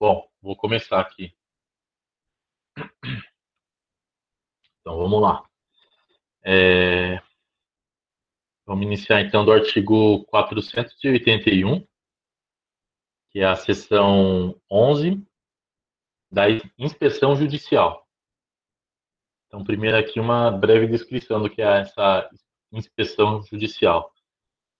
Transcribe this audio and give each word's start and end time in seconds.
Bom, 0.00 0.26
vou 0.40 0.56
começar 0.56 0.98
aqui. 0.98 1.36
Então, 4.80 4.96
vamos 4.96 5.20
lá. 5.20 5.46
É... 6.42 7.20
Vamos 8.64 8.86
iniciar 8.86 9.20
então 9.20 9.44
do 9.44 9.52
artigo 9.52 10.24
481, 10.24 11.86
que 13.30 13.40
é 13.40 13.44
a 13.44 13.56
seção 13.56 14.58
11 14.70 15.22
da 16.32 16.44
inspeção 16.78 17.36
judicial. 17.36 18.08
Então, 19.48 19.62
primeiro 19.62 19.98
aqui 19.98 20.18
uma 20.18 20.50
breve 20.50 20.86
descrição 20.86 21.42
do 21.42 21.50
que 21.50 21.60
é 21.60 21.80
essa 21.82 22.30
inspeção 22.72 23.42
judicial. 23.42 24.10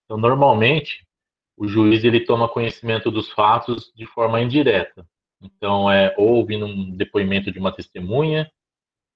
Então, 0.03 0.17
normalmente, 0.17 1.07
o 1.55 1.67
juiz 1.67 2.03
ele 2.03 2.25
toma 2.25 2.49
conhecimento 2.49 3.11
dos 3.11 3.31
fatos 3.31 3.93
de 3.93 4.07
forma 4.07 4.41
indireta. 4.41 5.07
Então, 5.41 5.91
é 5.91 6.13
ou 6.17 6.35
ouvindo 6.35 6.65
um 6.65 6.95
depoimento 6.95 7.51
de 7.51 7.59
uma 7.59 7.71
testemunha, 7.71 8.51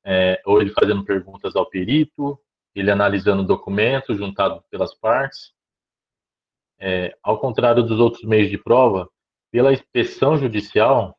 é, 0.03 0.41
ou 0.45 0.61
ele 0.61 0.71
fazendo 0.71 1.03
perguntas 1.03 1.55
ao 1.55 1.69
perito, 1.69 2.39
ele 2.73 2.91
analisando 2.91 3.43
o 3.43 3.45
documento 3.45 4.15
juntado 4.15 4.63
pelas 4.69 4.93
partes. 4.93 5.53
É, 6.79 7.15
ao 7.23 7.39
contrário 7.39 7.83
dos 7.83 7.99
outros 7.99 8.23
meios 8.23 8.49
de 8.49 8.57
prova, 8.57 9.09
pela 9.51 9.71
inspeção 9.71 10.37
judicial, 10.37 11.17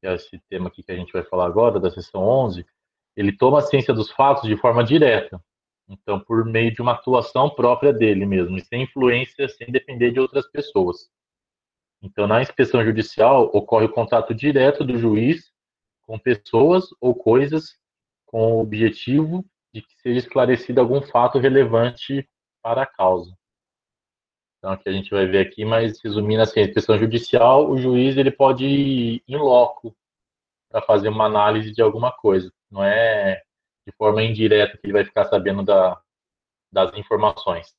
que 0.00 0.06
é 0.06 0.14
esse 0.14 0.38
tema 0.48 0.68
aqui 0.68 0.82
que 0.82 0.90
a 0.90 0.96
gente 0.96 1.12
vai 1.12 1.22
falar 1.22 1.46
agora, 1.46 1.78
da 1.78 1.90
seção 1.90 2.22
11, 2.22 2.64
ele 3.16 3.36
toma 3.36 3.58
a 3.58 3.62
ciência 3.62 3.92
dos 3.92 4.10
fatos 4.10 4.48
de 4.48 4.56
forma 4.56 4.82
direta. 4.82 5.42
Então, 5.88 6.18
por 6.18 6.44
meio 6.44 6.72
de 6.72 6.80
uma 6.80 6.92
atuação 6.92 7.50
própria 7.50 7.92
dele 7.92 8.24
mesmo, 8.24 8.58
sem 8.60 8.84
influência, 8.84 9.48
sem 9.48 9.70
depender 9.70 10.10
de 10.10 10.20
outras 10.20 10.50
pessoas. 10.50 11.10
Então, 12.02 12.26
na 12.26 12.42
inspeção 12.42 12.84
judicial, 12.84 13.48
ocorre 13.54 13.86
o 13.86 13.92
contato 13.92 14.34
direto 14.34 14.84
do 14.84 14.98
juiz 14.98 15.52
com 16.02 16.18
pessoas 16.18 16.88
ou 17.00 17.14
coisas 17.14 17.78
com 18.26 18.54
o 18.54 18.60
objetivo 18.60 19.44
de 19.72 19.82
que 19.82 19.94
seja 20.00 20.18
esclarecido 20.18 20.80
algum 20.80 21.00
fato 21.00 21.38
relevante 21.38 22.28
para 22.60 22.82
a 22.82 22.86
causa. 22.86 23.32
Então, 24.58 24.72
aqui 24.72 24.88
a 24.88 24.92
gente 24.92 25.10
vai 25.10 25.26
ver 25.26 25.46
aqui, 25.46 25.64
mas 25.64 26.00
resumindo 26.02 26.42
assim, 26.42 26.60
a 26.60 26.64
inspeção 26.64 26.98
judicial, 26.98 27.70
o 27.70 27.78
juiz 27.78 28.16
ele 28.16 28.30
pode 28.30 28.64
ir 28.64 29.22
em 29.26 29.36
loco 29.36 29.96
para 30.68 30.82
fazer 30.82 31.08
uma 31.08 31.26
análise 31.26 31.72
de 31.72 31.82
alguma 31.82 32.10
coisa. 32.10 32.52
Não 32.70 32.82
é 32.82 33.42
de 33.86 33.92
forma 33.96 34.22
indireta 34.22 34.76
que 34.76 34.86
ele 34.86 34.92
vai 34.92 35.04
ficar 35.04 35.24
sabendo 35.26 35.62
da, 35.62 36.00
das 36.72 36.96
informações. 36.96 37.74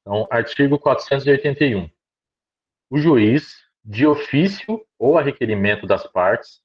Então, 0.00 0.26
artigo 0.30 0.78
481. 0.78 1.88
O 2.90 2.98
juiz, 2.98 3.64
de 3.84 4.06
ofício 4.06 4.84
ou 4.98 5.18
a 5.18 5.22
requerimento 5.22 5.86
das 5.86 6.06
partes, 6.06 6.62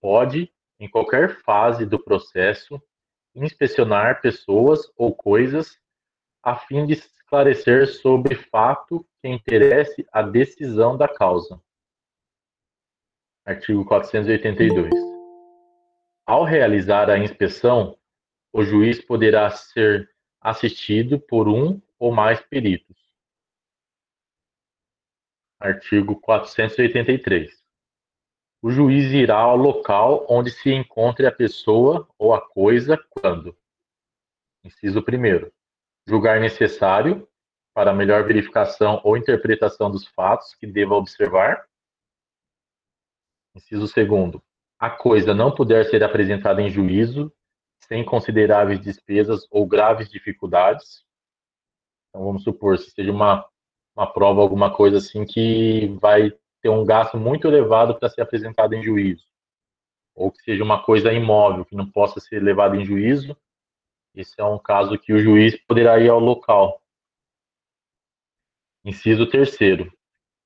pode, 0.00 0.52
em 0.78 0.88
qualquer 0.88 1.40
fase 1.42 1.84
do 1.84 1.98
processo, 1.98 2.80
inspecionar 3.34 4.20
pessoas 4.20 4.90
ou 4.96 5.14
coisas 5.14 5.78
a 6.42 6.56
fim 6.56 6.86
de 6.86 6.92
esclarecer 6.92 7.88
sobre 7.88 8.34
fato 8.34 9.06
que 9.20 9.28
interesse 9.28 10.06
a 10.12 10.22
decisão 10.22 10.96
da 10.96 11.08
causa. 11.08 11.60
Artigo 13.44 13.84
482. 13.84 14.92
Ao 16.24 16.44
realizar 16.44 17.10
a 17.10 17.18
inspeção, 17.18 17.98
o 18.52 18.62
juiz 18.62 19.04
poderá 19.04 19.50
ser 19.50 20.10
assistido 20.40 21.18
por 21.20 21.48
um 21.48 21.80
ou 21.98 22.12
mais 22.12 22.40
peritos. 22.40 23.05
Artigo 25.58 26.20
483. 26.20 27.64
O 28.62 28.70
juiz 28.70 29.12
irá 29.12 29.38
ao 29.38 29.56
local 29.56 30.26
onde 30.28 30.50
se 30.50 30.72
encontre 30.72 31.26
a 31.26 31.32
pessoa 31.32 32.08
ou 32.18 32.34
a 32.34 32.40
coisa 32.40 32.98
quando, 33.10 33.56
inciso 34.64 35.00
1, 35.00 35.50
julgar 36.06 36.40
necessário 36.40 37.28
para 37.74 37.92
melhor 37.92 38.24
verificação 38.26 39.00
ou 39.04 39.16
interpretação 39.16 39.90
dos 39.90 40.06
fatos 40.08 40.54
que 40.54 40.66
deva 40.66 40.94
observar. 40.94 41.68
Inciso 43.54 43.86
2. 43.86 44.42
A 44.78 44.90
coisa 44.90 45.34
não 45.34 45.54
puder 45.54 45.84
ser 45.86 46.02
apresentada 46.02 46.60
em 46.60 46.70
juízo 46.70 47.32
sem 47.80 48.04
consideráveis 48.04 48.80
despesas 48.80 49.46
ou 49.50 49.66
graves 49.66 50.10
dificuldades. 50.10 51.04
Então, 52.08 52.24
vamos 52.24 52.42
supor, 52.42 52.78
se 52.78 52.90
seja 52.90 53.12
uma, 53.12 53.48
uma 53.96 54.06
prova, 54.06 54.42
alguma 54.42 54.72
coisa 54.72 54.98
assim, 54.98 55.24
que 55.24 55.88
vai 56.00 56.30
ter 56.60 56.68
um 56.68 56.84
gasto 56.84 57.16
muito 57.16 57.48
elevado 57.48 57.98
para 57.98 58.10
ser 58.10 58.20
apresentada 58.20 58.76
em 58.76 58.82
juízo. 58.82 59.24
Ou 60.14 60.30
que 60.30 60.42
seja 60.42 60.62
uma 60.62 60.82
coisa 60.82 61.12
imóvel, 61.12 61.64
que 61.64 61.74
não 61.74 61.90
possa 61.90 62.20
ser 62.20 62.42
levada 62.42 62.76
em 62.76 62.84
juízo. 62.84 63.36
Esse 64.14 64.38
é 64.38 64.44
um 64.44 64.58
caso 64.58 64.98
que 64.98 65.12
o 65.12 65.18
juiz 65.18 65.56
poderá 65.66 65.98
ir 65.98 66.10
ao 66.10 66.20
local. 66.20 66.82
Inciso 68.84 69.28
terceiro, 69.28 69.90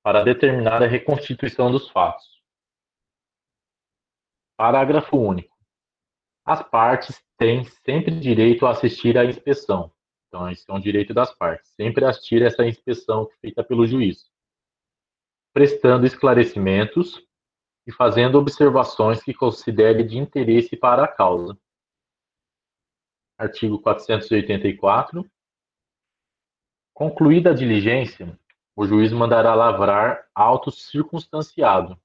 para 0.03 0.23
determinar 0.23 0.83
a 0.83 0.87
reconstituição 0.87 1.71
dos 1.71 1.91
fatos. 1.91 2.41
Parágrafo 4.57 5.17
único. 5.17 5.57
As 6.45 6.63
partes 6.63 7.23
têm 7.37 7.65
sempre 7.85 8.19
direito 8.19 8.67
a 8.67 8.71
assistir 8.71 9.17
à 9.19 9.25
inspeção. 9.25 9.93
Então, 10.31 10.49
esse 10.49 10.65
é 10.69 10.73
um 10.73 10.79
direito 10.79 11.13
das 11.13 11.35
partes. 11.35 11.69
Sempre 11.75 12.05
assistir 12.05 12.41
essa 12.41 12.65
inspeção 12.65 13.29
feita 13.41 13.65
pelo 13.65 13.85
juiz. 13.85 14.31
Prestando 15.53 16.07
esclarecimentos 16.07 17.21
e 17.85 17.91
fazendo 17.91 18.39
observações 18.39 19.21
que 19.21 19.35
considere 19.35 20.05
de 20.05 20.17
interesse 20.17 20.77
para 20.77 21.03
a 21.03 21.09
causa. 21.09 21.59
Artigo 23.37 23.81
484. 23.81 25.29
Concluída 26.95 27.51
a 27.51 27.55
diligência, 27.55 28.39
o 28.77 28.87
juiz 28.87 29.13
mandará 29.13 29.55
lavrar 29.55 30.29
auto 30.33 30.71
circunstanciado, 30.71 32.01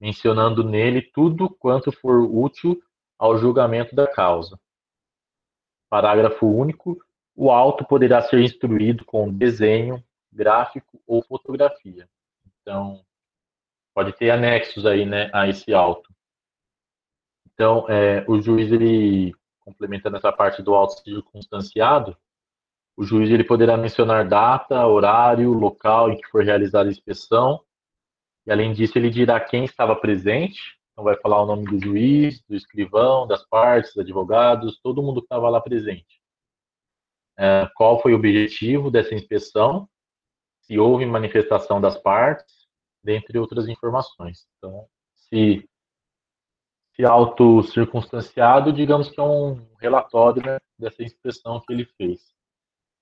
mencionando 0.00 0.64
nele 0.64 1.02
tudo 1.02 1.48
quanto 1.48 1.92
for 1.92 2.22
útil 2.22 2.82
ao 3.16 3.38
julgamento 3.38 3.94
da 3.94 4.10
causa. 4.10 4.58
Parágrafo 5.88 6.46
único. 6.46 6.98
O 7.42 7.50
auto 7.50 7.86
poderá 7.86 8.20
ser 8.20 8.42
instruído 8.42 9.02
com 9.02 9.32
desenho, 9.32 10.04
gráfico 10.30 11.00
ou 11.06 11.22
fotografia. 11.22 12.06
Então, 12.60 13.02
pode 13.94 14.12
ter 14.12 14.28
anexos 14.28 14.84
aí, 14.84 15.06
né, 15.06 15.30
a 15.32 15.48
esse 15.48 15.72
auto. 15.72 16.12
Então, 17.46 17.86
é, 17.88 18.26
o 18.28 18.42
juiz, 18.42 18.70
ele, 18.70 19.34
complementando 19.58 20.18
essa 20.18 20.30
parte 20.30 20.62
do 20.62 20.74
auto 20.74 21.00
circunstanciado, 21.02 22.14
o 22.94 23.04
juiz 23.04 23.30
ele 23.30 23.42
poderá 23.42 23.74
mencionar 23.74 24.28
data, 24.28 24.86
horário, 24.86 25.50
local 25.54 26.10
em 26.10 26.18
que 26.18 26.28
for 26.28 26.44
realizada 26.44 26.90
a 26.90 26.92
inspeção, 26.92 27.58
e 28.46 28.52
além 28.52 28.74
disso, 28.74 28.98
ele 28.98 29.08
dirá 29.08 29.40
quem 29.40 29.64
estava 29.64 29.96
presente, 29.96 30.60
então 30.92 31.04
vai 31.04 31.16
falar 31.16 31.42
o 31.42 31.46
nome 31.46 31.64
do 31.64 31.82
juiz, 31.82 32.42
do 32.46 32.54
escrivão, 32.54 33.26
das 33.26 33.48
partes, 33.48 33.96
advogados, 33.96 34.78
todo 34.82 35.02
mundo 35.02 35.22
que 35.22 35.24
estava 35.24 35.48
lá 35.48 35.58
presente. 35.58 36.19
É, 37.42 37.66
qual 37.74 38.02
foi 38.02 38.12
o 38.12 38.16
objetivo 38.16 38.90
dessa 38.90 39.14
inspeção? 39.14 39.88
Se 40.60 40.78
houve 40.78 41.06
manifestação 41.06 41.80
das 41.80 41.96
partes, 41.96 42.68
dentre 43.02 43.38
outras 43.38 43.66
informações. 43.66 44.46
Então, 44.58 44.86
se, 45.14 45.66
se 46.94 47.02
auto-circunstanciado, 47.02 48.74
digamos 48.74 49.08
que 49.08 49.18
é 49.18 49.22
um 49.22 49.66
relatório 49.78 50.44
né, 50.44 50.58
dessa 50.78 51.02
inspeção 51.02 51.58
que 51.60 51.72
ele 51.72 51.86
fez. 51.96 52.20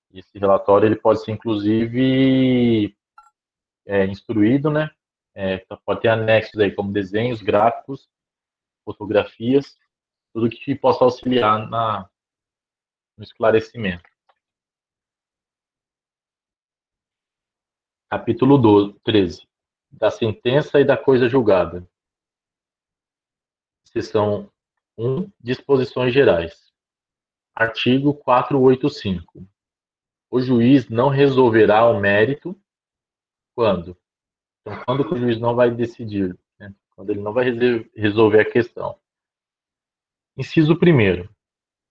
Esse 0.09 0.39
relatório 0.39 0.87
ele 0.87 0.95
pode 0.95 1.21
ser, 1.21 1.33
inclusive, 1.33 2.95
é, 3.85 4.05
instruído, 4.05 4.71
né, 4.71 4.89
é, 5.35 5.57
pode 5.85 5.99
ter 5.99 6.07
anexos 6.07 6.57
aí, 6.61 6.73
como 6.73 6.93
desenhos, 6.93 7.41
gráficos, 7.41 8.09
fotografias, 8.85 9.77
tudo 10.33 10.49
que 10.49 10.75
possa 10.75 11.03
auxiliar 11.03 11.69
na, 11.69 12.09
no 13.17 13.23
esclarecimento. 13.23 14.08
Capítulo 18.09 18.57
12, 18.57 18.99
13. 19.03 19.47
Da 19.91 20.09
sentença 20.09 20.79
e 20.79 20.85
da 20.85 20.97
coisa 20.97 21.29
julgada. 21.29 21.87
Seção 23.85 24.51
1. 24.97 25.31
Disposições 25.39 26.13
gerais. 26.13 26.73
Artigo 27.55 28.13
485. 28.13 29.47
O 30.29 30.41
juiz 30.41 30.89
não 30.89 31.09
resolverá 31.09 31.89
o 31.89 31.99
mérito 31.99 32.59
quando 33.55 33.97
então, 34.69 34.83
quando 34.85 35.11
o 35.11 35.17
juiz 35.17 35.39
não 35.39 35.55
vai 35.55 35.71
decidir? 35.71 36.37
Né? 36.59 36.73
Quando 36.95 37.09
ele 37.09 37.21
não 37.21 37.33
vai 37.33 37.45
resolver 37.95 38.41
a 38.41 38.51
questão. 38.51 38.99
Inciso 40.37 40.77
primeiro, 40.77 41.29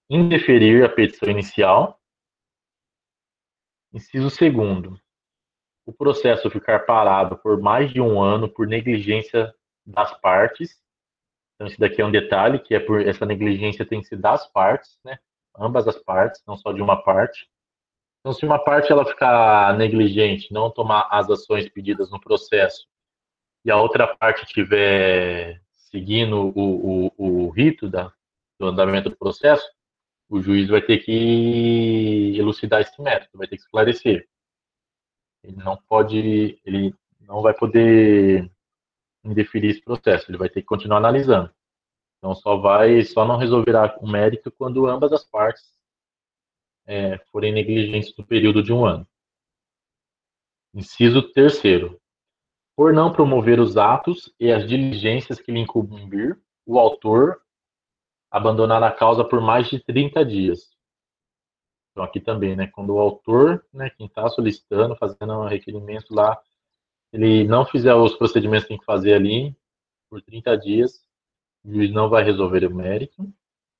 indeferir 0.09 0.85
a 0.85 0.89
petição 0.89 1.29
inicial. 1.29 2.01
Inciso 3.93 4.31
segundo, 4.31 5.01
o 5.89 5.93
processo 5.95 6.51
ficar 6.51 6.81
parado 6.81 7.39
por 7.39 7.59
mais 7.59 7.91
de 7.91 7.99
um 7.99 8.21
ano 8.21 8.47
por 8.47 8.67
negligência 8.67 9.55
das 9.87 10.13
partes. 10.21 10.79
Então, 11.55 11.67
isso 11.67 11.81
daqui 11.81 12.03
é 12.03 12.05
um 12.05 12.11
detalhe, 12.11 12.59
que 12.59 12.75
é 12.75 12.79
por 12.79 13.01
essa 13.01 13.25
negligência 13.25 13.87
tem 13.87 14.03
que 14.03 14.07
ser 14.07 14.19
das 14.19 14.47
partes, 14.53 14.99
né? 15.03 15.19
Ambas 15.59 15.89
as 15.89 15.97
partes, 15.97 16.43
não 16.47 16.59
só 16.59 16.73
de 16.73 16.83
uma 16.83 17.03
parte. 17.03 17.49
Então, 18.21 18.35
se 18.35 18.45
uma 18.45 18.59
parte 18.59 18.93
ela 18.93 19.07
ficar 19.07 19.79
negligente, 19.79 20.53
não 20.53 20.71
tomar 20.71 21.09
as 21.11 21.31
ações 21.31 21.67
pedidas 21.71 22.11
no 22.11 22.21
processo, 22.21 22.87
e 23.65 23.71
a 23.71 23.81
outra 23.81 24.07
parte 24.15 24.45
estiver 24.45 25.59
seguindo 25.75 26.53
o, 26.55 27.07
o, 27.17 27.47
o 27.47 27.49
rito 27.49 27.89
da, 27.89 28.13
do 28.61 28.67
andamento 28.67 29.09
do 29.09 29.17
processo, 29.17 29.67
o 30.29 30.43
juiz 30.43 30.69
vai 30.69 30.83
ter 30.83 30.99
que 30.99 32.35
elucidar 32.37 32.83
esse 32.83 33.01
método, 33.01 33.39
vai 33.39 33.49
ter 33.49 33.57
que 33.57 33.63
esclarecer. 33.63 34.29
Ele 35.49 35.57
não 35.65 35.79
pode, 35.89 36.61
ele 36.63 36.95
não 37.21 37.41
vai 37.41 37.55
poder 37.55 38.51
indeferir 39.25 39.71
esse 39.71 39.83
processo, 39.83 40.31
ele 40.31 40.37
vai 40.37 40.51
ter 40.51 40.61
que 40.61 40.67
continuar 40.67 40.99
analisando. 40.99 41.51
Então 42.19 42.35
só 42.35 42.57
vai, 42.59 43.03
só 43.03 43.25
não 43.25 43.39
resolverá 43.39 43.97
o 44.01 44.07
mérito 44.07 44.53
quando 44.53 44.87
ambas 44.87 45.11
as 45.11 45.25
partes 45.25 45.65
é, 46.87 47.17
forem 47.33 47.53
negligentes 47.53 48.15
no 48.17 48.27
período 48.27 48.63
de 48.63 48.73
um 48.73 48.85
ano. 48.85 49.09
Inciso 50.75 51.23
terceiro. 51.33 51.99
Por 52.77 52.93
não 52.93 53.13
promover 53.13 53.59
os 53.59 53.77
atos 53.79 54.33
e 54.39 54.53
as 54.53 54.69
diligências 54.69 55.41
que 55.41 55.51
lhe 55.51 55.61
incumbir, 55.61 56.39
o 56.67 56.79
autor 56.79 57.41
abandonar 58.31 58.83
a 58.83 58.93
causa 58.93 59.25
por 59.25 59.41
mais 59.41 59.69
de 59.69 59.81
30 59.81 60.25
dias. 60.25 60.78
Então, 61.99 62.07
aqui 62.07 62.21
também, 62.21 62.55
né, 62.55 62.69
quando 62.69 62.95
o 62.95 63.01
autor, 63.01 63.67
né, 63.73 63.91
quem 63.91 64.07
está 64.07 64.29
solicitando, 64.29 64.95
fazendo 64.95 65.33
um 65.33 65.49
requerimento 65.49 66.15
lá, 66.15 66.41
ele 67.13 67.43
não 67.43 67.67
fizer 67.67 67.93
os 67.93 68.15
procedimentos 68.15 68.63
que 68.63 68.69
tem 68.69 68.79
que 68.79 68.85
fazer 68.85 69.15
ali, 69.15 69.53
por 70.09 70.23
30 70.23 70.57
dias, 70.59 71.05
o 71.65 71.73
juiz 71.73 71.91
não 71.91 72.09
vai 72.09 72.23
resolver 72.23 72.65
o 72.65 72.73
mérito. 72.73 73.29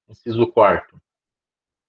Inciso 0.09 0.49
quarto, 0.49 1.01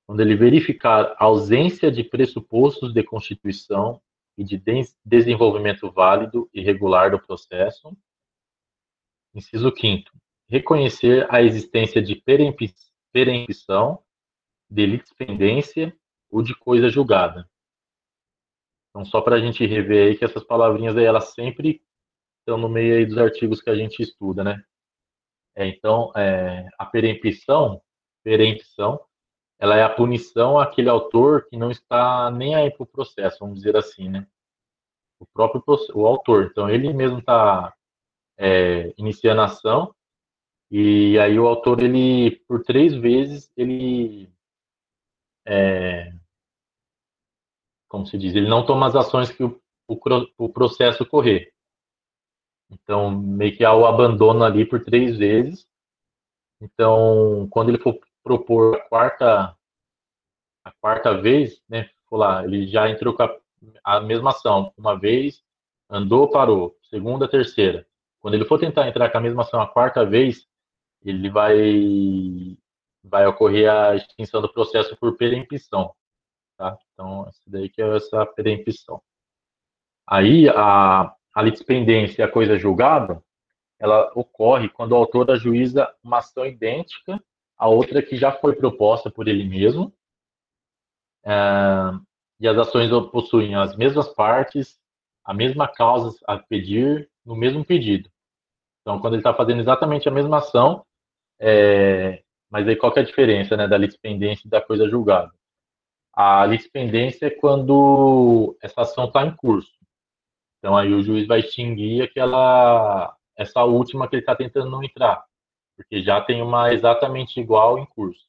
quando 0.06 0.20
ele 0.20 0.36
verificar 0.36 1.16
ausência 1.18 1.92
de 1.92 2.04
pressupostos 2.04 2.94
de 2.94 3.02
constituição 3.02 4.00
e 4.38 4.44
de 4.44 4.62
desenvolvimento 5.04 5.90
válido 5.92 6.48
e 6.54 6.62
regular 6.62 7.10
do 7.10 7.20
processo. 7.20 7.98
Inciso 9.34 9.72
quinto, 9.72 10.12
reconhecer 10.48 11.26
a 11.34 11.42
existência 11.42 12.00
de 12.04 12.24
perempção, 13.12 14.04
de 14.70 14.86
litispendência 14.86 15.99
ou 16.30 16.42
de 16.42 16.56
coisa 16.56 16.90
julgada. 16.90 17.50
Então, 18.90 19.06
só 19.06 19.22
para 19.22 19.36
a 19.36 19.40
gente 19.40 19.66
rever 19.66 20.08
aí 20.08 20.18
que 20.18 20.26
essas 20.26 20.44
palavrinhas 20.44 20.98
aí, 20.98 21.06
elas 21.06 21.34
sempre 21.34 21.82
estão 22.40 22.58
no 22.58 22.70
meio 22.70 22.96
aí 22.96 23.06
dos 23.06 23.18
artigos 23.18 23.62
que 23.62 23.70
a 23.70 23.76
gente 23.76 24.02
estuda, 24.02 24.44
né? 24.44 24.64
É, 25.56 25.68
então, 25.68 26.12
é, 26.16 26.68
a 26.78 26.86
perempção, 26.86 27.82
perempção, 28.24 29.00
ela 29.60 29.76
é 29.76 29.84
a 29.84 29.94
punição 29.94 30.60
àquele 30.60 30.90
autor 30.90 31.48
que 31.50 31.58
não 31.58 31.70
está 31.70 32.32
nem 32.32 32.56
aí 32.56 32.72
para 32.72 32.84
o 32.84 32.88
processo, 32.88 33.40
vamos 33.40 33.58
dizer 33.60 33.76
assim, 33.76 34.10
né? 34.10 34.28
O 35.20 35.26
próprio 35.26 35.62
o 35.94 36.08
autor. 36.08 36.50
Então, 36.52 36.70
ele 36.70 36.94
mesmo 36.94 37.20
está 37.20 37.74
é, 38.38 38.94
iniciando 38.98 39.42
a 39.42 39.46
ação 39.46 39.94
e 40.72 41.18
aí 41.18 41.40
o 41.40 41.48
autor, 41.48 41.82
ele, 41.82 42.38
por 42.48 42.64
três 42.64 42.94
vezes, 42.94 43.52
ele, 43.58 44.32
é, 45.46 46.14
como 47.90 48.06
se 48.06 48.18
diz, 48.18 48.36
ele 48.36 48.48
não 48.48 48.66
toma 48.66 48.88
as 48.88 48.96
ações 48.96 49.32
que 49.32 49.44
o, 49.44 49.60
o, 49.88 50.00
o 50.38 50.50
processo 50.50 51.06
correr. 51.06 51.52
Então, 52.72 53.10
meio 53.10 53.58
que 53.58 53.66
há 53.66 53.74
o 53.74 53.86
abandono 53.86 54.44
ali 54.44 54.64
por 54.64 54.80
três 54.84 55.18
vezes. 55.18 55.68
Então, 56.62 57.48
quando 57.50 57.70
ele 57.70 57.80
for 57.80 58.00
propor 58.24 58.76
a 58.76 58.82
quarta, 58.82 59.58
a 60.64 60.72
quarta 60.80 61.20
vez, 61.20 61.62
né, 61.68 61.90
lá, 62.12 62.46
ele 62.46 62.68
já 62.68 62.88
entrou 62.90 63.14
com 63.14 63.24
a, 63.24 63.38
a 63.84 64.00
mesma 64.00 64.30
ação. 64.30 64.72
Uma 64.78 64.98
vez, 64.98 65.44
andou, 65.90 66.30
parou. 66.30 66.78
Segunda, 66.90 67.28
terceira. 67.28 67.88
Quando 68.20 68.36
ele 68.36 68.46
for 68.46 68.60
tentar 68.60 68.88
entrar 68.88 69.10
com 69.10 69.18
a 69.18 69.22
mesma 69.22 69.42
ação 69.42 69.60
a 69.62 69.68
quarta 69.68 70.06
vez, 70.06 70.48
ele 71.04 71.30
vai 71.30 72.58
vai 73.04 73.26
ocorrer 73.26 73.72
a 73.72 73.96
extinção 73.96 74.42
do 74.42 74.52
processo 74.52 74.96
por 74.98 75.16
perempção, 75.16 75.96
tá? 76.60 76.78
Então, 76.94 77.26
essa 77.28 77.42
daí 77.48 77.70
que 77.70 77.82
é 77.82 77.96
essa 77.96 78.26
perempção. 78.26 79.02
Aí, 80.06 80.50
a, 80.50 81.16
a 81.34 81.42
litispendência, 81.42 82.26
a 82.26 82.32
coisa 82.32 82.60
julgada, 82.60 83.24
ela 83.80 84.12
ocorre 84.14 84.68
quando 84.68 84.92
o 84.92 84.96
autor 84.96 85.32
ajuiza 85.32 85.90
uma 86.04 86.18
ação 86.18 86.46
idêntica 86.46 87.24
a 87.58 87.68
outra 87.68 88.02
que 88.02 88.18
já 88.18 88.32
foi 88.32 88.56
proposta 88.56 89.10
por 89.10 89.28
ele 89.28 89.44
mesmo, 89.44 89.94
é, 91.26 91.32
e 92.40 92.48
as 92.48 92.58
ações 92.58 92.90
possuem 93.12 93.56
as 93.56 93.76
mesmas 93.76 94.08
partes, 94.14 94.80
a 95.26 95.34
mesma 95.34 95.68
causa 95.68 96.18
a 96.26 96.38
pedir 96.38 97.10
no 97.26 97.36
mesmo 97.36 97.64
pedido. 97.64 98.10
Então, 98.82 99.00
quando 99.00 99.14
ele 99.14 99.22
está 99.22 99.34
fazendo 99.34 99.60
exatamente 99.60 100.08
a 100.08 100.12
mesma 100.12 100.38
ação, 100.38 100.86
é, 101.38 102.24
mas 102.50 102.68
aí 102.68 102.76
qual 102.76 102.92
que 102.92 103.00
é 103.00 103.02
a 103.02 103.06
diferença 103.06 103.56
né, 103.56 103.68
da 103.68 103.78
litispendência 103.78 104.48
e 104.48 104.50
da 104.50 104.62
coisa 104.62 104.90
julgada? 104.90 105.32
A 106.14 106.46
litispendência 106.46 107.28
é 107.28 107.30
quando 107.30 108.58
essa 108.62 108.82
ação 108.82 109.06
está 109.06 109.26
em 109.26 109.36
curso. 109.36 109.72
Então 110.58 110.76
aí 110.76 110.94
o 110.94 111.02
juiz 111.02 111.26
vai 111.28 111.40
extinguir 111.40 112.04
aquela 112.04 113.16
essa 113.36 113.64
última 113.64 114.08
que 114.08 114.16
ele 114.16 114.22
está 114.22 114.36
tentando 114.36 114.70
não 114.70 114.84
entrar, 114.84 115.24
porque 115.78 116.04
já 116.04 116.20
tem 116.20 116.42
uma 116.42 116.74
exatamente 116.74 117.40
igual 117.40 117.80
em 117.80 117.86
curso. 117.86 118.28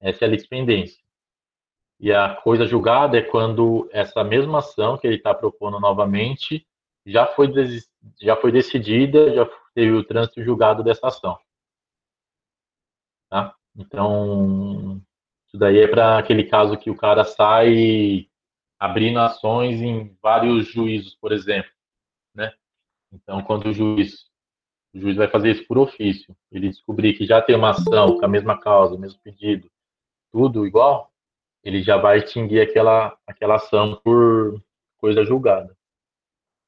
Essa 0.00 0.24
é 0.24 0.28
a 0.28 0.30
litispendência. 0.30 1.00
E 2.00 2.12
a 2.12 2.34
coisa 2.34 2.66
julgada 2.66 3.18
é 3.18 3.22
quando 3.22 3.88
essa 3.92 4.24
mesma 4.24 4.58
ação 4.58 4.98
que 4.98 5.06
ele 5.06 5.16
está 5.16 5.34
propondo 5.34 5.78
novamente 5.78 6.66
já 7.06 7.26
foi, 7.26 7.52
já 8.20 8.36
foi 8.36 8.50
decidida, 8.50 9.32
já 9.34 9.46
teve 9.74 9.92
o 9.92 10.02
trânsito 10.04 10.42
julgado 10.42 10.82
dessa 10.82 11.08
ação. 11.08 11.38
Tá? 13.28 13.54
Então, 13.76 15.00
isso 15.50 15.58
daí 15.58 15.80
é 15.80 15.88
para 15.88 16.16
aquele 16.16 16.44
caso 16.44 16.78
que 16.78 16.90
o 16.90 16.96
cara 16.96 17.24
sai 17.24 18.28
abrindo 18.78 19.18
ações 19.18 19.80
em 19.82 20.16
vários 20.22 20.68
juízos, 20.68 21.16
por 21.16 21.32
exemplo, 21.32 21.70
né? 22.32 22.52
Então, 23.12 23.42
quando 23.42 23.66
o 23.66 23.72
juiz, 23.72 24.26
o 24.94 25.00
juiz 25.00 25.16
vai 25.16 25.26
fazer 25.26 25.50
isso 25.50 25.66
por 25.66 25.76
ofício, 25.76 26.36
ele 26.52 26.68
descobrir 26.68 27.14
que 27.14 27.26
já 27.26 27.42
tem 27.42 27.56
uma 27.56 27.70
ação 27.70 28.16
com 28.16 28.24
a 28.24 28.28
mesma 28.28 28.60
causa, 28.60 28.94
o 28.94 28.98
mesmo 28.98 29.20
pedido, 29.24 29.68
tudo 30.30 30.64
igual, 30.64 31.12
ele 31.64 31.82
já 31.82 31.96
vai 31.96 32.18
extinguir 32.18 32.60
aquela, 32.60 33.18
aquela 33.26 33.56
ação 33.56 34.00
por 34.04 34.62
coisa 34.98 35.24
julgada. 35.24 35.76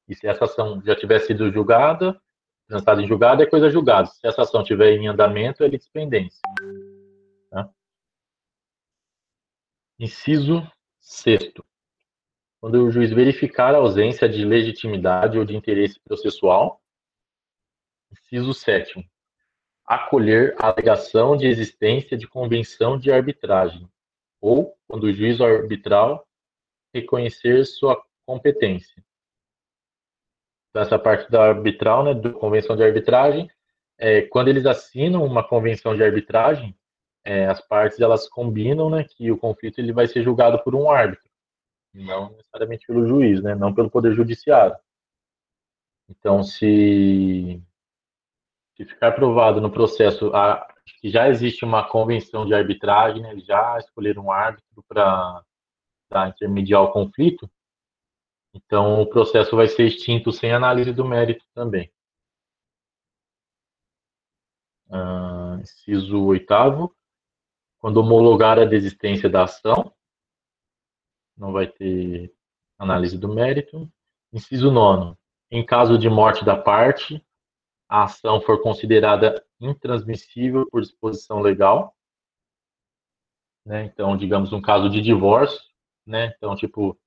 E 0.09 0.13
se 0.13 0.27
essa 0.27 0.43
ação 0.43 0.81
já 0.85 0.93
tiver 0.93 1.19
sido 1.19 1.49
julgada, 1.53 2.21
transitada 2.67 3.01
em 3.01 3.07
julgado, 3.07 3.41
é 3.41 3.45
coisa 3.45 3.69
julgada. 3.69 4.07
Se 4.07 4.27
essa 4.27 4.41
ação 4.41 4.61
estiver 4.61 4.91
em 4.91 5.07
andamento, 5.07 5.63
é 5.63 5.69
litispendência. 5.69 6.41
Inciso 9.99 10.65
sexto. 10.99 11.63
Quando 12.59 12.83
o 12.83 12.91
juiz 12.91 13.11
verificar 13.11 13.75
a 13.75 13.77
ausência 13.77 14.27
de 14.27 14.43
legitimidade 14.43 15.37
ou 15.37 15.45
de 15.45 15.55
interesse 15.55 15.99
processual. 15.99 16.81
Inciso 18.11 18.53
sétimo. 18.53 19.03
Acolher 19.85 20.55
a 20.57 20.67
alegação 20.67 21.35
de 21.35 21.45
existência 21.45 22.17
de 22.17 22.27
convenção 22.27 22.97
de 22.97 23.11
arbitragem. 23.11 23.87
Ou, 24.41 24.75
quando 24.87 25.03
o 25.03 25.13
juiz 25.13 25.39
arbitral 25.39 26.27
reconhecer 26.93 27.65
sua 27.65 28.01
competência 28.25 29.03
dessa 30.73 30.97
parte 30.97 31.29
da 31.29 31.43
arbitral, 31.43 32.03
né, 32.03 32.13
do 32.13 32.33
convenção 32.33 32.75
de 32.75 32.83
arbitragem, 32.83 33.49
é, 33.97 34.23
quando 34.23 34.47
eles 34.47 34.65
assinam 34.65 35.23
uma 35.23 35.47
convenção 35.47 35.95
de 35.95 36.03
arbitragem, 36.03 36.75
é, 37.23 37.47
as 37.47 37.61
partes 37.61 37.99
elas 37.99 38.27
combinam, 38.27 38.89
né, 38.89 39.03
que 39.03 39.31
o 39.31 39.37
conflito 39.37 39.79
ele 39.79 39.93
vai 39.93 40.07
ser 40.07 40.23
julgado 40.23 40.61
por 40.63 40.75
um 40.75 40.89
árbitro, 40.89 41.29
não 41.93 42.31
necessariamente 42.31 42.85
pelo 42.85 43.07
juiz, 43.07 43.41
né, 43.41 43.55
não 43.55 43.73
pelo 43.73 43.89
poder 43.89 44.13
judiciário. 44.13 44.75
Então, 46.09 46.43
se, 46.43 47.61
se 48.75 48.85
ficar 48.85 49.13
provado 49.13 49.61
no 49.61 49.71
processo 49.71 50.35
a, 50.35 50.67
que 50.99 51.09
já 51.09 51.29
existe 51.29 51.63
uma 51.63 51.87
convenção 51.87 52.45
de 52.45 52.53
arbitragem, 52.53 53.21
né, 53.21 53.37
já 53.39 53.77
escolheram 53.79 54.25
um 54.25 54.31
árbitro 54.31 54.83
para 54.87 55.43
intermediar 56.27 56.83
o 56.83 56.91
conflito, 56.91 57.49
então, 58.53 59.01
o 59.01 59.07
processo 59.07 59.55
vai 59.55 59.67
ser 59.67 59.87
extinto 59.87 60.31
sem 60.31 60.51
análise 60.51 60.93
do 60.93 61.03
mérito 61.03 61.43
também. 61.55 61.91
Uh, 64.87 65.59
inciso 65.59 66.23
oitavo, 66.25 66.95
quando 67.83 67.97
homologar 67.97 68.57
a 68.57 68.63
desistência 68.63 69.29
da 69.29 69.43
ação, 69.43 69.93
não 71.35 71.51
vai 71.51 71.67
ter 71.67 72.33
análise 72.79 73.17
do 73.17 73.27
mérito. 73.27 73.91
Inciso 74.31 74.71
9. 74.71 75.17
Em 75.51 75.65
caso 75.65 75.97
de 75.97 76.09
morte 76.09 76.45
da 76.45 76.55
parte, 76.55 77.21
a 77.89 78.05
ação 78.05 78.39
for 78.39 78.61
considerada 78.61 79.45
intransmissível 79.59 80.65
por 80.71 80.79
disposição 80.79 81.41
legal. 81.41 81.93
Né? 83.65 83.83
Então, 83.83 84.15
digamos, 84.15 84.53
um 84.53 84.61
caso 84.61 84.89
de 84.89 85.01
divórcio, 85.01 85.59
né? 86.07 86.33
Então, 86.37 86.55
tipo, 86.55 86.97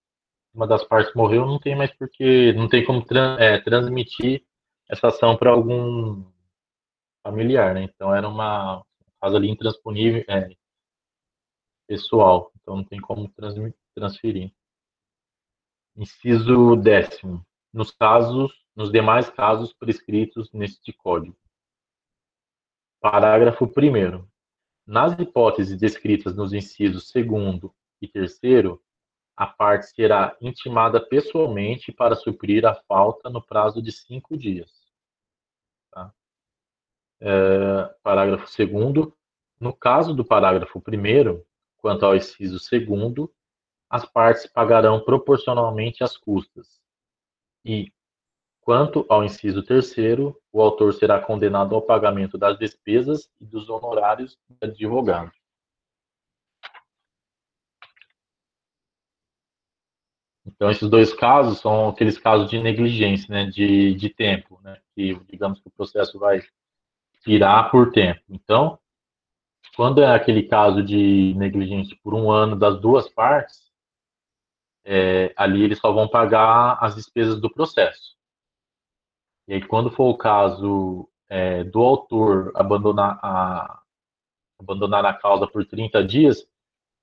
uma 0.53 0.67
das 0.67 0.85
partes 0.85 1.15
morreu, 1.15 1.47
não 1.47 1.59
tem 1.59 1.75
mais 1.75 1.91
porque, 1.97 2.53
não 2.53 2.69
tem 2.69 2.85
como 2.85 3.03
é, 3.39 3.59
transmitir 3.63 4.45
essa 4.91 5.09
ação 5.09 5.39
para 5.39 5.53
algum 5.53 6.23
familiar, 7.23 7.73
né? 7.73 7.85
Então, 7.85 8.15
era 8.15 8.29
uma 8.29 8.81
um 8.81 9.21
caso 9.23 9.37
ali 9.37 9.49
intransponível, 9.49 10.23
é, 10.29 10.51
pessoal, 11.87 12.53
então 12.57 12.77
não 12.77 12.85
tem 12.85 13.01
como 13.01 13.33
transferir. 13.95 14.53
Inciso 15.97 16.77
décimo. 16.77 17.45
Nos 17.73 17.91
casos, 17.91 18.53
nos 18.75 18.91
demais 18.91 19.31
casos 19.31 19.73
prescritos 19.73 20.53
neste 20.53 20.93
código. 20.93 21.37
Parágrafo 23.01 23.65
1 23.65 24.27
Nas 24.87 25.19
hipóteses 25.19 25.79
descritas 25.79 26.35
nos 26.35 26.53
incisos 26.53 27.09
segundo 27.09 27.75
e 28.01 28.09
terceiro, 28.09 28.83
a 29.37 29.47
parte 29.47 29.87
será 29.87 30.37
intimada 30.41 31.01
pessoalmente 31.01 31.93
para 31.93 32.17
suprir 32.17 32.65
a 32.67 32.75
falta 32.75 33.29
no 33.29 33.43
prazo 33.43 33.83
de 33.83 33.93
cinco 33.93 34.37
dias. 34.37 34.71
Tá? 35.91 36.13
É, 37.21 37.95
parágrafo 38.03 38.47
2 38.47 39.13
No 39.61 39.73
caso 39.75 40.15
do 40.15 40.25
parágrafo 40.25 40.79
1 40.79 41.45
quanto 41.87 42.05
ao 42.05 42.17
inciso 42.17 42.59
2 42.59 43.29
as 43.89 44.05
partes 44.05 44.45
pagarão 44.45 44.99
proporcionalmente 45.05 46.03
as 46.03 46.17
custas. 46.17 46.81
E, 47.65 47.93
quanto 48.61 49.07
ao 49.09 49.25
inciso 49.25 49.63
3 49.63 49.95
o 50.53 50.61
autor 50.61 50.93
será 50.95 51.21
condenado 51.21 51.77
ao 51.77 51.81
pagamento 51.81 52.37
das 52.37 52.59
despesas 52.59 53.31
e 53.41 53.45
dos 53.45 53.69
honorários 53.69 54.37
do 54.49 54.57
advogado. 54.61 55.31
Então, 60.45 60.69
esses 60.69 60.91
dois 60.91 61.15
casos 61.15 61.61
são 61.61 61.91
aqueles 61.91 62.19
casos 62.19 62.51
de 62.51 62.61
negligência, 62.61 63.33
né, 63.33 63.47
de, 63.49 63.95
de 63.95 64.09
tempo, 64.11 64.61
né, 64.61 64.81
que 64.93 65.15
digamos 65.31 65.61
que 65.61 65.69
o 65.69 65.71
processo 65.71 66.19
vai 66.19 66.43
tirar 67.23 67.71
por 67.71 67.93
tempo. 67.93 68.23
Então, 68.29 68.77
quando 69.75 70.03
é 70.03 70.15
aquele 70.15 70.43
caso 70.43 70.83
de 70.83 71.35
negligência 71.37 71.97
por 72.03 72.15
um 72.15 72.31
ano 72.31 72.57
das 72.57 72.81
duas 72.81 73.09
partes, 73.09 73.71
é, 74.85 75.33
ali 75.37 75.63
eles 75.63 75.79
só 75.79 75.93
vão 75.93 76.09
pagar 76.09 76.79
as 76.81 76.95
despesas 76.95 77.41
do 77.41 77.53
processo. 77.53 78.17
E 79.49 79.55
aí, 79.55 79.67
quando 79.67 79.91
for 79.91 80.09
o 80.11 80.17
caso 80.17 81.09
é, 81.29 81.65
do 81.65 81.81
autor 81.81 82.53
abandonar 82.55 83.19
a, 83.23 83.83
abandonar 84.61 85.05
a 85.05 85.15
causa 85.15 85.47
por 85.47 85.65
30 85.67 86.05
dias, 86.05 86.47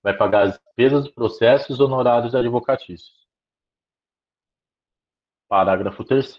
vai 0.01 0.15
pagar 0.15 0.48
as 0.48 0.60
despesas 0.60 1.05
do 1.05 1.13
processo 1.13 1.72
e 1.72 1.74
os 1.74 1.79
honorários 1.79 2.36
advocatícios. 2.36 3.24
Parágrafo 5.48 6.03
3 6.03 6.36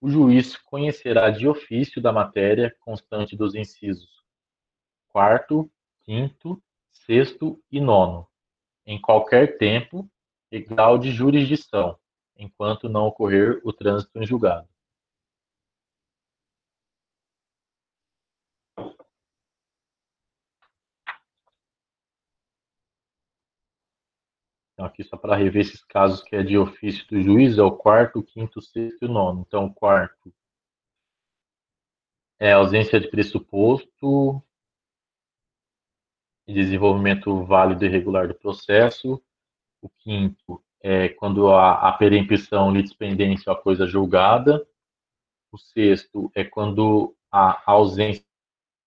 o 0.00 0.08
juiz 0.08 0.56
conhecerá 0.56 1.30
de 1.30 1.48
ofício 1.48 2.00
da 2.02 2.12
matéria 2.12 2.74
constante 2.80 3.36
dos 3.36 3.54
incisos 3.54 4.15
quarto, 5.16 5.72
quinto, 6.04 6.62
sexto 6.92 7.58
e 7.72 7.80
nono, 7.80 8.28
em 8.84 9.00
qualquer 9.00 9.56
tempo 9.56 10.06
e 10.52 10.60
grau 10.60 10.98
de 10.98 11.10
jurisdição, 11.10 11.98
enquanto 12.36 12.86
não 12.86 13.06
ocorrer 13.06 13.58
o 13.64 13.72
trânsito 13.72 14.18
em 14.18 14.26
julgado. 14.26 14.68
Então, 24.74 24.84
aqui 24.84 25.02
só 25.02 25.16
para 25.16 25.34
rever 25.34 25.62
esses 25.62 25.82
casos 25.82 26.22
que 26.22 26.36
é 26.36 26.42
de 26.42 26.58
ofício 26.58 27.06
do 27.08 27.22
juiz, 27.22 27.56
é 27.56 27.62
o 27.62 27.74
quarto, 27.74 28.22
quinto, 28.22 28.60
sexto 28.60 29.06
e 29.06 29.08
nono. 29.08 29.46
Então, 29.48 29.64
o 29.64 29.72
quarto 29.72 30.30
é 32.38 32.52
ausência 32.52 33.00
de 33.00 33.08
pressuposto 33.08 34.42
e 36.46 36.54
desenvolvimento 36.54 37.44
válido 37.44 37.84
e 37.84 37.88
regular 37.88 38.28
do 38.28 38.34
processo. 38.34 39.22
O 39.82 39.88
quinto 39.88 40.62
é 40.80 41.08
quando 41.08 41.50
a, 41.50 41.88
a 41.88 41.92
perempção, 41.92 42.72
litispendência 42.72 43.50
ou 43.50 43.58
a 43.58 43.62
coisa 43.62 43.86
julgada. 43.86 44.66
O 45.52 45.58
sexto 45.58 46.30
é 46.34 46.44
quando 46.44 47.16
a 47.32 47.62
ausência 47.70 48.24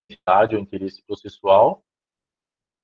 de 0.09 0.19
ou 0.55 0.61
interesse 0.61 1.03
processual. 1.03 1.83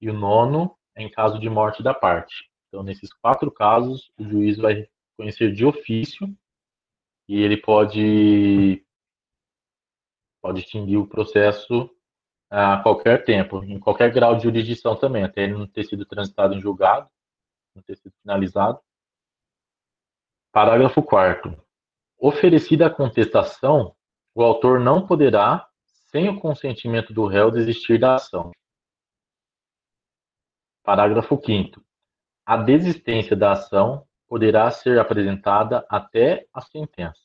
E 0.01 0.09
o 0.09 0.13
nono 0.13 0.77
é 0.95 1.03
em 1.03 1.09
caso 1.09 1.39
de 1.39 1.49
morte 1.49 1.81
da 1.81 1.93
parte. 1.93 2.49
Então, 2.67 2.83
nesses 2.83 3.13
quatro 3.13 3.49
casos, 3.49 4.11
o 4.17 4.23
juiz 4.23 4.57
vai 4.57 4.87
conhecer 5.17 5.53
de 5.53 5.65
ofício 5.65 6.27
e 7.27 7.41
ele 7.41 7.57
pode, 7.57 8.85
pode 10.41 10.59
extinguir 10.59 10.97
o 10.97 11.07
processo 11.07 11.89
a 12.57 12.81
qualquer 12.81 13.25
tempo, 13.25 13.61
em 13.65 13.77
qualquer 13.77 14.09
grau 14.13 14.37
de 14.37 14.43
jurisdição 14.43 14.95
também, 14.95 15.23
até 15.25 15.43
ele 15.43 15.55
não 15.55 15.67
ter 15.67 15.83
sido 15.83 16.05
transitado 16.05 16.53
em 16.53 16.61
julgado, 16.61 17.09
não 17.75 17.83
ter 17.83 17.97
sido 17.97 18.13
finalizado. 18.21 18.79
Parágrafo 20.53 21.03
4 21.03 21.61
Oferecida 22.17 22.87
a 22.87 22.89
contestação, 22.89 23.93
o 24.33 24.41
autor 24.41 24.79
não 24.79 25.05
poderá, 25.05 25.67
sem 26.09 26.29
o 26.29 26.39
consentimento 26.39 27.13
do 27.13 27.27
réu, 27.27 27.51
desistir 27.51 27.99
da 27.99 28.15
ação. 28.15 28.51
Parágrafo 30.81 31.37
5 31.45 31.83
a 32.45 32.57
desistência 32.57 33.35
da 33.35 33.53
ação 33.53 34.07
poderá 34.27 34.69
ser 34.69 34.99
apresentada 34.99 35.85
até 35.89 36.47
a 36.53 36.61
sentença. 36.61 37.19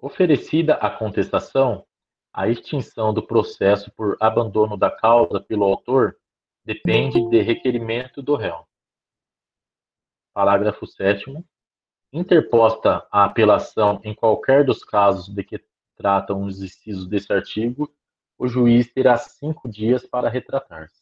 Oferecida 0.00 0.74
a 0.74 0.90
contestação, 0.90 1.86
a 2.32 2.48
extinção 2.48 3.12
do 3.12 3.26
processo 3.26 3.90
por 3.92 4.16
abandono 4.20 4.76
da 4.76 4.90
causa 4.90 5.40
pelo 5.40 5.64
autor 5.64 6.16
depende 6.64 7.28
de 7.28 7.42
requerimento 7.42 8.22
do 8.22 8.36
réu. 8.36 8.66
Parágrafo 10.32 10.86
7 10.86 11.44
Interposta 12.12 13.06
a 13.10 13.24
apelação 13.24 14.00
em 14.04 14.14
qualquer 14.14 14.64
dos 14.64 14.84
casos 14.84 15.28
de 15.28 15.42
que 15.42 15.64
tratam 15.96 16.44
os 16.44 16.62
incisos 16.62 17.06
desse 17.06 17.32
artigo, 17.32 17.90
o 18.38 18.48
juiz 18.48 18.92
terá 18.92 19.16
cinco 19.16 19.68
dias 19.68 20.06
para 20.06 20.28
retratar-se. 20.28 21.01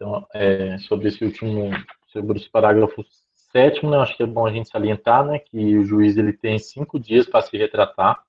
Então, 0.00 0.26
é, 0.32 0.78
sobre 0.78 1.08
esse 1.08 1.22
último, 1.22 1.68
sobre 2.06 2.38
esse 2.38 2.48
parágrafo 2.48 3.04
sétimo, 3.52 3.90
né, 3.90 3.98
acho 3.98 4.16
que 4.16 4.22
é 4.22 4.26
bom 4.26 4.46
a 4.46 4.50
gente 4.50 4.70
salientar, 4.70 5.26
né, 5.26 5.38
que 5.38 5.76
o 5.76 5.84
juiz 5.84 6.16
ele 6.16 6.32
tem 6.32 6.58
cinco 6.58 6.98
dias 6.98 7.26
para 7.26 7.42
se 7.42 7.54
retratar, 7.58 8.24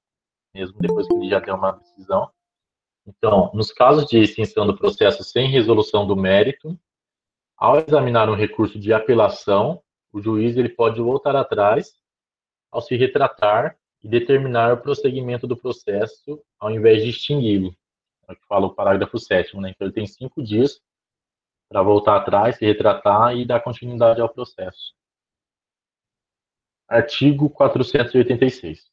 mesmo 0.53 0.77
depois 0.81 1.07
que 1.07 1.13
ele 1.13 1.29
já 1.29 1.39
deu 1.39 1.55
uma 1.55 1.71
decisão. 1.71 2.29
Então, 3.07 3.51
nos 3.53 3.71
casos 3.71 4.05
de 4.05 4.17
extinção 4.17 4.67
do 4.67 4.75
processo 4.75 5.23
sem 5.23 5.47
resolução 5.47 6.05
do 6.05 6.13
mérito, 6.13 6.77
ao 7.55 7.77
examinar 7.77 8.29
um 8.29 8.35
recurso 8.35 8.77
de 8.77 8.91
apelação, 8.91 9.81
o 10.11 10.21
juiz 10.21 10.57
ele 10.57 10.67
pode 10.67 10.99
voltar 10.99 11.37
atrás 11.37 11.93
ao 12.69 12.81
se 12.81 12.97
retratar 12.97 13.77
e 14.03 14.09
determinar 14.09 14.73
o 14.73 14.81
prosseguimento 14.81 15.47
do 15.47 15.55
processo 15.55 16.43
ao 16.59 16.69
invés 16.69 17.01
de 17.01 17.11
extingui-lo. 17.11 17.73
É 18.27 18.33
o 18.33 18.35
que 18.35 18.45
fala 18.45 18.67
o 18.67 18.75
parágrafo 18.75 19.17
sétimo, 19.17 19.61
né? 19.61 19.69
Então, 19.69 19.87
ele 19.87 19.93
tem 19.93 20.05
cinco 20.05 20.43
dias 20.43 20.81
para 21.71 21.81
voltar 21.81 22.17
atrás, 22.17 22.57
se 22.57 22.65
retratar 22.65 23.33
e 23.33 23.45
dar 23.45 23.61
continuidade 23.61 24.19
ao 24.19 24.27
processo. 24.27 24.93
Artigo 26.85 27.49
486. 27.49 28.91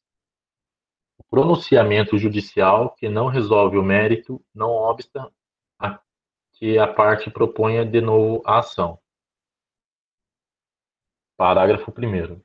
O 1.17 1.23
pronunciamento 1.25 2.17
judicial 2.17 2.95
que 2.95 3.09
não 3.09 3.27
resolve 3.27 3.77
o 3.77 3.83
mérito 3.83 4.41
não 4.55 4.69
obsta 4.69 5.29
a 5.77 5.99
que 6.53 6.79
a 6.79 6.87
parte 6.87 7.29
proponha 7.29 7.85
de 7.85 7.99
novo 7.99 8.41
a 8.45 8.59
ação. 8.59 8.97
Parágrafo 11.35 11.91
1 11.91 12.41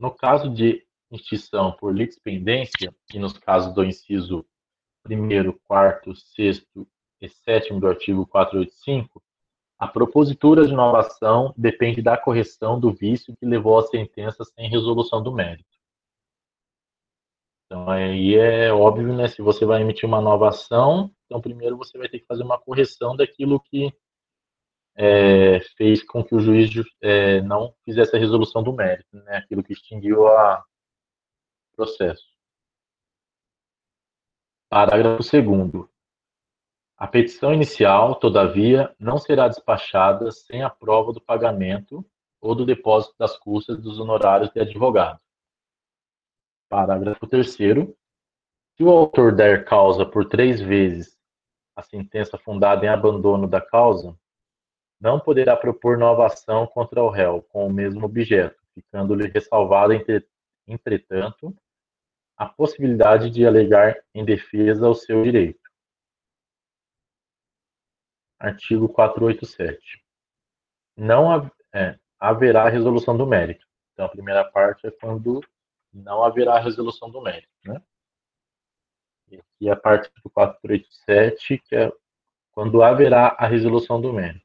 No 0.00 0.14
caso 0.14 0.48
de 0.48 0.82
extinção 1.12 1.72
por 1.72 1.94
litispendência, 1.94 2.94
e 3.12 3.18
nos 3.18 3.36
casos 3.36 3.74
do 3.74 3.84
inciso 3.84 4.46
1 5.06 5.52
4 5.64 6.16
6 6.16 6.66
e 7.20 7.28
7 7.28 7.78
do 7.78 7.86
artigo 7.86 8.26
485, 8.26 9.22
a 9.84 9.88
propositura 9.88 10.66
de 10.66 10.72
inovação 10.72 11.52
depende 11.56 12.00
da 12.00 12.16
correção 12.16 12.80
do 12.80 12.90
vício 12.90 13.36
que 13.36 13.44
levou 13.44 13.78
à 13.78 13.82
sentença 13.82 14.42
sem 14.42 14.68
resolução 14.68 15.22
do 15.22 15.30
mérito. 15.30 15.68
Então 17.66 17.90
aí 17.90 18.34
é 18.34 18.72
óbvio, 18.72 19.14
né? 19.14 19.28
Se 19.28 19.42
você 19.42 19.66
vai 19.66 19.82
emitir 19.82 20.08
uma 20.08 20.22
nova 20.22 20.48
ação, 20.48 21.14
então 21.26 21.38
primeiro 21.38 21.76
você 21.76 21.98
vai 21.98 22.08
ter 22.08 22.20
que 22.20 22.26
fazer 22.26 22.42
uma 22.42 22.58
correção 22.58 23.14
daquilo 23.14 23.60
que 23.60 23.92
é, 24.96 25.60
fez 25.76 26.02
com 26.02 26.24
que 26.24 26.34
o 26.34 26.40
juiz 26.40 26.70
é, 27.02 27.42
não 27.42 27.74
fizesse 27.84 28.16
a 28.16 28.18
resolução 28.18 28.62
do 28.62 28.72
mérito, 28.72 29.16
né? 29.18 29.36
Aquilo 29.36 29.62
que 29.62 29.74
extinguiu 29.74 30.22
o 30.22 30.62
processo. 31.76 32.24
Parágrafo 34.70 35.18
2 35.18 35.93
A 37.04 37.06
petição 37.06 37.52
inicial, 37.52 38.14
todavia, 38.14 38.90
não 38.98 39.18
será 39.18 39.46
despachada 39.46 40.30
sem 40.30 40.62
a 40.62 40.70
prova 40.70 41.12
do 41.12 41.20
pagamento 41.20 42.02
ou 42.40 42.54
do 42.54 42.64
depósito 42.64 43.14
das 43.18 43.36
custas 43.36 43.78
dos 43.78 44.00
honorários 44.00 44.50
de 44.54 44.58
advogado. 44.58 45.20
Parágrafo 46.66 47.26
3 47.26 47.50
Se 47.52 47.94
o 48.80 48.88
autor 48.88 49.34
der 49.34 49.66
causa 49.66 50.06
por 50.06 50.26
três 50.26 50.62
vezes 50.62 51.14
a 51.76 51.82
sentença 51.82 52.38
fundada 52.38 52.86
em 52.86 52.88
abandono 52.88 53.46
da 53.46 53.60
causa, 53.60 54.18
não 54.98 55.20
poderá 55.20 55.54
propor 55.54 55.98
nova 55.98 56.24
ação 56.24 56.66
contra 56.66 57.02
o 57.02 57.10
réu 57.10 57.42
com 57.50 57.66
o 57.66 57.70
mesmo 57.70 58.06
objeto, 58.06 58.56
ficando-lhe 58.72 59.28
ressalvada, 59.28 59.92
entretanto, 60.66 61.54
a 62.34 62.46
possibilidade 62.46 63.28
de 63.28 63.46
alegar 63.46 63.94
em 64.14 64.24
defesa 64.24 64.88
o 64.88 64.94
seu 64.94 65.22
direito. 65.22 65.63
Artigo 68.44 68.88
487. 68.90 70.04
Não 70.94 71.50
é, 71.72 71.98
haverá 72.20 72.68
resolução 72.68 73.16
do 73.16 73.26
mérito. 73.26 73.66
Então, 73.92 74.04
a 74.04 74.08
primeira 74.08 74.44
parte 74.44 74.86
é 74.86 74.90
quando 74.90 75.40
não 75.90 76.22
haverá 76.22 76.58
resolução 76.58 77.10
do 77.10 77.22
mérito, 77.22 77.48
né? 77.64 77.80
E 79.30 79.36
aqui 79.36 79.70
a 79.70 79.76
parte 79.76 80.10
do 80.22 80.28
487, 80.28 81.58
que 81.58 81.74
é 81.74 81.90
quando 82.52 82.82
haverá 82.82 83.28
a 83.38 83.46
resolução 83.46 83.98
do 83.98 84.12
mérito. 84.12 84.44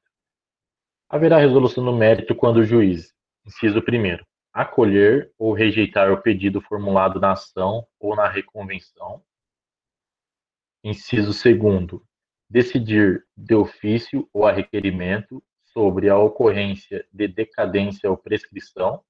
Haverá 1.10 1.38
resolução 1.38 1.84
do 1.84 1.94
mérito 1.94 2.34
quando 2.34 2.58
o 2.58 2.64
juiz, 2.64 3.14
inciso 3.46 3.82
primeiro, 3.82 4.26
acolher 4.54 5.34
ou 5.38 5.52
rejeitar 5.52 6.10
o 6.12 6.22
pedido 6.22 6.62
formulado 6.62 7.20
na 7.20 7.34
ação 7.34 7.86
ou 8.00 8.16
na 8.16 8.30
reconvenção. 8.30 9.22
Inciso 10.84 11.34
segundo, 11.34 12.02
decidir 12.50 13.26
de 13.38 13.54
ofício 13.54 14.28
ou 14.34 14.46
a 14.46 14.52
requerimento 14.52 15.44
sobre 15.66 16.10
a 16.10 16.18
ocorrência 16.18 17.08
de 17.14 17.28
decadência 17.28 18.10
ou 18.10 18.18
prescrição. 18.18 19.04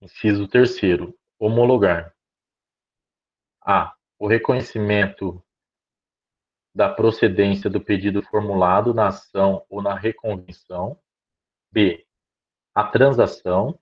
Inciso 0.00 0.48
terceiro, 0.48 1.16
homologar. 1.38 2.14
A. 3.60 3.94
O 4.18 4.26
reconhecimento 4.26 5.42
da 6.74 6.88
procedência 6.88 7.68
do 7.68 7.80
pedido 7.80 8.22
formulado 8.22 8.94
na 8.94 9.08
ação 9.08 9.64
ou 9.68 9.82
na 9.82 9.94
reconvenção. 9.94 10.98
B. 11.70 12.06
A 12.74 12.84
transação. 12.84 13.78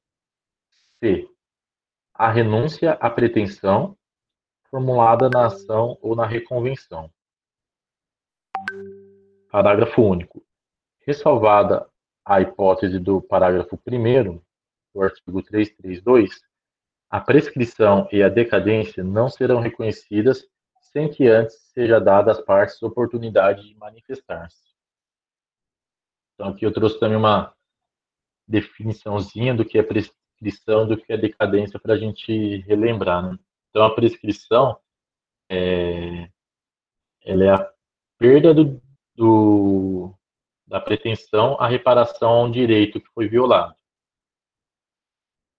C. 0.98 1.28
A 2.14 2.30
renúncia 2.30 2.92
à 2.92 3.10
pretensão 3.10 3.96
formulada 4.70 5.28
na 5.28 5.46
ação 5.46 5.96
ou 6.00 6.16
na 6.16 6.26
reconvenção. 6.26 7.12
Parágrafo 9.50 10.02
único. 10.02 10.44
Ressalvada 11.00 11.88
a 12.24 12.40
hipótese 12.40 12.98
do 12.98 13.22
parágrafo 13.22 13.78
1 13.86 14.40
do 14.94 15.02
artigo 15.02 15.42
332, 15.42 16.40
a 17.08 17.20
prescrição 17.20 18.08
e 18.10 18.22
a 18.22 18.28
decadência 18.28 19.04
não 19.04 19.28
serão 19.28 19.60
reconhecidas 19.60 20.44
sem 20.80 21.08
que 21.08 21.28
antes 21.28 21.56
seja 21.72 22.00
dada 22.00 22.32
às 22.32 22.40
partes 22.40 22.82
oportunidade 22.82 23.68
de 23.68 23.74
manifestar-se. 23.76 24.66
Então, 26.34 26.48
aqui 26.48 26.64
eu 26.66 26.72
trouxe 26.72 26.98
também 26.98 27.16
uma 27.16 27.54
definiçãozinha 28.46 29.54
do 29.54 29.64
que 29.64 29.78
é 29.78 29.82
prescrição, 29.82 30.86
do 30.86 30.96
que 30.96 31.12
é 31.12 31.16
decadência, 31.16 31.78
para 31.78 31.94
a 31.94 31.98
gente 31.98 32.58
relembrar. 32.62 33.22
Né? 33.22 33.38
Então, 33.70 33.84
a 33.84 33.94
prescrição 33.94 34.78
é, 35.48 36.30
ela 37.24 37.44
é 37.44 37.50
a 37.50 37.72
perda 38.18 38.54
do, 38.54 38.80
do, 39.14 40.14
da 40.66 40.80
pretensão 40.80 41.56
à 41.60 41.68
reparação 41.68 42.30
a 42.30 42.42
um 42.44 42.50
direito 42.50 43.00
que 43.00 43.10
foi 43.12 43.28
violado. 43.28 43.74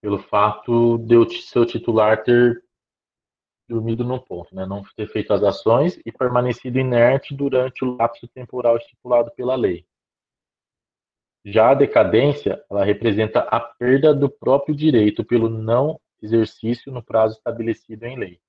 Pelo 0.01 0.19
fato 0.19 0.97
de 0.99 1.15
o 1.15 1.29
seu 1.29 1.65
titular 1.65 2.23
ter 2.23 2.63
dormido 3.67 4.03
no 4.03 4.21
ponto, 4.21 4.55
né? 4.55 4.65
não 4.65 4.83
ter 4.95 5.07
feito 5.07 5.33
as 5.33 5.43
ações 5.43 5.99
e 6.05 6.11
permanecido 6.11 6.79
inerte 6.79 7.35
durante 7.35 7.83
o 7.83 7.97
lapso 7.97 8.27
temporal 8.27 8.77
estipulado 8.77 9.31
pela 9.31 9.55
lei. 9.55 9.85
Já 11.45 11.71
a 11.71 11.75
decadência, 11.75 12.63
ela 12.69 12.83
representa 12.83 13.39
a 13.39 13.59
perda 13.59 14.13
do 14.13 14.29
próprio 14.29 14.75
direito 14.75 15.23
pelo 15.23 15.49
não 15.49 15.99
exercício 16.21 16.91
no 16.91 17.03
prazo 17.03 17.37
estabelecido 17.37 18.05
em 18.05 18.17
lei. 18.17 18.41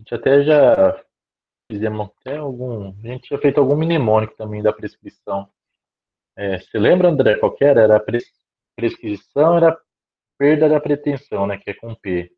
A 0.00 0.02
gente 0.02 0.14
até 0.14 0.42
já 0.42 1.04
fizemos 1.70 2.08
até 2.20 2.38
algum. 2.38 2.88
A 2.88 3.06
gente 3.06 3.28
tinha 3.28 3.38
feito 3.38 3.60
algum 3.60 3.76
mnemônico 3.76 4.34
também 4.34 4.62
da 4.62 4.72
prescrição. 4.72 5.46
É, 6.34 6.58
você 6.58 6.78
lembra, 6.78 7.08
André, 7.08 7.36
qual 7.36 7.54
era? 7.60 7.82
Era 7.82 7.96
a 7.96 8.00
pres, 8.00 8.24
prescrição, 8.74 9.58
era 9.58 9.78
perda 10.38 10.70
da 10.70 10.80
pretensão, 10.80 11.46
né? 11.46 11.58
Que 11.58 11.70
é 11.70 11.74
com 11.74 11.94
P. 11.94 12.32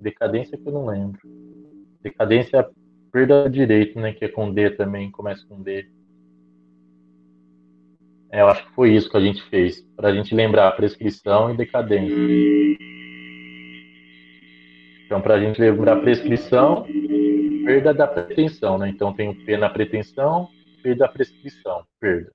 Decadência 0.00 0.56
que 0.56 0.66
eu 0.66 0.72
não 0.72 0.86
lembro. 0.86 1.20
Decadência 2.00 2.56
é 2.56 2.70
perda 3.12 3.44
do 3.44 3.50
direito, 3.50 4.00
né? 4.00 4.14
Que 4.14 4.24
é 4.24 4.28
com 4.28 4.50
D 4.50 4.70
também, 4.70 5.10
começa 5.10 5.46
com 5.46 5.62
D. 5.62 5.86
É, 8.30 8.40
eu 8.40 8.48
acho 8.48 8.66
que 8.66 8.74
foi 8.74 8.94
isso 8.94 9.10
que 9.10 9.16
a 9.18 9.20
gente 9.20 9.42
fez, 9.50 9.82
para 9.94 10.08
a 10.08 10.14
gente 10.14 10.34
lembrar 10.34 10.72
prescrição 10.72 11.52
e 11.52 11.56
decadência. 11.58 12.16
Então, 15.04 15.20
para 15.20 15.34
a 15.34 15.40
gente 15.40 15.60
lembrar 15.60 16.00
prescrição, 16.00 16.86
perda 17.64 17.94
da 17.94 18.06
pretensão, 18.06 18.78
né? 18.78 18.88
Então 18.88 19.12
tem 19.14 19.28
o 19.28 19.44
P 19.44 19.56
na 19.56 19.70
pretensão, 19.70 20.48
perda 20.82 21.06
da 21.06 21.12
prescrição, 21.12 21.86
perda. 22.00 22.32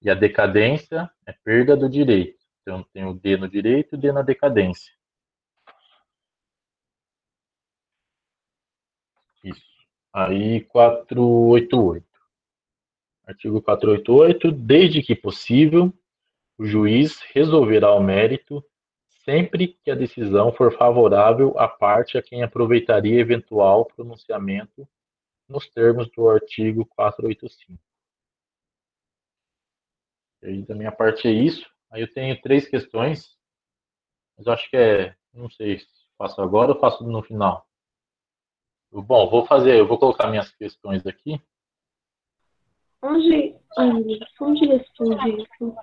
E 0.00 0.10
a 0.10 0.14
decadência 0.14 1.10
é 1.26 1.32
perda 1.32 1.76
do 1.76 1.88
direito. 1.88 2.38
Então 2.62 2.84
tem 2.92 3.04
o 3.04 3.14
D 3.14 3.36
no 3.36 3.48
direito 3.48 3.94
e 3.94 3.96
o 3.96 4.00
D 4.00 4.12
na 4.12 4.22
decadência. 4.22 4.92
Isso. 9.44 9.62
Aí 10.12 10.62
488. 10.64 12.06
Artigo 13.24 13.62
488, 13.62 14.50
desde 14.52 15.02
que 15.02 15.14
possível, 15.14 15.92
o 16.58 16.64
juiz 16.64 17.20
resolverá 17.32 17.94
o 17.94 18.02
mérito 18.02 18.64
sempre 19.24 19.68
que 19.82 19.90
a 19.90 19.94
decisão 19.94 20.52
for 20.52 20.76
favorável 20.76 21.58
à 21.58 21.68
parte 21.68 22.18
a 22.18 22.22
quem 22.22 22.42
aproveitaria 22.42 23.20
eventual 23.20 23.84
pronunciamento 23.84 24.88
nos 25.48 25.68
termos 25.68 26.10
do 26.10 26.28
artigo 26.28 26.86
485. 26.86 27.80
E 30.42 30.62
da 30.62 30.74
minha 30.74 30.90
parte 30.90 31.28
é 31.28 31.30
isso. 31.30 31.70
Aí 31.90 32.02
eu 32.02 32.12
tenho 32.12 32.40
três 32.40 32.66
questões, 32.66 33.36
mas 34.36 34.48
acho 34.48 34.68
que 34.70 34.76
é, 34.76 35.14
não 35.32 35.48
sei 35.50 35.78
se 35.78 35.86
faço 36.18 36.40
agora 36.40 36.72
ou 36.72 36.80
faço 36.80 37.04
no 37.04 37.22
final. 37.22 37.66
Bom, 38.90 39.28
vou 39.30 39.46
fazer, 39.46 39.78
eu 39.78 39.86
vou 39.86 39.98
colocar 39.98 40.28
minhas 40.28 40.50
questões 40.52 41.06
aqui. 41.06 41.40
Onde, 43.02 43.56
onde 43.78 44.18
responde 44.18 44.76
isso? 44.76 45.76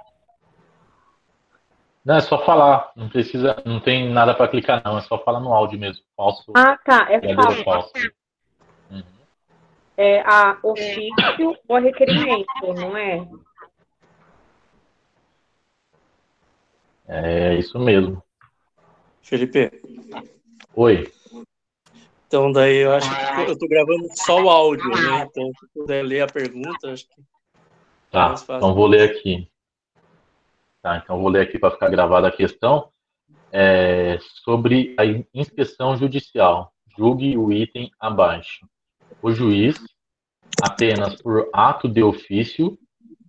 Não, 2.04 2.16
é 2.16 2.22
só 2.22 2.44
falar. 2.46 2.92
Não 2.96 3.10
precisa, 3.10 3.62
não 3.66 3.80
tem 3.80 4.10
nada 4.10 4.34
para 4.34 4.48
clicar, 4.48 4.82
não. 4.84 4.98
É 4.98 5.02
só 5.02 5.18
falar 5.20 5.40
no 5.40 5.54
áudio 5.54 5.80
mesmo. 5.80 6.04
Falso. 6.16 6.52
Ah, 6.56 6.78
tá. 6.78 7.08
É 7.10 7.36
falso. 7.36 7.64
falso. 7.64 7.92
Uhum. 8.90 9.04
É 9.98 10.22
a 10.22 10.58
ofício 10.64 11.58
ou 11.68 11.80
requerimento, 11.80 12.74
não 12.76 12.96
é? 12.96 13.28
É 17.08 17.56
isso 17.56 17.78
mesmo. 17.80 18.24
Felipe. 19.22 19.72
Oi. 20.76 21.12
Então, 22.28 22.52
daí 22.52 22.78
eu 22.78 22.94
acho 22.94 23.10
que 23.10 23.52
eu 23.52 23.58
tô 23.58 23.68
gravando 23.68 24.08
só 24.14 24.40
o 24.40 24.50
áudio, 24.50 24.88
né? 24.90 25.28
Então, 25.30 25.52
se 25.60 25.68
puder 25.74 26.04
ler 26.04 26.22
a 26.22 26.28
pergunta, 26.28 26.92
acho 26.92 27.08
que. 27.08 27.22
Tá, 28.12 28.36
então 28.44 28.74
vou 28.74 28.86
ler 28.86 29.10
aqui. 29.10 29.50
Tá, 30.82 30.98
então 30.98 31.20
vou 31.20 31.30
ler 31.30 31.42
aqui 31.42 31.60
para 31.60 31.72
ficar 31.72 31.90
gravada 31.90 32.28
a 32.28 32.32
questão. 32.32 32.90
É, 33.52 34.18
sobre 34.44 34.96
a 34.98 35.04
inspeção 35.34 35.98
judicial. 35.98 36.74
Julgue 36.98 37.38
o 37.38 37.52
item 37.52 37.92
abaixo. 38.00 38.68
O 39.22 39.32
juiz, 39.32 39.78
apenas 40.62 41.22
por 41.22 41.50
ato 41.54 41.88
de 41.88 42.04
ofício, 42.04 42.78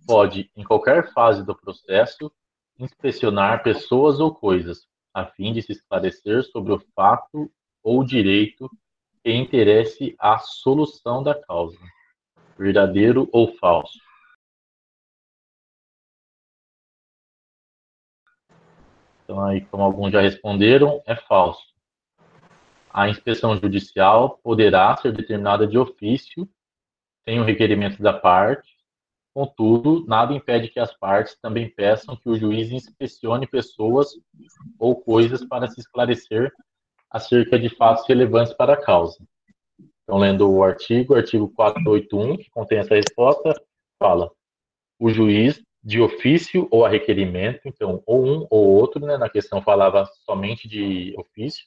pode, 0.05 0.51
em 0.55 0.63
qualquer 0.63 1.11
fase 1.13 1.43
do 1.43 1.55
processo, 1.55 2.31
inspecionar 2.79 3.63
pessoas 3.63 4.19
ou 4.19 4.33
coisas, 4.33 4.87
a 5.13 5.25
fim 5.25 5.53
de 5.53 5.61
se 5.61 5.71
esclarecer 5.73 6.43
sobre 6.43 6.73
o 6.73 6.83
fato 6.95 7.51
ou 7.83 8.03
direito 8.03 8.69
que 9.23 9.31
interesse 9.31 10.15
à 10.19 10.39
solução 10.39 11.21
da 11.21 11.35
causa, 11.35 11.77
verdadeiro 12.57 13.29
ou 13.31 13.55
falso. 13.55 13.99
Então, 19.31 19.45
aí, 19.45 19.61
como 19.61 19.81
alguns 19.81 20.11
já 20.11 20.19
responderam, 20.19 21.01
é 21.07 21.15
falso. 21.15 21.63
A 22.93 23.07
inspeção 23.07 23.55
judicial 23.55 24.37
poderá 24.43 24.97
ser 24.97 25.13
determinada 25.13 25.65
de 25.65 25.77
ofício, 25.77 26.45
sem 27.23 27.39
o 27.39 27.45
requerimento 27.45 28.03
da 28.03 28.11
parte, 28.11 28.69
Contudo, 29.33 30.05
nada 30.05 30.33
impede 30.33 30.67
que 30.67 30.77
as 30.77 30.93
partes 30.93 31.37
também 31.41 31.69
peçam 31.69 32.17
que 32.17 32.27
o 32.27 32.35
juiz 32.35 32.69
inspecione 32.69 33.47
pessoas 33.47 34.09
ou 34.77 34.93
coisas 35.01 35.45
para 35.45 35.69
se 35.69 35.79
esclarecer 35.79 36.51
acerca 37.09 37.57
de 37.57 37.69
fatos 37.69 38.05
relevantes 38.05 38.53
para 38.53 38.73
a 38.73 38.77
causa. 38.77 39.17
Então, 40.03 40.17
lendo 40.17 40.51
o 40.51 40.61
artigo, 40.61 41.15
artigo 41.15 41.47
481, 41.47 42.35
que 42.35 42.49
contém 42.49 42.79
essa 42.79 42.93
resposta, 42.93 43.53
fala: 43.97 44.29
o 44.99 45.09
juiz, 45.09 45.63
de 45.83 45.99
ofício 45.99 46.67
ou 46.69 46.85
a 46.85 46.89
requerimento, 46.89 47.61
então, 47.65 48.03
ou 48.05 48.25
um 48.25 48.47
ou 48.49 48.67
outro, 48.69 49.03
né, 49.05 49.17
na 49.17 49.29
questão 49.29 49.61
falava 49.61 50.05
somente 50.25 50.67
de 50.67 51.13
ofício. 51.17 51.65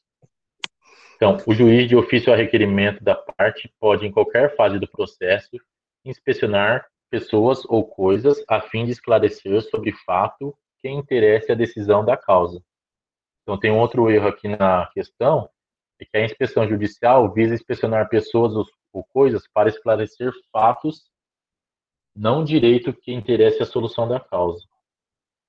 Então, 1.16 1.38
o 1.46 1.54
juiz, 1.54 1.88
de 1.88 1.96
ofício 1.96 2.30
ou 2.30 2.34
a 2.34 2.36
requerimento 2.36 3.02
da 3.02 3.14
parte, 3.14 3.72
pode, 3.80 4.06
em 4.06 4.12
qualquer 4.12 4.54
fase 4.56 4.78
do 4.78 4.88
processo, 4.88 5.56
inspecionar 6.04 6.86
pessoas 7.10 7.64
ou 7.66 7.84
coisas 7.84 8.42
a 8.48 8.60
fim 8.60 8.84
de 8.84 8.92
esclarecer 8.92 9.62
sobre 9.62 9.92
fato 10.04 10.56
que 10.80 10.88
interesse 10.88 11.50
a 11.50 11.54
decisão 11.54 12.04
da 12.04 12.16
causa. 12.16 12.62
Então, 13.42 13.58
tem 13.58 13.70
um 13.70 13.78
outro 13.78 14.10
erro 14.10 14.28
aqui 14.28 14.48
na 14.48 14.86
questão, 14.92 15.48
é 16.00 16.04
que 16.04 16.16
a 16.16 16.24
inspeção 16.24 16.68
judicial 16.68 17.32
visa 17.32 17.54
inspecionar 17.54 18.08
pessoas 18.08 18.52
ou 18.92 19.04
coisas 19.12 19.46
para 19.52 19.68
esclarecer 19.68 20.32
fatos, 20.52 21.02
não 22.14 22.44
direito 22.44 22.92
que 22.92 23.12
interesse 23.12 23.62
a 23.62 23.66
solução 23.66 24.08
da 24.08 24.20
causa. 24.20 24.66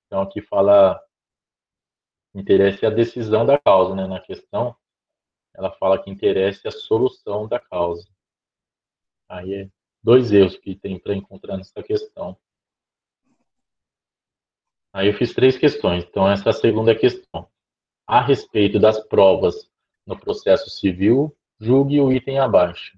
Então, 0.08 0.21
aqui 0.21 0.41
fala 0.41 1.01
interesse 2.34 2.86
a 2.86 2.89
decisão 2.89 3.45
da 3.45 3.58
causa, 3.58 3.95
né? 3.95 4.08
Na 4.08 4.19
questão, 4.19 4.75
ela 5.54 5.71
fala 5.71 6.01
que 6.01 6.10
interesse 6.10 6.67
a 6.67 6.71
solução 6.71 7.47
da 7.47 7.60
causa. 7.60 8.08
Aí 9.30 9.54
é 9.54 9.69
dois 10.04 10.32
erros 10.32 10.58
que 10.58 10.75
tem 10.75 10.99
para 10.99 11.15
encontrar 11.15 11.58
nessa 11.58 11.82
questão. 11.82 12.38
Aí 14.93 15.08
eu 15.08 15.13
fiz 15.13 15.34
três 15.34 15.58
questões. 15.58 16.04
Então, 16.04 16.30
essa 16.30 16.49
é 16.49 16.51
a 16.51 16.54
segunda 16.54 16.95
questão. 16.95 17.49
A 18.08 18.21
respeito 18.21 18.80
das 18.80 18.99
provas 18.99 19.69
no 20.06 20.17
processo 20.17 20.69
civil, 20.69 21.36
julgue 21.60 21.99
o 21.99 22.12
item 22.12 22.39
abaixo. 22.39 22.97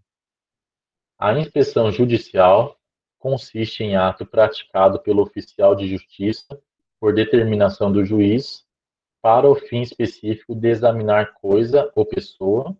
A 1.17 1.33
inspeção 1.39 1.91
judicial 1.91 2.77
consiste 3.17 3.83
em 3.83 3.95
ato 3.95 4.25
praticado 4.25 4.99
pelo 4.99 5.21
oficial 5.21 5.75
de 5.75 5.87
justiça 5.87 6.59
por 6.99 7.13
determinação 7.13 7.91
do 7.91 8.05
juiz 8.05 8.65
para 9.21 9.49
o 9.49 9.55
fim 9.55 9.81
específico 9.81 10.55
de 10.55 10.69
examinar 10.69 11.33
coisa 11.33 11.91
ou 11.95 12.05
pessoa 12.05 12.75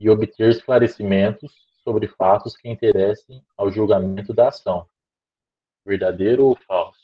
e 0.00 0.10
obter 0.10 0.50
esclarecimentos 0.50 1.52
sobre 1.84 2.08
fatos 2.08 2.56
que 2.56 2.68
interessem 2.68 3.44
ao 3.56 3.70
julgamento 3.70 4.32
da 4.32 4.48
ação. 4.48 4.88
Verdadeiro 5.84 6.46
ou 6.46 6.56
falso? 6.56 7.00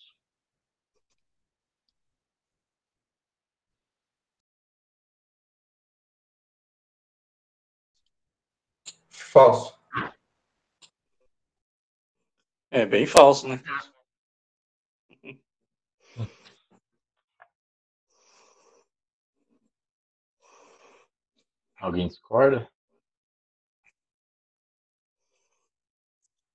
Falso. 9.09 9.78
É 12.71 12.85
bem 12.85 13.07
falso, 13.07 13.49
né? 13.49 13.63
Alguém 21.81 22.09
discorda? 22.09 22.69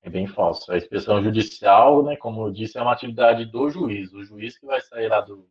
É 0.04 0.10
bem 0.10 0.28
falso. 0.28 0.72
A 0.72 0.78
inspeção 0.78 1.24
judicial, 1.24 2.04
né, 2.04 2.16
como 2.18 2.46
eu 2.46 2.52
disse, 2.52 2.78
é 2.78 2.82
uma 2.82 2.92
atividade 2.94 3.46
do 3.46 3.70
juiz. 3.70 4.14
O 4.14 4.24
juiz 4.24 4.58
que 4.58 4.66
vai 4.66 4.82
sair 4.82 5.08
lá 5.08 5.22
do 5.22 5.50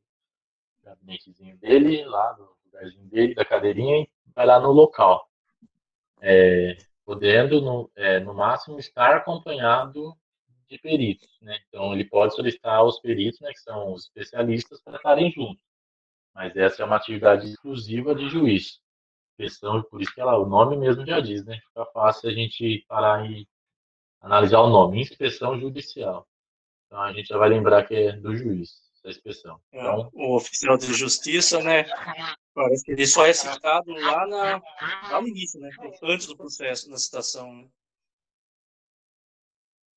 gabinetezinho 0.84 1.56
dele, 1.56 2.04
lá 2.04 2.32
do 2.32 2.48
lugarzinho 2.66 3.06
dele, 3.06 3.34
da 3.34 3.44
cadeirinha, 3.44 4.02
e 4.02 4.08
vai 4.34 4.46
lá 4.46 4.60
no 4.60 4.70
local. 4.70 5.28
É, 6.20 6.76
podendo, 7.04 7.60
no, 7.60 7.90
é, 7.96 8.20
no 8.20 8.34
máximo, 8.34 8.78
estar 8.78 9.16
acompanhado 9.16 10.16
de 10.72 10.78
peritos. 10.78 11.28
Né? 11.40 11.58
Então, 11.68 11.92
ele 11.92 12.04
pode 12.04 12.34
solicitar 12.34 12.76
aos 12.76 12.98
peritos, 13.00 13.40
né, 13.40 13.52
que 13.52 13.60
são 13.60 13.92
os 13.92 14.04
especialistas, 14.04 14.80
para 14.82 14.96
estarem 14.96 15.30
juntos. 15.30 15.62
Mas 16.34 16.56
essa 16.56 16.82
é 16.82 16.86
uma 16.86 16.96
atividade 16.96 17.46
exclusiva 17.46 18.14
de 18.14 18.28
juiz. 18.28 18.80
Inspeção, 19.32 19.82
por 19.82 20.00
isso 20.00 20.14
que 20.14 20.20
ela, 20.20 20.38
o 20.38 20.46
nome 20.46 20.76
mesmo 20.76 21.04
já 21.04 21.20
diz, 21.20 21.44
né? 21.44 21.58
Fica 21.68 21.84
fácil 21.86 22.30
a 22.30 22.32
gente 22.32 22.84
parar 22.88 23.30
e 23.30 23.46
analisar 24.20 24.60
o 24.60 24.70
nome, 24.70 25.00
inspeção 25.00 25.58
judicial. 25.58 26.26
Então 26.86 27.00
a 27.00 27.12
gente 27.12 27.28
já 27.28 27.36
vai 27.36 27.48
lembrar 27.48 27.84
que 27.84 27.94
é 27.94 28.12
do 28.12 28.34
juiz, 28.36 28.70
essa 28.98 29.10
inspeção. 29.10 29.60
É, 29.72 29.80
então, 29.80 30.10
o 30.12 30.36
oficial 30.36 30.76
de 30.78 30.92
justiça, 30.92 31.62
né? 31.62 31.84
Parece 32.54 32.84
que 32.84 32.92
ele 32.92 33.06
só 33.06 33.26
é 33.26 33.32
citado 33.32 33.90
lá, 33.90 34.26
na, 34.26 34.62
lá 35.10 35.20
no 35.20 35.28
início, 35.28 35.58
né? 35.60 35.70
Antes 36.02 36.26
do 36.26 36.36
processo, 36.36 36.90
na 36.90 36.96
citação. 36.96 37.52
Né? 37.52 37.68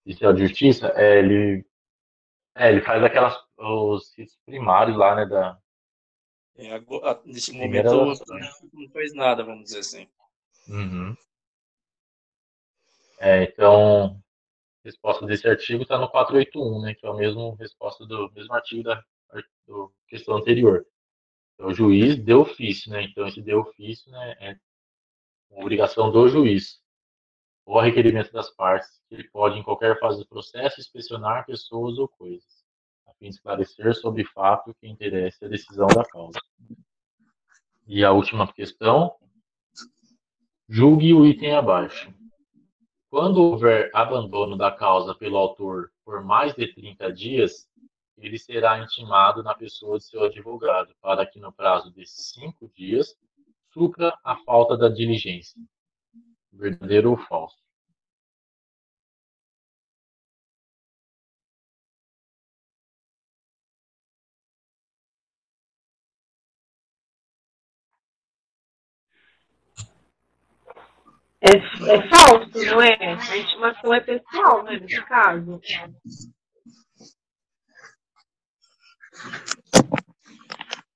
Oficial 0.05 0.33
de 0.33 0.47
justiça, 0.47 0.93
é, 0.95 1.19
ele, 1.19 1.65
é, 2.55 2.71
ele 2.71 2.81
faz 2.81 3.03
aquelas 3.03 3.43
os 3.57 4.13
primários 4.45 4.97
lá, 4.97 5.15
né? 5.15 5.25
Da, 5.25 5.59
é, 6.57 6.71
agora, 6.71 7.21
nesse 7.25 7.51
momento 7.51 8.13
não 8.73 8.89
faz 8.89 9.13
nada, 9.13 9.43
vamos 9.43 9.65
dizer 9.65 9.79
assim. 9.79 10.07
Uhum. 10.69 11.15
É, 13.19 13.43
então, 13.43 14.21
resposta 14.83 15.25
desse 15.25 15.47
artigo 15.47 15.83
está 15.83 15.97
no 15.97 16.09
481, 16.09 16.81
né, 16.81 16.93
que 16.93 17.05
é 17.05 17.09
a 17.09 17.13
mesma 17.13 17.55
resposta 17.57 18.05
do 18.05 18.31
mesmo 18.31 18.53
artigo 18.53 18.83
da 18.83 19.03
do 19.67 19.91
questão 20.07 20.37
anterior. 20.37 20.85
Então, 21.53 21.67
o 21.67 21.73
juiz 21.73 22.15
deu 22.17 22.41
ofício, 22.41 22.91
né? 22.91 23.03
Então, 23.03 23.27
esse 23.27 23.41
deu 23.41 23.61
ofício 23.61 24.09
né, 24.11 24.35
é 24.39 24.57
obrigação 25.49 26.11
do 26.11 26.27
juiz, 26.29 26.79
ou 27.65 27.79
a 27.79 27.83
requerimento 27.83 28.31
das 28.31 28.49
partes, 28.51 29.01
que 29.09 29.15
ele 29.15 29.27
pode, 29.29 29.57
em 29.57 29.63
qualquer 29.63 29.99
fase 29.99 30.19
do 30.19 30.27
processo, 30.27 30.79
inspecionar 30.79 31.45
pessoas 31.45 31.97
ou 31.97 32.07
coisas, 32.07 32.63
a 33.07 33.13
fim 33.13 33.29
de 33.29 33.35
esclarecer 33.35 33.95
sobre 33.95 34.23
fato 34.23 34.75
que 34.79 34.87
interesse 34.87 35.43
a 35.43 35.47
decisão 35.47 35.87
da 35.87 36.05
causa. 36.05 36.39
E 37.87 38.03
a 38.03 38.11
última 38.11 38.51
questão, 38.51 39.15
julgue 40.69 41.13
o 41.13 41.25
item 41.25 41.55
abaixo. 41.55 42.13
Quando 43.09 43.41
houver 43.41 43.89
abandono 43.93 44.57
da 44.57 44.71
causa 44.71 45.15
pelo 45.15 45.37
autor 45.37 45.91
por 46.03 46.23
mais 46.23 46.53
de 46.53 46.71
30 46.73 47.11
dias, 47.11 47.67
ele 48.17 48.37
será 48.37 48.79
intimado 48.79 49.43
na 49.43 49.55
pessoa 49.55 49.97
de 49.97 50.05
seu 50.05 50.23
advogado, 50.23 50.93
para 51.01 51.25
que 51.25 51.39
no 51.39 51.51
prazo 51.51 51.91
de 51.91 52.05
cinco 52.05 52.69
dias 52.75 53.15
supra 53.73 54.17
a 54.23 54.37
falta 54.37 54.77
da 54.77 54.87
diligência. 54.87 55.59
Verdadeiro 56.57 57.11
ou 57.11 57.17
falso? 57.17 57.57
É, 71.41 71.57
é 71.57 72.09
falso, 72.09 72.65
não 72.65 72.81
é? 72.81 72.95
A 73.13 73.37
intimação 73.37 73.93
é 73.93 73.99
pessoal, 73.99 74.63
né, 74.63 74.79
nesse 74.79 75.03
caso. 75.05 75.61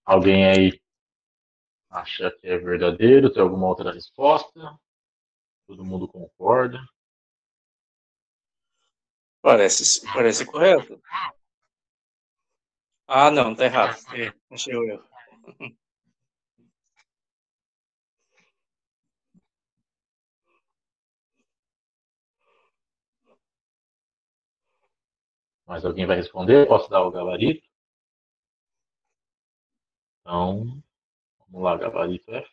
Alguém 0.06 0.48
aí 0.48 0.82
acha 1.92 2.32
que 2.32 2.48
é 2.48 2.58
verdadeiro? 2.58 3.32
Tem 3.32 3.44
alguma 3.44 3.68
outra 3.68 3.92
resposta? 3.92 4.80
Todo 5.70 5.86
mundo 5.86 6.08
concorda? 6.08 6.80
Parece, 9.42 10.02
parece 10.14 10.46
correto. 10.46 11.02
Ah, 13.08 13.30
não, 13.30 13.54
tá 13.56 13.66
errado. 13.66 13.98
É, 14.16 14.32
achei 14.50 14.74
o 14.76 14.84
erro. 14.86 15.04
Mas 25.66 25.86
alguém 25.86 26.06
vai 26.06 26.18
responder? 26.18 26.68
Posso 26.68 26.90
dar 26.90 27.02
o 27.02 27.12
gabarito? 27.12 27.66
Então, 30.22 30.82
vamos 31.50 31.64
lá, 31.64 31.78
gabarito 31.78 32.32
é 32.34 32.46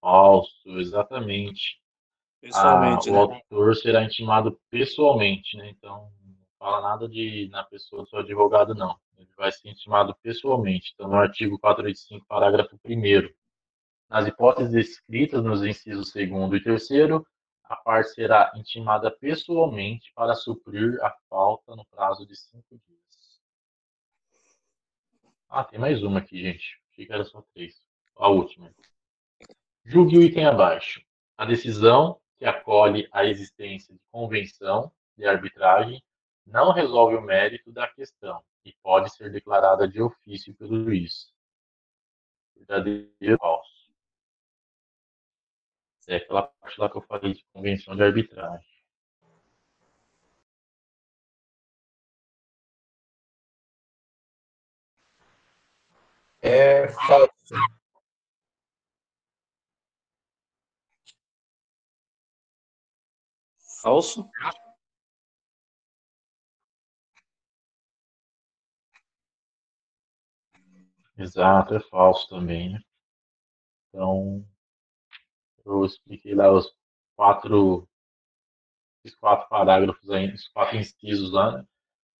falso, 0.00 0.78
exatamente. 0.80 1.80
Pessoalmente, 2.48 3.08
ah, 3.08 3.12
né? 3.12 3.18
O 3.18 3.20
autor 3.20 3.76
será 3.76 4.02
intimado 4.02 4.58
pessoalmente, 4.70 5.56
né? 5.56 5.68
Então, 5.70 6.10
não 6.24 6.34
fala 6.58 6.80
nada 6.80 7.08
de 7.08 7.48
na 7.50 7.62
pessoa 7.64 8.02
do 8.02 8.08
seu 8.08 8.20
advogado, 8.20 8.74
não. 8.74 8.96
Ele 9.18 9.28
vai 9.36 9.52
ser 9.52 9.68
intimado 9.68 10.14
pessoalmente. 10.22 10.92
Então, 10.94 11.08
no 11.08 11.16
artigo 11.16 11.58
485, 11.58 12.26
parágrafo 12.26 12.78
1 12.84 13.28
nas 14.08 14.26
hipóteses 14.26 14.74
escritas 14.74 15.44
nos 15.44 15.62
incisos 15.62 16.10
2 16.12 16.52
e 16.54 16.60
3 16.62 16.88
a 17.64 17.76
parte 17.76 18.14
será 18.14 18.50
intimada 18.56 19.10
pessoalmente 19.10 20.10
para 20.14 20.34
suprir 20.34 20.98
a 21.02 21.14
falta 21.28 21.76
no 21.76 21.84
prazo 21.84 22.26
de 22.26 22.34
cinco 22.34 22.80
dias. 22.86 22.98
Ah, 25.50 25.64
tem 25.64 25.78
mais 25.78 26.02
uma 26.02 26.20
aqui, 26.20 26.40
gente. 26.40 26.80
Achei 26.90 27.04
que 27.04 27.12
era 27.12 27.24
só 27.24 27.44
três. 27.54 27.78
A 28.16 28.28
última. 28.28 28.74
Julgue 29.84 30.16
o 30.16 30.22
item 30.22 30.46
abaixo. 30.46 31.02
A 31.36 31.44
decisão 31.44 32.18
que 32.38 32.46
acolhe 32.46 33.08
a 33.12 33.24
existência 33.24 33.92
de 33.92 34.00
convenção 34.10 34.92
de 35.16 35.26
arbitragem 35.26 36.02
não 36.46 36.72
resolve 36.72 37.16
o 37.16 37.20
mérito 37.20 37.72
da 37.72 37.88
questão 37.88 38.42
e 38.64 38.72
pode 38.82 39.10
ser 39.14 39.30
declarada 39.30 39.86
de 39.88 40.00
ofício 40.00 40.54
pelo 40.54 40.84
juiz. 40.84 41.32
Verdadeiro 42.56 43.12
ou 43.32 43.38
falso? 43.38 43.78
É 46.06 46.16
aquela 46.16 46.42
parte 46.44 46.80
lá 46.80 46.88
que 46.88 46.96
eu 46.96 47.02
falei 47.02 47.34
de 47.34 47.44
convenção 47.52 47.94
de 47.94 48.02
arbitragem. 48.02 48.66
É 56.40 56.88
falso. 56.88 57.77
Falso? 63.88 64.28
Exato, 71.16 71.74
é 71.74 71.80
falso 71.80 72.28
também, 72.28 72.74
né? 72.74 72.80
Então, 73.88 74.46
eu 75.64 75.86
expliquei 75.86 76.34
lá 76.34 76.52
os 76.52 76.70
quatro, 77.16 77.88
os 79.02 79.14
quatro 79.14 79.48
parágrafos 79.48 80.10
aí, 80.10 80.34
os 80.34 80.46
quatro 80.48 80.76
incisos 80.76 81.32
lá, 81.32 81.56
né? 81.56 81.66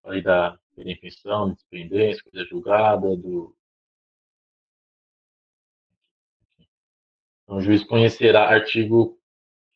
Falei 0.03 0.23
da 0.23 0.59
perempção, 0.75 1.51
independência, 1.51 2.25
coisa 2.25 2.49
julgada, 2.49 3.15
do. 3.15 3.55
Então, 7.43 7.59
o 7.59 7.61
juiz 7.61 7.85
conhecerá 7.85 8.49
artigo 8.49 9.18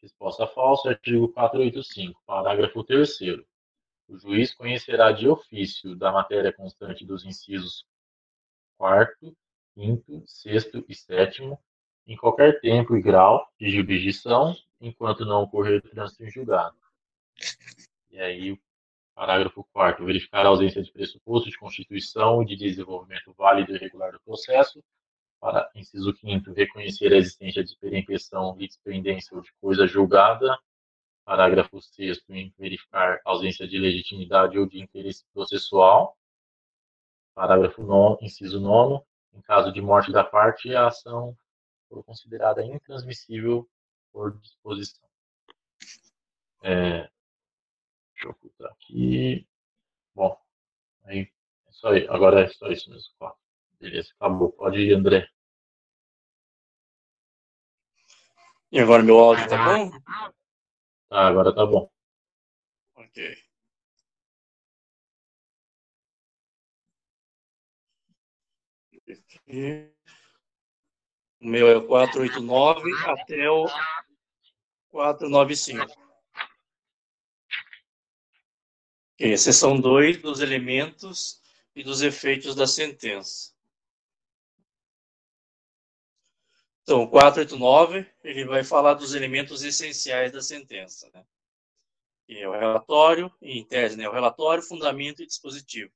resposta 0.03 0.47
falsa, 0.49 0.91
artigo 0.91 1.29
485, 1.29 2.21
parágrafo 2.27 2.83
3 2.83 3.21
O 4.09 4.19
juiz 4.19 4.53
conhecerá 4.53 5.13
de 5.13 5.29
ofício 5.29 5.95
da 5.95 6.11
matéria 6.11 6.53
constante 6.53 7.07
dos 7.07 7.25
incisos 7.25 7.87
4 8.77 9.35
quinto, 9.75 10.23
sexto 10.27 10.85
e 10.89 10.95
sétimo 10.95 11.59
em 12.07 12.17
qualquer 12.17 12.61
tempo 12.61 12.97
e 12.97 13.03
grau 13.03 13.47
de 13.59 13.71
jurisdição, 13.71 14.55
enquanto 14.81 15.25
não 15.25 15.43
ocorrer 15.43 15.81
trânsito 15.83 16.25
em 16.25 16.31
julgado. 16.31 16.77
E 18.11 18.21
aí, 18.21 18.61
parágrafo 19.15 19.65
4 19.73 20.05
verificar 20.05 20.45
a 20.45 20.49
ausência 20.49 20.83
de 20.83 20.93
pressuposto 20.93 21.49
de 21.49 21.57
constituição 21.57 22.43
e 22.43 22.47
de 22.47 22.57
desenvolvimento 22.57 23.33
válido 23.35 23.75
e 23.75 23.79
regular 23.79 24.13
do 24.13 24.21
processo. 24.21 24.83
Para 25.43 25.69
inciso 25.75 26.15
5 26.15 26.53
reconhecer 26.53 27.13
a 27.13 27.17
existência 27.17 27.65
de 27.65 27.77
perempção, 27.77 28.57
litisprendência 28.57 29.37
ou 29.37 29.43
de 29.43 29.53
coisa 29.61 29.89
julgada. 29.89 30.57
Parágrafo 31.25 31.83
6 31.83 32.23
verificar 32.57 33.21
ausência 33.25 33.67
de 33.67 33.77
legitimidade 33.77 34.57
ou 34.57 34.67
de 34.69 34.81
interesse 34.81 35.25
processual. 35.35 36.17
Parágrafo 37.35 37.83
9 37.83 38.25
inciso 38.25 38.61
9 38.61 39.05
em 39.35 39.41
caso 39.41 39.73
de 39.73 39.81
morte 39.81 40.13
da 40.13 40.23
parte, 40.23 40.73
a 40.77 40.87
ação 40.87 41.37
for 41.89 42.05
considerada 42.05 42.65
intransmissível 42.65 43.69
por 44.13 44.39
disposição. 44.39 45.09
É, 46.63 47.11
deixa 48.13 48.27
eu 48.27 48.31
ocultar 48.31 48.71
aqui. 48.71 49.45
Bom, 50.15 50.39
aí, 51.05 51.33
é 51.67 51.73
só, 51.73 51.89
agora 52.11 52.43
é 52.45 52.49
só 52.49 52.69
isso 52.69 52.91
mesmo. 52.91 53.13
Beleza, 53.83 54.13
acabou. 54.17 54.53
Pode 54.53 54.79
ir, 54.79 54.95
André. 54.95 55.29
E 58.71 58.79
agora 58.79 59.03
meu 59.03 59.19
áudio 59.19 59.49
tá 59.49 59.57
bom? 59.65 59.91
Tá, 61.09 61.27
agora 61.27 61.53
tá 61.53 61.67
bom. 61.67 61.91
Ok. 62.95 63.37
Aqui. 69.11 69.93
O 71.41 71.49
meu 71.49 71.67
é 71.67 71.77
o 71.77 71.85
489 71.89 72.89
até 73.11 73.51
o 73.51 73.67
495. 74.91 75.93
Okay, 79.15 79.37
seção 79.37 79.81
2 79.81 80.23
dos 80.23 80.41
elementos 80.41 81.43
e 81.75 81.83
dos 81.83 82.01
efeitos 82.01 82.55
da 82.55 82.67
sentença. 82.69 83.52
Então, 86.83 87.03
o 87.03 87.09
489, 87.09 88.07
ele 88.25 88.45
vai 88.45 88.65
falar 88.65 88.95
dos 88.95 89.15
elementos 89.15 89.63
essenciais 89.63 90.33
da 90.33 90.41
sentença. 90.41 91.09
Né? 91.15 91.25
Que 92.27 92.39
é 92.39 92.49
o 92.49 92.53
relatório, 92.53 93.33
em 93.41 93.65
tese, 93.65 93.97
né? 93.97 94.09
o 94.09 94.13
relatório, 94.13 94.63
fundamento 94.63 95.23
e 95.23 95.27
dispositivo. 95.27 95.93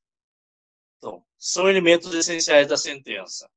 Então, 0.98 1.24
são 1.36 1.68
elementos 1.68 2.14
essenciais 2.14 2.68
da 2.68 2.76
sentença. 2.76 3.50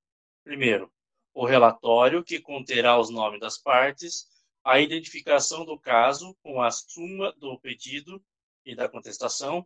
Primeiro, 0.44 0.92
o 1.34 1.46
relatório, 1.46 2.24
que 2.24 2.42
conterá 2.42 3.00
os 3.00 3.10
nomes 3.10 3.40
das 3.40 3.58
partes, 3.58 4.28
a 4.64 4.80
identificação 4.80 5.64
do 5.64 5.80
caso 5.80 6.36
com 6.42 6.62
a 6.62 6.72
suma 6.72 7.32
do 7.34 7.60
pedido 7.60 8.22
e 8.66 8.76
da 8.76 8.90
contestação, 8.90 9.66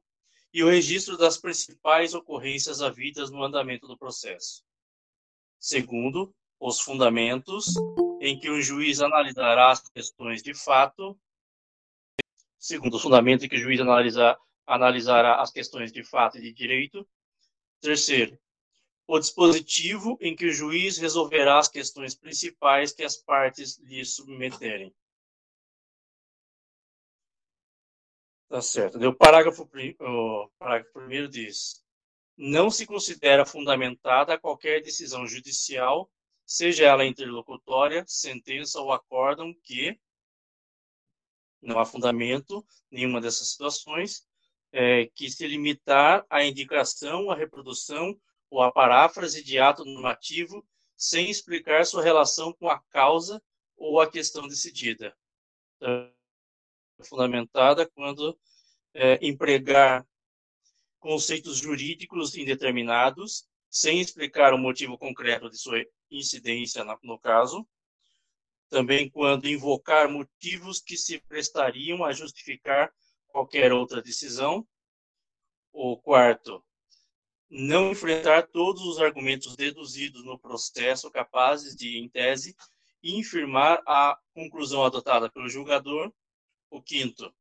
e 0.53 0.63
o 0.63 0.69
registro 0.69 1.17
das 1.17 1.37
principais 1.37 2.13
ocorrências 2.13 2.81
havidas 2.81 3.31
no 3.31 3.41
andamento 3.41 3.87
do 3.87 3.97
processo. 3.97 4.63
Segundo, 5.59 6.35
os 6.65 6.79
fundamentos, 6.79 7.73
em 8.21 8.39
que 8.39 8.49
o 8.49 8.61
juiz 8.61 9.01
analisará 9.01 9.71
as 9.71 9.89
questões 9.89 10.41
de 10.41 10.53
fato. 10.53 11.19
Segundo, 12.57 12.95
os 12.95 13.01
fundamentos 13.01 13.43
em 13.43 13.49
que 13.49 13.57
o 13.57 13.59
juiz 13.59 13.81
analisar, 13.81 14.39
analisará 14.65 15.41
as 15.41 15.51
questões 15.51 15.91
de 15.91 16.03
fato 16.05 16.37
e 16.37 16.41
de 16.41 16.53
direito. 16.53 17.05
Terceiro, 17.81 18.39
o 19.05 19.19
dispositivo 19.19 20.17
em 20.21 20.33
que 20.33 20.45
o 20.45 20.53
juiz 20.53 20.97
resolverá 20.97 21.59
as 21.59 21.67
questões 21.67 22.15
principais 22.15 22.93
que 22.93 23.03
as 23.03 23.17
partes 23.17 23.77
lhe 23.79 24.05
submeterem. 24.05 24.95
Tá 28.47 28.61
certo. 28.61 29.05
O 29.05 29.13
parágrafo, 29.13 29.69
o 29.99 30.49
parágrafo 30.57 30.93
primeiro 30.93 31.27
diz: 31.27 31.83
não 32.37 32.69
se 32.69 32.87
considera 32.87 33.45
fundamentada 33.45 34.39
qualquer 34.39 34.81
decisão 34.81 35.27
judicial, 35.27 36.09
seja 36.45 36.85
ela 36.85 37.05
interlocutória, 37.05 38.03
sentença 38.07 38.79
ou 38.79 38.91
acórdão, 38.91 39.53
que 39.63 39.99
não 41.61 41.79
há 41.79 41.85
fundamento 41.85 42.65
nenhuma 42.91 43.21
dessas 43.21 43.49
situações, 43.49 44.27
é, 44.71 45.05
que 45.07 45.29
se 45.29 45.47
limitar 45.47 46.25
à 46.29 46.43
indicação, 46.43 47.29
à 47.29 47.35
reprodução 47.35 48.19
ou 48.49 48.61
a 48.61 48.71
paráfrase 48.71 49.43
de 49.43 49.59
ato 49.59 49.85
normativo 49.85 50.65
sem 50.95 51.29
explicar 51.29 51.85
sua 51.85 52.03
relação 52.03 52.53
com 52.53 52.69
a 52.69 52.79
causa 52.89 53.41
ou 53.75 53.99
a 53.99 54.09
questão 54.09 54.47
decidida. 54.47 55.15
Então, 55.77 56.11
é 56.99 57.03
fundamentada 57.03 57.89
quando 57.89 58.37
é, 58.93 59.19
empregar 59.25 60.05
conceitos 60.99 61.57
jurídicos 61.57 62.35
indeterminados 62.35 63.45
sem 63.73 63.99
explicar 63.99 64.53
o 64.53 64.57
motivo 64.57 64.99
concreto 64.99 65.49
de 65.49 65.57
sua 65.57 65.83
incidência 66.11 66.85
no 67.01 67.17
caso, 67.17 67.67
também 68.69 69.09
quando 69.09 69.49
invocar 69.49 70.07
motivos 70.07 70.79
que 70.79 70.95
se 70.95 71.19
prestariam 71.21 72.05
a 72.05 72.13
justificar 72.13 72.93
qualquer 73.29 73.73
outra 73.73 73.99
decisão. 73.99 74.63
O 75.71 75.97
quarto, 75.97 76.63
não 77.49 77.89
enfrentar 77.89 78.43
todos 78.43 78.83
os 78.83 78.99
argumentos 78.99 79.55
deduzidos 79.55 80.23
no 80.23 80.37
processo 80.37 81.09
capazes 81.09 81.75
de, 81.75 81.97
em 81.97 82.07
tese, 82.07 82.55
infirmar 83.01 83.81
a 83.87 84.19
conclusão 84.35 84.83
adotada 84.83 85.31
pelo 85.31 85.49
julgador. 85.49 86.13
O 86.69 86.79
quinto, 86.79 87.33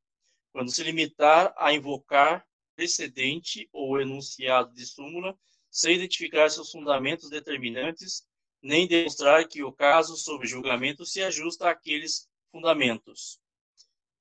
quando 0.50 0.72
se 0.72 0.82
limitar 0.82 1.52
a 1.58 1.74
invocar 1.74 2.46
precedente 2.74 3.68
ou 3.70 4.00
enunciado 4.00 4.72
de 4.72 4.86
súmula 4.86 5.38
sem 5.72 5.96
identificar 5.96 6.48
seus 6.50 6.70
fundamentos 6.70 7.28
determinantes 7.28 8.24
nem 8.62 8.86
demonstrar 8.86 9.48
que 9.48 9.64
o 9.64 9.72
caso 9.72 10.16
sob 10.16 10.46
julgamento 10.46 11.04
se 11.04 11.20
ajusta 11.20 11.68
àqueles 11.68 12.28
fundamentos. 12.52 13.40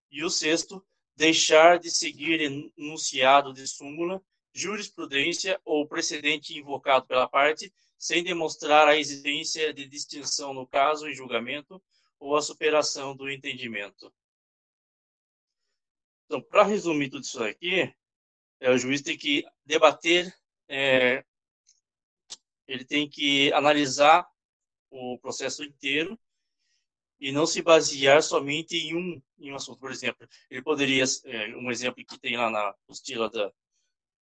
E 0.10 0.24
o 0.24 0.30
sexto, 0.30 0.84
deixar 1.16 1.78
de 1.78 1.92
seguir 1.92 2.42
enunciado 2.76 3.54
de 3.54 3.68
súmula, 3.68 4.22
jurisprudência 4.54 5.62
ou 5.64 5.88
precedente 5.88 6.58
invocado 6.58 7.06
pela 7.06 7.30
parte, 7.30 7.72
sem 7.98 8.24
demonstrar 8.24 8.88
a 8.88 8.98
existência 8.98 9.72
de 9.74 9.86
distinção 9.86 10.54
no 10.54 10.66
caso 10.66 11.08
em 11.08 11.14
julgamento 11.14 11.82
ou 12.20 12.36
a 12.36 12.42
superação 12.42 13.16
do 13.16 13.30
entendimento. 13.30 14.12
Então, 16.26 16.42
para 16.42 16.64
resumir 16.64 17.10
tudo 17.10 17.24
isso 17.24 17.44
aqui, 17.44 17.94
é, 18.60 18.72
o 18.72 18.78
juiz 18.78 19.02
tem 19.02 19.18
que 19.18 19.46
debater, 19.66 20.34
é, 20.68 21.24
ele 22.72 22.86
tem 22.86 23.10
que 23.10 23.52
analisar 23.54 24.28
o 24.90 25.18
processo 25.20 25.64
inteiro 25.64 26.18
e 27.20 27.32
não 27.32 27.46
se 27.46 27.62
basear 27.62 28.24
somente 28.24 28.78
em 28.78 28.96
um, 28.96 29.22
em 29.40 29.52
um 29.52 29.56
assunto. 29.56 29.80
Por 29.80 29.92
exemplo, 29.92 30.28
ele 30.50 30.62
poderia, 30.62 31.04
é, 31.26 31.56
um 31.56 31.70
exemplo 31.70 32.04
que 32.06 32.20
tem 32.20 32.38
lá 32.38 32.50
na 32.50 32.70
apostila 32.70 33.30
da 33.30 33.52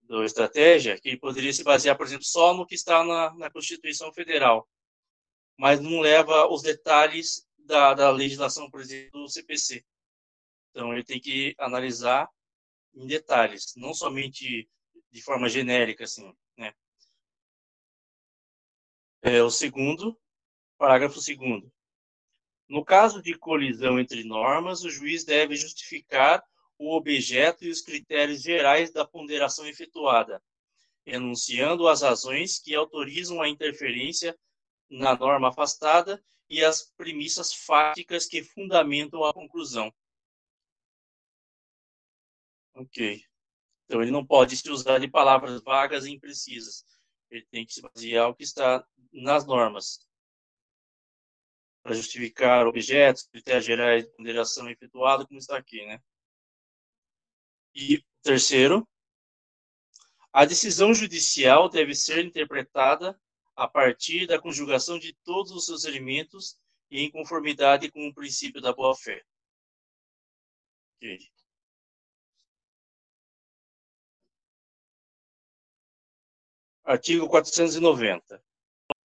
do 0.03 0.23
estratégia, 0.23 1.01
que 1.01 1.09
ele 1.09 1.19
poderia 1.19 1.51
se 1.51 1.65
basear, 1.65 1.97
por 1.97 2.05
exemplo, 2.05 2.27
só 2.27 2.53
no 2.53 2.67
que 2.67 2.75
está 2.75 3.03
na, 3.03 3.33
na 3.35 3.51
Constituição 3.51 4.13
Federal, 4.13 4.69
mas 5.57 5.81
não 5.81 6.01
leva 6.01 6.47
os 6.47 6.61
detalhes 6.61 7.49
da, 7.57 7.95
da 7.95 8.11
legislação, 8.11 8.71
por 8.71 8.83
exemplo, 8.83 9.23
do 9.23 9.31
CPC. 9.31 9.83
Então, 10.71 10.93
ele 10.93 11.05
tem 11.05 11.19
que 11.19 11.55
analisar 11.59 12.29
em 12.95 13.07
detalhes, 13.07 13.73
não 13.77 13.95
somente 13.95 14.69
de 15.11 15.23
forma 15.23 15.49
genérica, 15.49 16.05
assim, 16.05 16.31
né? 16.57 16.75
É, 19.27 19.43
o 19.43 19.49
segundo, 19.49 20.21
parágrafo 20.77 21.19
segundo. 21.19 21.73
No 22.69 22.85
caso 22.85 23.23
de 23.23 23.33
colisão 23.33 23.99
entre 23.99 24.23
normas, 24.23 24.85
o 24.85 24.91
juiz 24.91 25.25
deve 25.25 25.57
justificar 25.57 26.45
o 26.79 26.95
objeto 26.95 27.65
e 27.65 27.71
os 27.71 27.81
critérios 27.81 28.43
gerais 28.43 28.93
da 28.93 29.03
ponderação 29.07 29.67
efetuada, 29.67 30.43
enunciando 31.07 31.89
as 31.89 32.03
razões 32.03 32.59
que 32.59 32.75
autorizam 32.75 33.41
a 33.41 33.49
interferência 33.49 34.39
na 34.91 35.17
norma 35.17 35.49
afastada 35.49 36.23
e 36.51 36.63
as 36.63 36.93
premissas 36.95 37.51
fáticas 37.51 38.27
que 38.27 38.43
fundamentam 38.43 39.25
a 39.25 39.33
conclusão. 39.33 39.91
Ok. 42.75 43.25
Então, 43.87 44.03
ele 44.03 44.11
não 44.11 44.27
pode 44.27 44.55
se 44.55 44.71
usar 44.71 44.99
de 44.99 45.09
palavras 45.09 45.63
vagas 45.63 46.05
e 46.05 46.11
imprecisas. 46.11 46.85
Ele 47.31 47.47
tem 47.51 47.65
que 47.65 47.73
se 47.73 47.81
basear 47.81 48.29
o 48.29 48.35
que 48.35 48.45
está 48.45 48.87
nas 49.15 49.47
normas 49.47 50.07
para 51.83 51.95
justificar 51.95 52.67
objetos, 52.67 53.25
critérios 53.25 53.67
gerais 53.67 54.05
de 54.05 54.11
ponderação 54.13 54.69
efetuada, 54.71 55.27
como 55.27 55.39
está 55.39 55.59
aqui, 55.59 55.85
né? 55.85 56.01
E 57.75 58.03
terceiro, 58.23 58.89
a 60.33 60.47
decisão 60.47 60.95
judicial 60.95 61.69
deve 61.69 61.95
ser 61.95 62.25
interpretada 62.25 63.21
a 63.55 63.69
partir 63.69 64.27
da 64.27 64.41
conjugação 64.41 64.99
de 64.99 65.13
todos 65.25 65.53
os 65.53 65.67
seus 65.67 65.85
elementos 65.85 66.59
e 66.91 67.03
em 67.03 67.11
conformidade 67.11 67.91
com 67.91 68.09
o 68.09 68.15
princípio 68.15 68.61
da 68.63 68.73
boa-fé. 68.73 69.23
Okay. 70.97 71.19
Artigo 76.85 77.29
490. 77.29 78.43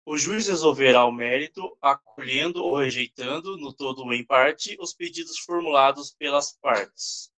O 0.05 0.17
juiz 0.17 0.49
resolverá 0.49 1.05
o 1.05 1.12
mérito, 1.12 1.77
acolhendo 1.81 2.62
ou 2.62 2.77
rejeitando, 2.77 3.57
no 3.57 3.73
todo 3.73 4.03
ou 4.03 4.12
em 4.12 4.25
parte, 4.25 4.77
os 4.81 4.93
pedidos 4.93 5.38
formulados 5.38 6.12
pelas 6.12 6.53
partes. 6.53 7.33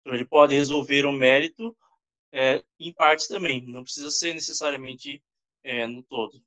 Então, 0.00 0.14
ele 0.14 0.26
pode 0.26 0.54
resolver 0.54 1.06
o 1.06 1.12
mérito 1.12 1.76
é, 2.32 2.62
em 2.78 2.92
partes 2.92 3.26
também, 3.26 3.66
não 3.66 3.82
precisa 3.82 4.10
ser 4.10 4.34
necessariamente 4.34 5.22
é, 5.64 5.86
no 5.86 6.02
todo. 6.02 6.42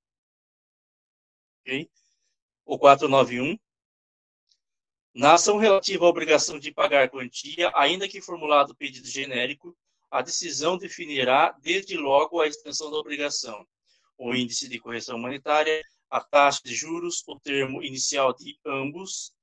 Okay? 1.61 1.89
O 2.65 2.77
491. 2.77 3.57
Na 5.15 5.33
ação 5.33 5.57
relativa 5.57 6.05
à 6.05 6.09
obrigação 6.09 6.57
de 6.57 6.71
pagar 6.71 7.09
quantia, 7.09 7.71
ainda 7.75 8.07
que 8.07 8.21
formulado 8.21 8.75
pedido 8.75 9.07
genérico, 9.07 9.77
a 10.09 10.21
decisão 10.21 10.77
definirá 10.77 11.51
desde 11.61 11.97
logo 11.97 12.39
a 12.39 12.47
extensão 12.47 12.89
da 12.89 12.97
obrigação, 12.97 13.67
o 14.17 14.33
índice 14.33 14.67
de 14.69 14.79
correção 14.79 15.17
monetária, 15.17 15.81
a 16.09 16.21
taxa 16.21 16.61
de 16.63 16.75
juros, 16.75 17.23
o 17.27 17.39
termo 17.39 17.83
inicial 17.83 18.33
de 18.33 18.57
ambos 18.65 19.33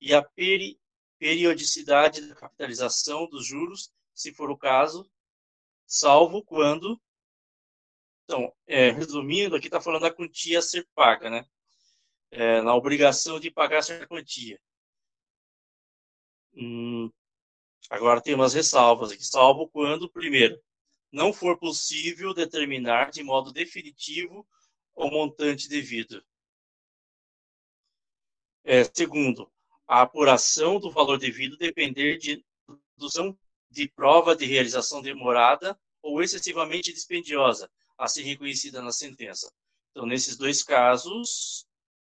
e 0.00 0.14
a 0.14 0.22
peri 0.22 0.78
periodicidade 1.18 2.28
da 2.28 2.34
capitalização 2.34 3.28
dos 3.28 3.46
juros, 3.46 3.90
se 4.14 4.32
for 4.32 4.50
o 4.50 4.56
caso, 4.56 5.10
salvo 5.86 6.44
quando. 6.44 7.00
Então, 8.24 8.52
é, 8.66 8.90
resumindo, 8.90 9.56
aqui 9.56 9.66
está 9.66 9.80
falando 9.80 10.02
da 10.02 10.12
quantia 10.12 10.60
a 10.60 10.62
ser 10.62 10.86
paga, 10.94 11.30
né? 11.30 11.44
É, 12.30 12.60
na 12.60 12.74
obrigação 12.74 13.40
de 13.40 13.50
pagar 13.50 13.78
essa 13.78 14.06
quantia. 14.06 14.60
Hum, 16.54 17.10
agora 17.90 18.20
tem 18.20 18.34
umas 18.34 18.54
ressalvas 18.54 19.10
aqui, 19.10 19.24
salvo 19.24 19.68
quando, 19.68 20.10
primeiro, 20.10 20.60
não 21.10 21.32
for 21.32 21.58
possível 21.58 22.34
determinar 22.34 23.10
de 23.10 23.22
modo 23.22 23.52
definitivo 23.52 24.46
o 24.94 25.08
montante 25.10 25.68
devido. 25.68 26.22
É, 28.64 28.84
segundo, 28.84 29.50
a 29.86 30.02
apuração 30.02 30.78
do 30.78 30.90
valor 30.90 31.18
devido 31.18 31.56
depender 31.56 32.18
de 32.18 32.44
produção 32.94 33.38
de 33.70 33.88
prova 33.88 34.34
de 34.36 34.44
realização 34.44 35.00
demorada 35.00 35.78
ou 36.02 36.22
excessivamente 36.22 36.92
dispendiosa, 36.92 37.70
a 37.96 38.06
ser 38.06 38.22
reconhecida 38.22 38.80
na 38.82 38.92
sentença. 38.92 39.52
Então, 39.90 40.06
nesses 40.06 40.36
dois 40.36 40.62
casos, 40.62 41.66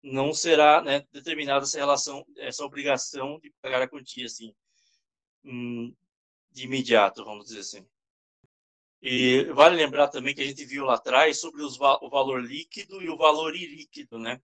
não 0.02 0.32
será 0.32 0.82
né, 0.82 1.06
determinada 1.12 1.64
essa 1.64 1.78
relação, 1.78 2.24
essa 2.36 2.64
obrigação 2.64 3.38
de 3.40 3.52
pagar 3.62 3.82
a 3.82 3.88
quantia 3.88 4.26
assim, 4.26 4.54
hum, 5.44 5.94
de 6.50 6.64
imediato, 6.64 7.24
vamos 7.24 7.46
dizer 7.46 7.60
assim. 7.60 7.86
E 9.02 9.44
vale 9.54 9.76
lembrar 9.76 10.08
também 10.08 10.34
que 10.34 10.42
a 10.42 10.46
gente 10.46 10.64
viu 10.64 10.84
lá 10.84 10.94
atrás 10.94 11.40
sobre 11.40 11.62
os, 11.62 11.78
o 11.80 12.10
valor 12.10 12.42
líquido 12.42 13.00
e 13.02 13.08
o 13.08 13.16
valor 13.16 13.56
ilíquido, 13.56 14.18
né? 14.18 14.40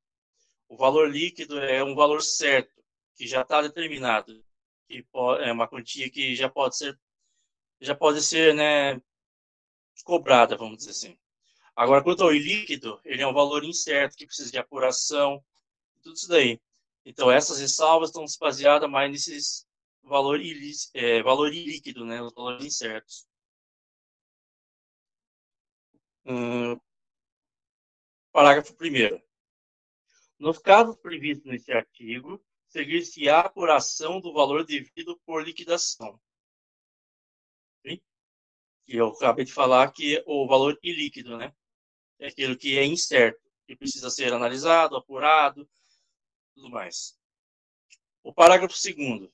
O 0.69 0.77
valor 0.77 1.11
líquido 1.11 1.59
é 1.61 1.85
um 1.85 1.95
valor 1.95 2.23
certo, 2.23 2.83
que 3.15 3.27
já 3.27 3.43
está 3.43 3.63
determinado, 3.63 4.45
que 4.89 5.05
é 5.41 5.53
uma 5.53 5.69
quantia 5.69 6.11
que 6.11 6.35
já 6.35 6.49
pode 6.49 6.77
ser, 6.77 6.99
já 7.81 7.95
pode 7.95 8.23
ser, 8.23 8.55
né, 8.55 9.01
cobrada, 10.05 10.57
vamos 10.57 10.79
dizer 10.79 10.91
assim. 10.91 11.19
Agora, 11.75 12.03
quanto 12.03 12.23
ao 12.25 12.35
ilíquido, 12.35 13.01
ele 13.05 13.23
é 13.23 13.27
um 13.27 13.35
valor 13.35 13.63
incerto 13.65 14.17
que 14.17 14.27
precisa 14.27 14.51
de 14.51 14.59
apuração, 14.59 15.45
tudo 16.03 16.15
isso 16.15 16.29
daí. 16.29 16.61
Então, 17.05 17.31
essas 17.31 17.61
ressalvas 17.61 18.09
estão 18.09 18.25
baseadas 18.41 18.91
mais 18.91 19.11
nesses 19.11 19.67
valor, 20.03 20.41
ilíquido, 20.41 20.91
é, 20.95 21.23
valor 21.23 21.53
né, 22.07 22.23
os 22.23 22.33
valores 22.33 22.65
incertos. 22.65 23.27
Parágrafo 28.33 28.75
1 28.75 29.21
Nos 30.41 30.59
casos 30.59 30.97
previstos 30.97 31.47
neste 31.47 31.71
artigo, 31.71 32.45
seguir-se-á 32.67 33.37
a 33.37 33.47
apuração 33.47 34.21
do 34.21 34.33
valor 34.33 34.65
devido 34.65 35.17
por 35.25 35.45
liquidação. 35.45 36.21
E 37.85 38.01
eu 38.89 39.09
acabei 39.09 39.45
de 39.45 39.53
falar 39.53 39.91
que 39.93 40.23
o 40.27 40.47
valor 40.47 40.79
ilíquido, 40.83 41.37
né? 41.37 41.55
É 42.19 42.29
aquilo 42.29 42.57
que 42.57 42.77
é 42.77 42.85
incerto, 42.85 43.41
que 43.67 43.77
precisa 43.77 44.11
ser 44.11 44.33
analisado, 44.33 44.97
apurado, 44.97 45.69
tudo 46.55 46.71
mais. 46.71 47.17
O 48.23 48.33
parágrafo 48.33 48.75
2 48.75 49.31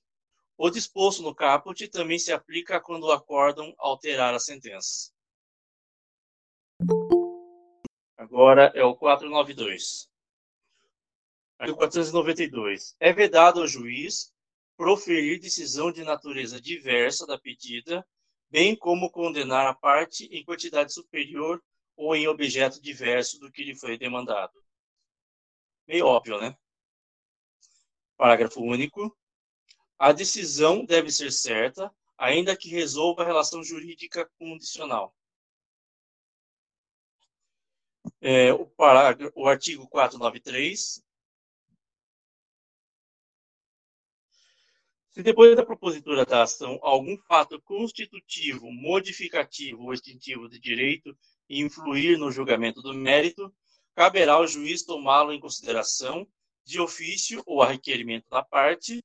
O 0.59 0.71
disposto 0.71 1.23
no 1.23 1.35
caput 1.35 1.89
também 1.89 2.19
se 2.19 2.33
aplica 2.33 2.81
quando 2.81 3.11
acordam 3.11 3.75
alterar 3.79 4.35
a 4.35 4.39
sentença. 4.39 5.13
Agora 8.17 8.73
é 8.75 8.85
o 8.85 8.95
492. 8.95 10.09
Artigo 11.59 11.79
492. 11.79 12.97
É 12.99 13.13
vedado 13.13 13.61
ao 13.61 13.67
juiz 13.67 14.33
proferir 14.77 15.39
decisão 15.39 15.93
de 15.93 16.03
natureza 16.03 16.61
diversa 16.61 17.27
da 17.27 17.39
pedida, 17.39 18.07
bem 18.51 18.75
como 18.75 19.11
condenar 19.11 19.67
a 19.67 19.75
parte 19.75 20.25
em 20.27 20.45
quantidade 20.45 20.93
superior 20.93 21.63
ou 21.97 22.17
em 22.17 22.27
objeto 22.27 22.81
diverso 22.81 23.39
do 23.39 23.51
que 23.51 23.65
lhe 23.65 23.75
foi 23.75 23.97
demandado. 23.97 24.53
Meio 25.87 26.07
óbvio, 26.07 26.41
né? 26.41 26.57
Parágrafo 28.17 28.61
único. 28.61 29.17
A 29.99 30.11
decisão 30.11 30.85
deve 30.85 31.11
ser 31.11 31.31
certa, 31.31 31.95
ainda 32.19 32.57
que 32.57 32.69
resolva 32.69 33.23
a 33.23 33.27
relação 33.27 33.63
jurídica 33.63 34.29
condicional. 34.39 35.15
É, 38.25 38.53
o, 38.53 38.65
parágrafo, 38.65 39.33
o 39.35 39.49
artigo 39.49 39.89
493. 39.89 41.03
Se 45.11 45.23
depois 45.25 45.57
da 45.57 45.67
propositura 45.67 46.25
da 46.25 46.45
ação 46.45 46.79
algum 46.83 47.19
fato 47.19 47.61
constitutivo, 47.63 48.71
modificativo 48.71 49.83
ou 49.83 49.93
extintivo 49.93 50.49
de 50.49 50.61
direito 50.61 51.19
influir 51.51 52.17
no 52.17 52.31
julgamento 52.31 52.81
do 52.81 52.95
mérito, 52.95 53.53
caberá 53.93 54.35
ao 54.35 54.47
juiz 54.47 54.85
tomá-lo 54.85 55.33
em 55.33 55.41
consideração 55.41 56.25
de 56.65 56.81
ofício 56.81 57.43
ou 57.45 57.61
a 57.61 57.69
requerimento 57.73 58.31
da 58.31 58.43
parte, 58.43 59.05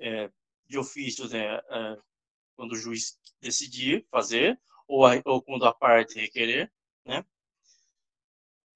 é, 0.00 0.28
de 0.66 0.78
ofício, 0.78 1.28
né, 1.28 1.60
é, 1.70 1.98
quando 2.56 2.72
o 2.72 2.76
juiz 2.76 3.16
decidir 3.40 4.04
fazer, 4.10 4.60
ou, 4.88 5.06
a, 5.06 5.12
ou 5.24 5.40
quando 5.40 5.64
a 5.64 5.72
parte 5.72 6.18
requerer, 6.18 6.70
né, 7.06 7.24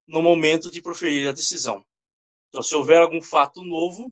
no 0.07 0.21
momento 0.21 0.71
de 0.71 0.81
proferir 0.81 1.27
a 1.27 1.33
decisão. 1.33 1.85
Então, 2.49 2.63
se 2.63 2.73
houver 2.75 3.01
algum 3.01 3.21
fato 3.21 3.63
novo, 3.63 4.11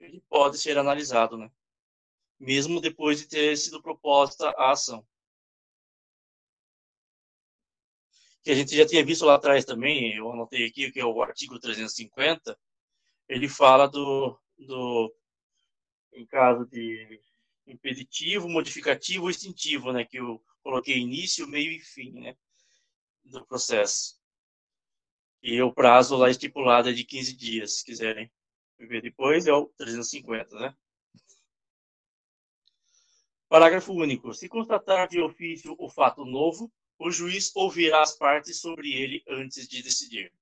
ele 0.00 0.20
pode 0.28 0.58
ser 0.58 0.76
analisado, 0.76 1.38
né? 1.38 1.50
mesmo 2.40 2.80
depois 2.80 3.20
de 3.20 3.28
ter 3.28 3.56
sido 3.56 3.82
proposta 3.82 4.48
a 4.56 4.72
ação. 4.72 5.06
Que 8.42 8.50
a 8.50 8.54
gente 8.54 8.74
já 8.74 8.86
tinha 8.86 9.04
visto 9.04 9.26
lá 9.26 9.34
atrás 9.34 9.66
também, 9.66 10.16
eu 10.16 10.32
anotei 10.32 10.66
aqui, 10.66 10.90
que 10.90 10.98
é 10.98 11.04
o 11.04 11.22
artigo 11.22 11.60
350, 11.60 12.58
ele 13.28 13.48
fala 13.48 13.86
do, 13.86 14.40
do 14.58 15.14
em 16.14 16.24
caso 16.26 16.66
de 16.66 17.20
impeditivo, 17.66 18.48
modificativo 18.48 19.24
ou 19.24 19.30
extintivo, 19.30 19.92
né, 19.92 20.04
que 20.04 20.18
eu 20.18 20.42
coloquei 20.62 20.96
início, 20.96 21.46
meio 21.46 21.70
e 21.70 21.78
fim, 21.78 22.12
né, 22.12 22.36
do 23.22 23.44
processo. 23.46 24.19
E 25.42 25.60
o 25.62 25.72
prazo 25.72 26.16
lá 26.16 26.28
estipulado 26.28 26.90
é 26.90 26.92
de 26.92 27.04
15 27.04 27.34
dias, 27.34 27.78
se 27.78 27.84
quiserem 27.84 28.30
ver 28.78 29.02
depois, 29.02 29.46
é 29.46 29.52
o 29.52 29.66
350, 29.66 30.58
né? 30.58 30.76
Parágrafo 33.48 33.92
único. 33.92 34.32
Se 34.32 34.48
constatar 34.48 35.08
de 35.08 35.20
ofício 35.20 35.74
o 35.78 35.88
fato 35.88 36.24
novo, 36.24 36.72
o 36.98 37.10
juiz 37.10 37.50
ouvirá 37.56 38.02
as 38.02 38.16
partes 38.16 38.60
sobre 38.60 38.92
ele 38.92 39.24
antes 39.26 39.66
de 39.66 39.82
decidir. 39.82 40.32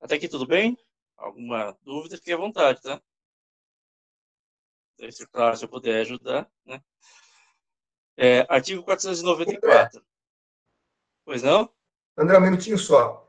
Até 0.00 0.14
aqui 0.14 0.28
tudo 0.28 0.46
bem? 0.46 0.78
Alguma 1.16 1.72
dúvida, 1.82 2.16
fique 2.16 2.32
à 2.32 2.36
vontade, 2.36 2.80
tá? 2.82 3.02
Se, 5.10 5.26
claro, 5.28 5.56
se 5.56 5.64
eu 5.64 5.68
puder 5.68 6.02
ajudar, 6.02 6.50
né? 6.64 6.82
É, 8.16 8.40
artigo 8.48 8.82
494. 8.82 10.04
Pois 11.30 11.44
não? 11.44 11.72
André, 12.18 12.38
um 12.38 12.40
minutinho 12.40 12.76
só. 12.76 13.24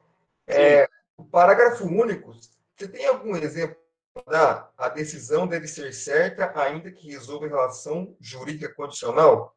É, 0.47 0.89
o 1.15 1.23
parágrafo 1.23 1.85
único, 1.85 2.33
você 2.75 2.87
tem 2.87 3.05
algum 3.05 3.35
exemplo 3.35 3.77
da 4.25 4.71
a 4.75 4.89
decisão 4.89 5.45
deve 5.45 5.67
ser 5.67 5.93
certa, 5.93 6.51
ainda 6.59 6.91
que 6.91 7.11
resolva 7.11 7.47
relação 7.47 8.17
jurídica 8.19 8.73
condicional? 8.73 9.55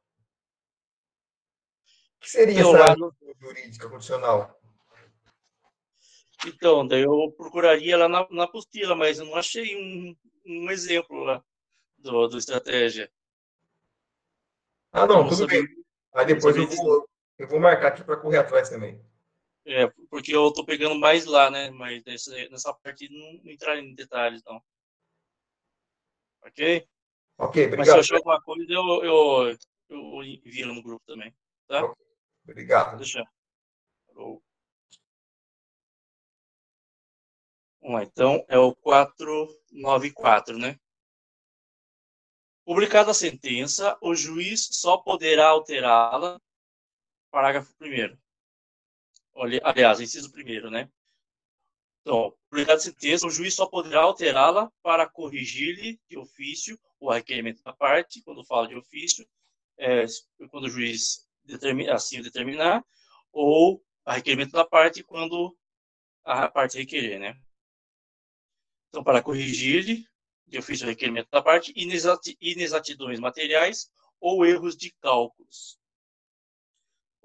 O 1.86 2.20
que 2.20 2.30
seria 2.30 2.60
eu 2.60 2.76
essa 2.76 2.92
acho... 2.92 3.14
jurídica 3.40 3.88
condicional? 3.88 4.60
Então, 6.44 6.86
daí 6.86 7.00
eu 7.00 7.32
procuraria 7.38 7.96
lá 7.96 8.10
na, 8.10 8.28
na 8.30 8.44
apostila, 8.44 8.94
mas 8.94 9.18
eu 9.20 9.24
não 9.24 9.36
achei 9.36 9.74
um, 9.74 10.14
um 10.44 10.70
exemplo 10.70 11.24
lá 11.24 11.42
do, 11.96 12.28
do 12.28 12.36
estratégia. 12.36 13.10
Ah, 14.92 15.06
não, 15.06 15.26
tudo 15.26 15.46
bem. 15.46 15.66
Aí 16.12 16.26
depois 16.26 16.54
eu 16.54 16.68
vou, 16.68 17.08
eu 17.38 17.48
vou 17.48 17.60
marcar 17.60 17.88
aqui 17.88 18.04
para 18.04 18.16
correr 18.16 18.38
atrás 18.38 18.68
também. 18.68 19.00
É, 19.66 19.86
porque 20.10 20.34
eu 20.34 20.52
tô 20.52 20.64
pegando 20.64 20.94
mais 20.94 21.24
lá, 21.24 21.50
né? 21.50 21.70
Mas 21.70 22.02
nessa, 22.04 22.30
nessa 22.48 22.74
parte 22.74 23.08
não, 23.08 23.42
não 23.42 23.50
entrar 23.50 23.78
em 23.78 23.94
detalhes, 23.94 24.42
não. 24.44 24.62
Ok? 26.42 26.86
Ok, 27.38 27.66
obrigado. 27.66 27.78
Mas 27.78 27.88
se 27.88 27.94
eu 27.94 28.00
achar 28.00 28.16
alguma 28.16 28.42
coisa, 28.42 28.70
eu, 28.70 29.04
eu, 29.04 29.56
eu 29.88 30.22
envio 30.22 30.66
no 30.66 30.82
grupo 30.82 31.02
também, 31.06 31.34
tá? 31.66 31.82
Okay. 31.84 32.04
Obrigado. 32.46 32.98
Deixa. 32.98 33.24
Vamos 34.14 34.42
lá, 37.82 38.02
então 38.02 38.44
é 38.48 38.58
o 38.58 38.74
494, 38.76 40.58
né? 40.58 40.78
Publicada 42.64 43.10
a 43.10 43.14
sentença, 43.14 43.96
o 44.00 44.14
juiz 44.14 44.68
só 44.72 44.96
poderá 44.96 45.48
alterá-la. 45.48 46.40
Parágrafo 47.34 47.74
1 47.80 48.16
aliás, 49.64 50.00
inciso 50.00 50.30
primeiro, 50.30 50.70
né? 50.70 50.88
Então, 52.00 52.32
publicada 52.48 52.78
a 52.78 52.80
sentença, 52.80 53.26
o 53.26 53.30
juiz 53.30 53.56
só 53.56 53.66
poderá 53.66 54.02
alterá-la 54.02 54.70
para 54.80 55.08
corrigir-lhe 55.08 56.00
de 56.08 56.16
ofício 56.16 56.78
o 57.00 57.10
requerimento 57.10 57.60
da 57.64 57.72
parte, 57.72 58.22
quando 58.22 58.44
fala 58.44 58.68
de 58.68 58.76
ofício, 58.76 59.28
é, 59.76 60.04
quando 60.48 60.66
o 60.66 60.70
juiz 60.70 61.28
determina, 61.42 61.94
assim 61.94 62.22
determinar, 62.22 62.84
ou 63.32 63.84
a 64.04 64.12
requerimento 64.12 64.52
da 64.52 64.64
parte 64.64 65.02
quando 65.02 65.58
a 66.22 66.48
parte 66.48 66.78
requerer, 66.78 67.18
né? 67.18 67.36
Então, 68.90 69.02
para 69.02 69.20
corrigir-lhe 69.20 70.06
de 70.46 70.56
ofício 70.56 70.86
o 70.86 70.88
requerimento 70.88 71.30
da 71.32 71.42
parte, 71.42 71.74
inexatidões 72.40 73.18
materiais 73.18 73.90
ou 74.20 74.46
erros 74.46 74.76
de 74.76 74.92
cálculos. 75.00 75.82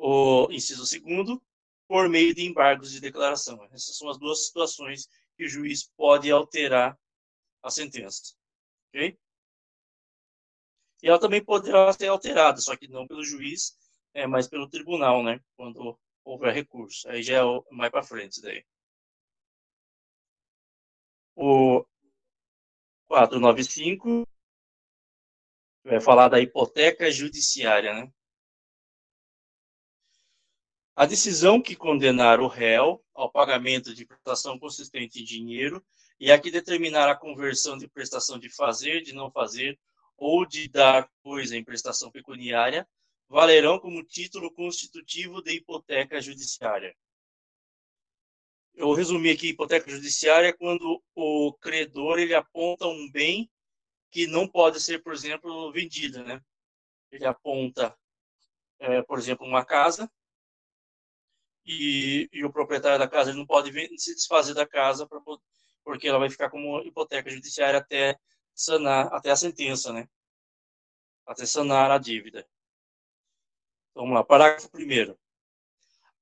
O 0.01 0.47
inciso 0.49 0.85
segundo, 0.85 1.43
por 1.85 2.07
meio 2.07 2.33
de 2.33 2.45
embargos 2.45 2.91
de 2.91 3.01
declaração. 3.01 3.61
Essas 3.73 3.97
são 3.97 4.09
as 4.09 4.17
duas 4.17 4.45
situações 4.47 5.09
que 5.35 5.43
o 5.43 5.49
juiz 5.49 5.89
pode 5.97 6.31
alterar 6.31 6.97
a 7.61 7.69
sentença. 7.69 8.33
Ok? 8.87 9.19
E 11.03 11.07
ela 11.07 11.19
também 11.19 11.43
poderá 11.43 11.91
ser 11.91 12.07
alterada, 12.07 12.61
só 12.61 12.75
que 12.77 12.87
não 12.87 13.05
pelo 13.07 13.23
juiz, 13.23 13.77
é, 14.13 14.25
mas 14.25 14.47
pelo 14.47 14.69
tribunal, 14.69 15.21
né? 15.21 15.41
Quando 15.57 15.99
houver 16.23 16.53
recurso. 16.53 17.09
Aí 17.09 17.21
já 17.21 17.39
é 17.39 17.43
mais 17.71 17.91
para 17.91 18.03
frente 18.03 18.41
daí. 18.41 18.63
O 21.35 21.85
495 23.07 24.25
vai 25.83 25.99
falar 25.99 26.29
da 26.29 26.39
hipoteca 26.39 27.11
judiciária, 27.11 27.93
né? 27.93 28.13
A 30.99 31.05
decisão 31.05 31.61
que 31.61 31.77
condenar 31.77 32.41
o 32.41 32.47
réu 32.47 33.01
ao 33.13 33.31
pagamento 33.31 33.95
de 33.95 34.05
prestação 34.05 34.59
consistente 34.59 35.21
em 35.21 35.23
dinheiro 35.23 35.81
e 36.19 36.29
a 36.29 36.37
que 36.37 36.51
determinar 36.51 37.09
a 37.09 37.15
conversão 37.15 37.77
de 37.77 37.87
prestação 37.87 38.37
de 38.37 38.49
fazer, 38.49 38.99
de 38.99 39.13
não 39.13 39.31
fazer 39.31 39.79
ou 40.17 40.45
de 40.45 40.67
dar 40.67 41.09
coisa 41.23 41.55
em 41.55 41.63
prestação 41.63 42.11
pecuniária 42.11 42.85
valerão 43.29 43.79
como 43.79 44.03
título 44.03 44.51
constitutivo 44.51 45.41
de 45.41 45.53
hipoteca 45.53 46.19
judiciária. 46.19 46.93
Eu 48.75 48.91
resumi 48.91 49.29
aqui 49.29 49.51
hipoteca 49.51 49.89
judiciária 49.89 50.51
quando 50.51 51.01
o 51.15 51.53
credor 51.61 52.19
ele 52.19 52.35
aponta 52.35 52.85
um 52.87 53.09
bem 53.09 53.49
que 54.11 54.27
não 54.27 54.45
pode 54.45 54.81
ser, 54.81 55.01
por 55.01 55.13
exemplo, 55.13 55.71
vendido, 55.71 56.21
né? 56.25 56.41
Ele 57.09 57.25
aponta, 57.25 57.97
é, 58.79 59.01
por 59.01 59.17
exemplo, 59.17 59.47
uma 59.47 59.63
casa 59.63 60.11
e, 61.71 62.27
e 62.33 62.43
o 62.43 62.51
proprietário 62.51 62.97
da 62.97 63.07
casa 63.07 63.29
ele 63.29 63.37
não 63.37 63.45
pode 63.45 63.71
se 63.99 64.15
desfazer 64.15 64.55
da 64.55 64.65
casa 64.65 65.05
pra, 65.05 65.21
porque 65.83 66.07
ela 66.07 66.17
vai 66.17 66.27
ficar 66.27 66.49
como 66.49 66.81
hipoteca 66.81 67.29
judiciária 67.29 67.77
até 67.77 68.19
sanar, 68.55 69.13
até 69.13 69.29
a 69.29 69.35
sentença, 69.35 69.93
né? 69.93 70.09
Até 71.27 71.45
sanar 71.45 71.91
a 71.91 71.99
dívida. 71.99 72.43
Vamos 73.93 74.15
lá, 74.15 74.23
parágrafo 74.23 74.71
primeiro. 74.71 75.15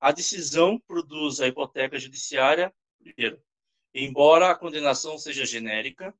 A 0.01 0.11
decisão 0.11 0.77
produz 0.81 1.39
a 1.39 1.47
hipoteca 1.47 1.97
judiciária, 1.97 2.75
primeiro, 2.99 3.41
embora 3.93 4.51
a 4.51 4.55
condenação 4.55 5.17
seja 5.17 5.45
genérica. 5.45 6.13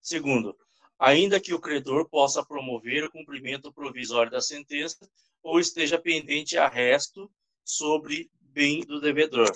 Segundo, 0.00 0.56
ainda 1.00 1.40
que 1.40 1.52
o 1.52 1.60
credor 1.60 2.08
possa 2.08 2.46
promover 2.46 3.02
o 3.02 3.10
cumprimento 3.10 3.72
provisório 3.72 4.30
da 4.30 4.40
sentença 4.40 5.10
ou 5.42 5.58
esteja 5.58 5.98
pendente 5.98 6.56
arresto 6.56 7.28
sobre 7.66 8.30
bem 8.40 8.80
do 8.86 9.00
devedor. 9.00 9.52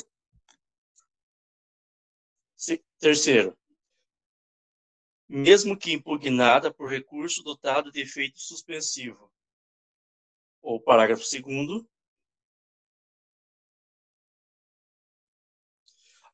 Terceiro, 2.99 3.57
mesmo 5.27 5.79
que 5.79 5.93
impugnada 5.93 6.71
por 6.75 6.91
recurso 6.91 7.43
dotado 7.43 7.91
de 7.91 8.03
efeito 8.03 8.39
suspensivo. 8.39 9.33
Ou 10.61 10.79
parágrafo 10.79 11.25
segundo, 11.25 11.89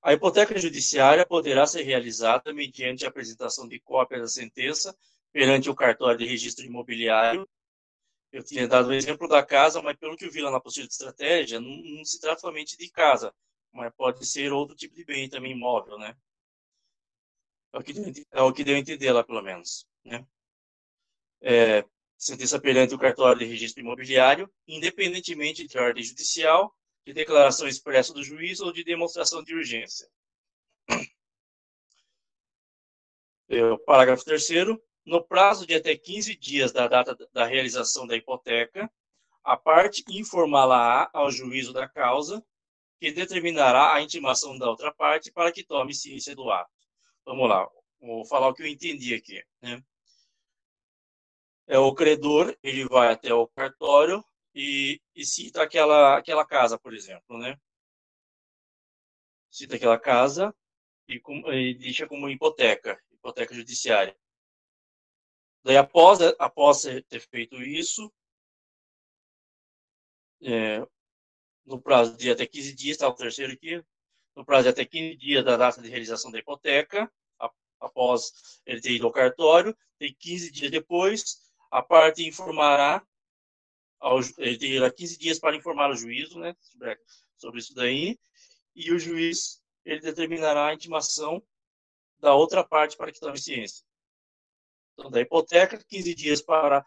A 0.02 0.12
hipoteca 0.12 0.56
judiciária 0.56 1.26
poderá 1.26 1.66
ser 1.66 1.82
realizada 1.82 2.52
mediante 2.52 3.04
a 3.04 3.08
apresentação 3.08 3.66
de 3.66 3.80
cópia 3.80 4.20
da 4.20 4.28
sentença 4.28 4.96
perante 5.32 5.68
o 5.68 5.74
cartório 5.74 6.18
de 6.18 6.24
registro 6.24 6.64
imobiliário 6.64 7.44
eu 8.36 8.44
tinha 8.44 8.68
dado 8.68 8.88
o 8.88 8.92
exemplo 8.92 9.26
da 9.26 9.42
casa, 9.42 9.80
mas 9.80 9.96
pelo 9.96 10.16
que 10.16 10.26
eu 10.26 10.30
vi 10.30 10.42
lá 10.42 10.50
na 10.50 10.60
postura 10.60 10.86
de 10.86 10.92
estratégia, 10.92 11.58
não, 11.58 11.70
não 11.70 12.04
se 12.04 12.20
trata 12.20 12.40
somente 12.40 12.76
de 12.76 12.90
casa, 12.90 13.34
mas 13.72 13.92
pode 13.94 14.26
ser 14.26 14.52
outro 14.52 14.76
tipo 14.76 14.94
de 14.94 15.04
bem 15.04 15.28
também 15.28 15.52
imóvel, 15.52 15.98
né? 15.98 16.14
É 17.72 17.78
o 17.78 17.82
que 17.82 17.92
deu, 17.94 18.12
é 18.32 18.42
o 18.42 18.52
que 18.52 18.64
deu 18.64 18.76
a 18.76 18.78
entender 18.78 19.10
lá, 19.10 19.24
pelo 19.24 19.42
menos, 19.42 19.86
né? 20.04 20.26
É, 21.40 21.82
sentença 22.18 22.60
perante 22.60 22.94
o 22.94 22.98
cartório 22.98 23.38
de 23.38 23.46
registro 23.46 23.80
imobiliário, 23.82 24.50
independentemente 24.68 25.66
de 25.66 25.78
ordem 25.78 26.04
judicial, 26.04 26.74
de 27.06 27.14
declaração 27.14 27.66
expressa 27.66 28.12
do 28.12 28.22
juiz 28.22 28.60
ou 28.60 28.70
de 28.70 28.84
demonstração 28.84 29.42
de 29.42 29.54
urgência. 29.54 30.06
É, 33.48 33.76
parágrafo 33.86 34.24
terceiro, 34.24 34.82
no 35.06 35.22
prazo 35.22 35.64
de 35.64 35.74
até 35.74 35.96
15 35.96 36.36
dias 36.36 36.72
da 36.72 36.88
data 36.88 37.16
da 37.32 37.46
realização 37.46 38.06
da 38.06 38.16
hipoteca, 38.16 38.90
a 39.44 39.56
parte 39.56 40.04
informará 40.10 41.08
ao 41.12 41.30
juízo 41.30 41.72
da 41.72 41.88
causa, 41.88 42.44
que 42.98 43.12
determinará 43.12 43.94
a 43.94 44.02
intimação 44.02 44.58
da 44.58 44.68
outra 44.68 44.92
parte 44.92 45.30
para 45.30 45.52
que 45.52 45.62
tome 45.62 45.94
ciência 45.94 46.34
do 46.34 46.50
ato. 46.50 46.72
Vamos 47.24 47.48
lá, 47.48 47.68
vou 48.00 48.24
falar 48.26 48.48
o 48.48 48.54
que 48.54 48.64
eu 48.64 48.66
entendi 48.66 49.14
aqui. 49.14 49.40
Né? 49.62 49.80
É 51.68 51.78
o 51.78 51.94
credor, 51.94 52.56
ele 52.60 52.84
vai 52.86 53.12
até 53.12 53.32
o 53.32 53.46
cartório 53.46 54.24
e, 54.52 55.00
e 55.14 55.24
cita 55.24 55.62
aquela, 55.62 56.18
aquela 56.18 56.44
casa, 56.44 56.78
por 56.78 56.92
exemplo, 56.92 57.38
né? 57.38 57.56
Cita 59.50 59.76
aquela 59.76 59.98
casa 59.98 60.54
e, 61.08 61.20
e 61.52 61.74
deixa 61.74 62.06
como 62.08 62.28
hipoteca, 62.28 63.00
hipoteca 63.12 63.54
judiciária. 63.54 64.16
Daí, 65.66 65.76
após, 65.76 66.20
após 66.38 66.82
ter 66.82 67.20
feito 67.28 67.60
isso, 67.60 68.08
é, 70.40 70.86
no 71.64 71.82
prazo 71.82 72.16
de 72.16 72.30
até 72.30 72.46
15 72.46 72.72
dias, 72.72 72.92
está 72.92 73.08
o 73.08 73.12
terceiro 73.12 73.52
aqui, 73.52 73.84
no 74.36 74.44
prazo 74.44 74.62
de 74.62 74.68
até 74.68 74.84
15 74.84 75.16
dias 75.16 75.44
da 75.44 75.56
data 75.56 75.82
de 75.82 75.88
realização 75.88 76.30
da 76.30 76.38
hipoteca, 76.38 77.12
após 77.80 78.60
ele 78.64 78.80
ter 78.80 78.92
ido 78.92 79.06
ao 79.06 79.12
cartório, 79.12 79.76
tem 79.98 80.14
15 80.14 80.52
dias 80.52 80.70
depois, 80.70 81.50
a 81.68 81.82
parte 81.82 82.24
informará, 82.24 83.04
ao, 83.98 84.20
ele 84.38 84.58
terá 84.58 84.88
15 84.88 85.18
dias 85.18 85.40
para 85.40 85.56
informar 85.56 85.90
o 85.90 85.96
juízo 85.96 86.38
né, 86.38 86.54
sobre, 86.60 86.96
sobre 87.36 87.58
isso 87.58 87.74
daí, 87.74 88.16
e 88.72 88.92
o 88.92 89.00
juiz 89.00 89.60
ele 89.84 90.00
determinará 90.00 90.68
a 90.68 90.74
intimação 90.74 91.42
da 92.20 92.36
outra 92.36 92.62
parte 92.62 92.96
para 92.96 93.10
que 93.10 93.18
tome 93.18 93.36
ciência. 93.36 93.84
Então, 94.98 95.10
da 95.10 95.20
hipoteca, 95.20 95.76
15 95.76 96.14
dias 96.14 96.40
para 96.40 96.84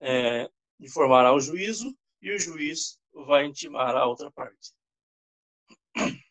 é, 0.00 0.50
informar 0.80 1.24
ao 1.24 1.40
juízo 1.40 1.96
e 2.20 2.32
o 2.32 2.38
juiz 2.38 2.98
vai 3.12 3.46
intimar 3.46 3.94
a 3.94 4.04
outra 4.04 4.32
parte. 4.32 4.72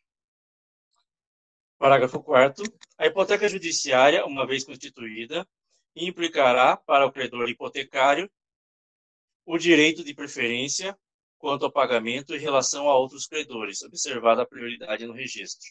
Parágrafo 1.80 2.22
4 2.22 2.64
A 2.98 3.08
hipoteca 3.08 3.48
judiciária, 3.48 4.26
uma 4.26 4.46
vez 4.46 4.66
constituída, 4.66 5.48
implicará 5.96 6.76
para 6.76 7.06
o 7.06 7.12
credor 7.12 7.50
hipotecário 7.50 8.30
o 9.46 9.58
direito 9.58 10.04
de 10.04 10.14
preferência 10.14 10.98
quanto 11.38 11.66
ao 11.66 11.72
pagamento 11.72 12.36
em 12.36 12.40
relação 12.40 12.90
a 12.90 12.98
outros 12.98 13.26
credores, 13.26 13.82
observada 13.82 14.44
a 14.44 14.46
prioridade 14.46 15.08
no 15.08 15.14
registro. 15.14 15.68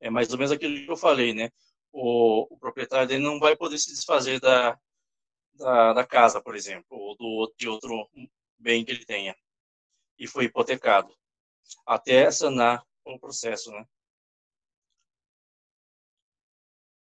É 0.00 0.10
mais 0.10 0.30
ou 0.32 0.38
menos 0.38 0.50
aquilo 0.50 0.74
que 0.74 0.90
eu 0.90 0.96
falei, 0.96 1.32
né? 1.32 1.50
O, 1.92 2.54
o 2.54 2.58
proprietário 2.58 3.08
dele 3.08 3.22
não 3.22 3.38
vai 3.38 3.56
poder 3.56 3.78
se 3.78 3.90
desfazer 3.90 4.40
da, 4.40 4.78
da, 5.54 5.92
da, 5.94 6.06
casa, 6.06 6.40
por 6.40 6.54
exemplo, 6.54 6.96
ou 6.96 7.16
do, 7.16 7.54
de 7.56 7.68
outro 7.68 8.08
bem 8.58 8.84
que 8.84 8.92
ele 8.92 9.04
tenha. 9.04 9.36
E 10.18 10.26
foi 10.26 10.44
hipotecado, 10.44 11.14
até 11.86 12.30
sanar 12.30 12.84
o 13.04 13.18
processo, 13.18 13.70
né? 13.70 13.86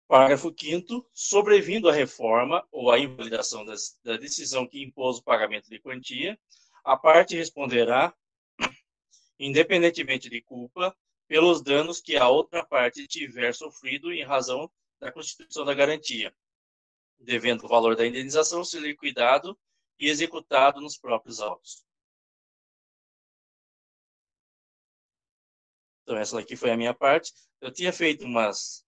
Parágrafo 0.07 0.53
5 0.55 1.09
sobrevindo 1.13 1.89
a 1.89 1.93
reforma 1.93 2.65
ou 2.71 2.91
a 2.91 2.99
invalidação 2.99 3.65
das, 3.65 3.97
da 4.03 4.17
decisão 4.17 4.67
que 4.67 4.83
impôs 4.83 5.17
o 5.17 5.23
pagamento 5.23 5.67
de 5.67 5.79
quantia, 5.79 6.39
a 6.83 6.95
parte 6.95 7.35
responderá, 7.35 8.13
independentemente 9.39 10.29
de 10.29 10.41
culpa, 10.41 10.95
pelos 11.27 11.61
danos 11.61 11.99
que 11.99 12.17
a 12.17 12.29
outra 12.29 12.65
parte 12.65 13.07
tiver 13.07 13.53
sofrido 13.53 14.11
em 14.11 14.23
razão 14.23 14.71
da 14.99 15.11
constituição 15.11 15.65
da 15.65 15.73
garantia, 15.73 16.35
devendo 17.19 17.65
o 17.65 17.67
valor 17.67 17.95
da 17.95 18.05
indenização 18.05 18.63
ser 18.63 18.79
liquidado 18.79 19.57
e 19.99 20.07
executado 20.07 20.81
nos 20.81 20.97
próprios 20.97 21.39
autos. 21.39 21.85
Então, 26.03 26.17
essa 26.17 26.39
aqui 26.39 26.55
foi 26.55 26.69
a 26.69 26.77
minha 26.77 26.93
parte. 26.93 27.33
Eu 27.59 27.71
tinha 27.71 27.91
feito 27.91 28.25
umas 28.25 28.85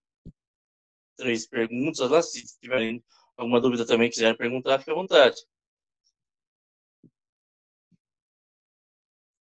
três 1.15 1.47
perguntas 1.47 2.09
lá. 2.09 2.21
Se 2.21 2.43
tiverem 2.59 3.03
alguma 3.35 3.59
dúvida 3.59 3.87
também, 3.87 4.09
quiserem 4.09 4.37
perguntar, 4.37 4.77
fique 4.79 4.91
à 4.91 4.93
vontade. 4.93 5.35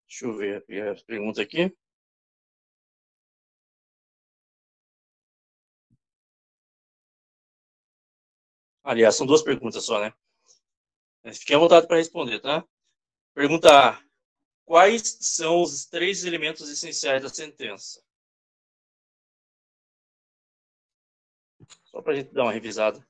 Deixa 0.09 0.25
eu 0.25 0.35
ver 0.35 0.65
a 0.89 1.05
pergunta 1.05 1.43
aqui. 1.43 1.77
Aliás, 8.87 9.17
são 9.17 9.27
duas 9.27 9.43
perguntas 9.43 9.85
só, 9.85 9.99
né? 9.99 10.15
Fique 11.35 11.53
à 11.53 11.59
vontade 11.59 11.89
para 11.89 11.97
responder, 11.97 12.39
tá? 12.39 12.65
Pergunta 13.35 13.69
A. 13.69 14.01
Quais 14.65 15.19
são 15.23 15.61
os 15.61 15.87
três 15.87 16.25
elementos 16.25 16.71
essenciais 16.71 17.21
da 17.21 17.29
sentença? 17.29 18.01
Só 21.87 22.01
para 22.01 22.13
a 22.13 22.15
gente 22.15 22.33
dar 22.33 22.45
uma 22.45 22.53
revisada. 22.53 23.05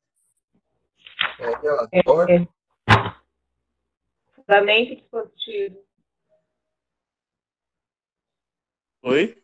É, 1.39 1.45
relatório. 1.45 2.49
É, 2.89 4.35
fundamento 4.35 4.97
dispositivo. 4.97 5.87
Oi? 9.03 9.43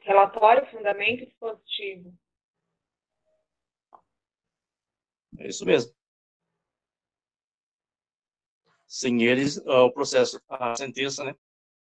Relatório, 0.00 0.70
fundamento 0.70 1.24
dispositivo. 1.24 2.12
É 5.38 5.48
isso 5.48 5.64
mesmo. 5.64 5.94
Sem 8.86 9.22
eles, 9.22 9.58
o 9.58 9.90
processo, 9.90 10.42
a 10.48 10.74
sentença, 10.74 11.22
né, 11.24 11.36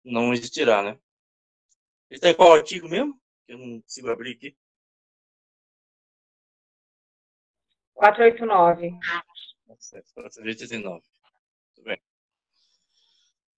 não 0.03 0.33
existirá, 0.33 0.83
né? 0.83 0.99
Ele 2.09 2.17
está 2.17 2.29
em 2.29 2.35
qual 2.35 2.53
artigo 2.53 2.87
mesmo? 2.87 3.19
Eu 3.47 3.57
não 3.57 3.81
consigo 3.81 4.09
abrir 4.09 4.35
aqui. 4.35 4.57
489. 7.93 8.91
489. 9.65 11.03
Muito 11.67 11.83
bem. 11.83 12.01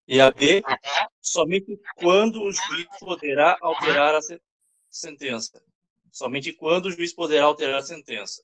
E 0.07 0.21
a 0.21 0.31
B, 0.31 0.61
somente 1.21 1.79
quando 1.95 2.41
o 2.43 2.51
juiz 2.51 2.88
poderá 2.99 3.57
alterar 3.61 4.15
a 4.15 4.21
sentença. 4.89 5.63
Somente 6.11 6.53
quando 6.53 6.86
o 6.88 6.91
juiz 6.91 7.13
poderá 7.13 7.45
alterar 7.45 7.79
a 7.79 7.84
sentença. 7.84 8.43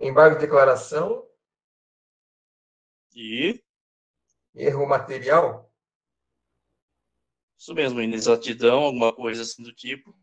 Embargo 0.00 0.36
de 0.36 0.40
declaração. 0.40 1.28
E. 3.14 3.62
Erro 4.54 4.86
material. 4.86 5.70
Isso 7.58 7.74
mesmo, 7.74 8.00
inexatidão, 8.00 8.84
alguma 8.84 9.14
coisa 9.14 9.42
assim 9.42 9.62
do 9.62 9.74
tipo, 9.74 10.18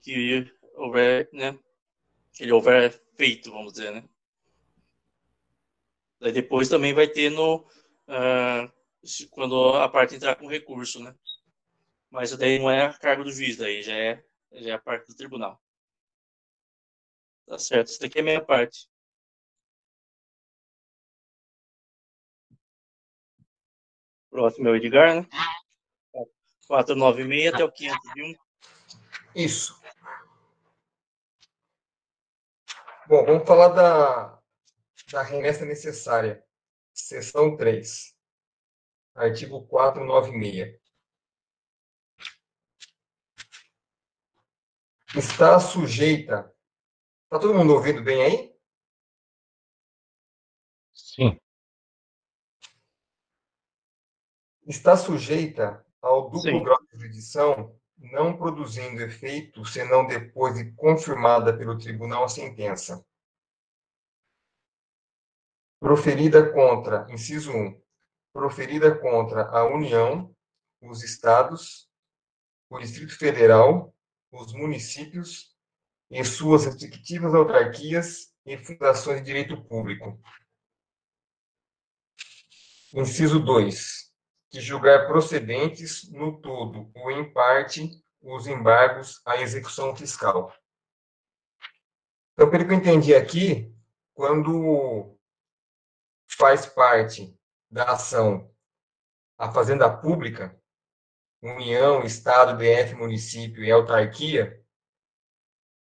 que 0.00 0.50
houver, 0.74 1.28
né? 1.30 1.58
Que 2.32 2.44
ele 2.44 2.52
houver 2.52 2.98
feito, 3.14 3.50
vamos 3.50 3.74
dizer, 3.74 3.92
né? 3.92 4.08
Daí 6.18 6.32
depois 6.32 6.70
também 6.70 6.94
vai 6.94 7.06
ter 7.06 7.30
no. 7.30 7.66
Uh, 8.08 8.72
quando 9.30 9.74
a 9.76 9.88
parte 9.90 10.14
entrar 10.14 10.36
com 10.36 10.46
recurso, 10.46 11.02
né? 11.02 11.14
Mas 12.10 12.30
isso 12.30 12.38
daí 12.38 12.58
não 12.58 12.70
é 12.70 12.86
a 12.86 12.94
cargo 12.94 13.24
do 13.24 13.32
juiz, 13.32 13.58
daí 13.58 13.82
já 13.82 13.94
é, 13.94 14.24
já 14.52 14.70
é 14.70 14.72
a 14.72 14.78
parte 14.78 15.06
do 15.08 15.16
tribunal. 15.16 15.60
Tá 17.46 17.58
certo, 17.58 17.88
isso 17.88 18.00
daqui 18.00 18.18
é 18.18 18.20
a 18.22 18.24
minha 18.24 18.44
parte. 18.44 18.91
Próximo 24.32 24.68
é 24.68 24.70
o 24.70 24.76
Edgar, 24.76 25.14
né? 25.14 25.28
496 26.66 27.52
até 27.52 27.64
o 27.64 27.70
501. 27.70 28.34
Isso. 29.36 29.78
Bom, 33.06 33.26
vamos 33.26 33.46
falar 33.46 33.68
da, 33.68 34.42
da 35.10 35.22
remessa 35.22 35.66
necessária. 35.66 36.42
Seção 36.94 37.58
3. 37.58 38.16
Artigo 39.14 39.66
496. 39.66 40.80
Está 45.14 45.60
sujeita 45.60 46.50
Está 47.24 47.38
todo 47.38 47.54
mundo 47.54 47.74
ouvindo 47.74 48.02
bem 48.02 48.22
aí? 48.22 48.56
Sim. 50.94 51.38
Está 54.66 54.96
sujeita 54.96 55.84
ao 56.00 56.30
duplo 56.30 56.40
Sim. 56.40 56.62
grau 56.62 56.78
de 56.82 56.96
jurisdição, 56.96 57.76
não 57.96 58.36
produzindo 58.36 59.02
efeito 59.02 59.64
senão 59.64 60.06
depois 60.06 60.54
de 60.54 60.70
confirmada 60.72 61.56
pelo 61.56 61.76
tribunal 61.76 62.24
a 62.24 62.28
sentença. 62.28 63.04
Proferida 65.80 66.52
contra, 66.52 67.06
inciso 67.10 67.52
1, 67.52 67.82
proferida 68.32 68.96
contra 68.98 69.48
a 69.48 69.64
União, 69.64 70.34
os 70.80 71.02
Estados, 71.02 71.88
o 72.70 72.78
Distrito 72.78 73.16
Federal, 73.18 73.92
os 74.30 74.52
municípios 74.52 75.56
e 76.10 76.24
suas 76.24 76.66
respectivas 76.66 77.34
autarquias 77.34 78.32
e 78.46 78.56
fundações 78.56 79.18
de 79.18 79.24
direito 79.24 79.62
público. 79.64 80.20
Inciso 82.94 83.40
2. 83.40 84.11
Que 84.52 84.60
julgar 84.60 85.06
procedentes, 85.06 86.10
no 86.10 86.40
todo 86.40 86.90
ou 86.94 87.10
em 87.10 87.32
parte, 87.32 87.90
os 88.20 88.46
embargos 88.46 89.20
à 89.26 89.38
execução 89.38 89.96
fiscal. 89.96 90.54
Então, 92.34 92.50
pelo 92.50 92.66
que 92.66 92.72
eu 92.72 92.76
entendi 92.76 93.14
aqui, 93.14 93.74
quando 94.14 95.18
faz 96.30 96.66
parte 96.66 97.34
da 97.70 97.92
ação 97.92 98.52
a 99.38 99.50
fazenda 99.50 99.90
pública, 99.90 100.56
União, 101.42 102.04
Estado, 102.04 102.56
DF, 102.56 102.94
município 102.94 103.64
e 103.64 103.72
autarquia, 103.72 104.62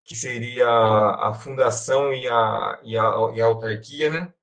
que 0.05 0.17
seria 0.17 0.67
a 0.67 1.35
fundação 1.35 2.13
e 2.13 2.27
a, 2.27 2.81
e 2.83 2.97
a, 2.97 3.33
e 3.35 3.43
a 3.43 3.45
autarquia, 3.45 4.11
né? 4.11 4.35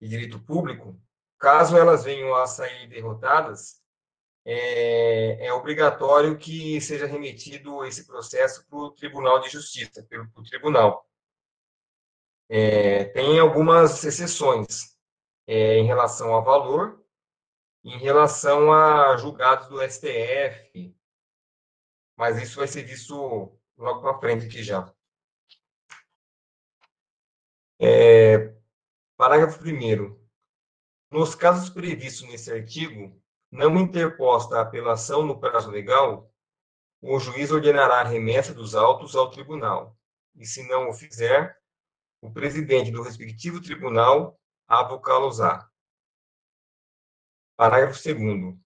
E 0.00 0.08
direito 0.08 0.40
público, 0.40 0.98
caso 1.38 1.76
elas 1.76 2.04
venham 2.04 2.34
a 2.34 2.46
sair 2.46 2.88
derrotadas, 2.88 3.80
é, 4.44 5.46
é 5.46 5.52
obrigatório 5.52 6.38
que 6.38 6.80
seja 6.80 7.06
remetido 7.06 7.84
esse 7.84 8.06
processo 8.06 8.66
para 8.66 8.78
o 8.78 8.90
Tribunal 8.92 9.40
de 9.40 9.50
Justiça, 9.50 10.02
pelo 10.04 10.26
tribunal. 10.44 11.06
É, 12.48 13.04
tem 13.06 13.38
algumas 13.38 14.02
exceções 14.02 14.96
é, 15.46 15.76
em 15.76 15.84
relação 15.84 16.32
ao 16.32 16.42
valor, 16.42 17.04
em 17.84 17.98
relação 17.98 18.72
a 18.72 19.16
julgados 19.18 19.68
do 19.68 19.82
STF, 19.82 20.96
mas 22.16 22.40
isso 22.42 22.56
vai 22.56 22.66
ser 22.66 22.84
visto 22.84 23.58
logo 23.76 24.00
para 24.00 24.18
frente 24.18 24.46
aqui 24.46 24.62
já. 24.62 24.92
É, 27.80 28.54
parágrafo 29.16 29.62
1 29.62 30.27
Nos 31.10 31.34
casos 31.34 31.70
previstos 31.70 32.28
nesse 32.28 32.52
artigo, 32.52 33.18
não 33.50 33.78
interposta 33.80 34.58
a 34.58 34.60
apelação 34.60 35.24
no 35.24 35.40
prazo 35.40 35.70
legal, 35.70 36.30
o 37.00 37.18
juiz 37.18 37.50
ordenará 37.50 38.00
a 38.00 38.04
remessa 38.04 38.52
dos 38.52 38.74
autos 38.74 39.16
ao 39.16 39.30
tribunal, 39.30 39.96
e 40.36 40.44
se 40.44 40.66
não 40.68 40.90
o 40.90 40.92
fizer, 40.92 41.58
o 42.20 42.30
presidente 42.30 42.90
do 42.90 43.02
respectivo 43.02 43.62
tribunal 43.62 44.38
abocá-los-á. 44.66 45.68
Parágrafo 47.56 48.02
2 48.02 48.56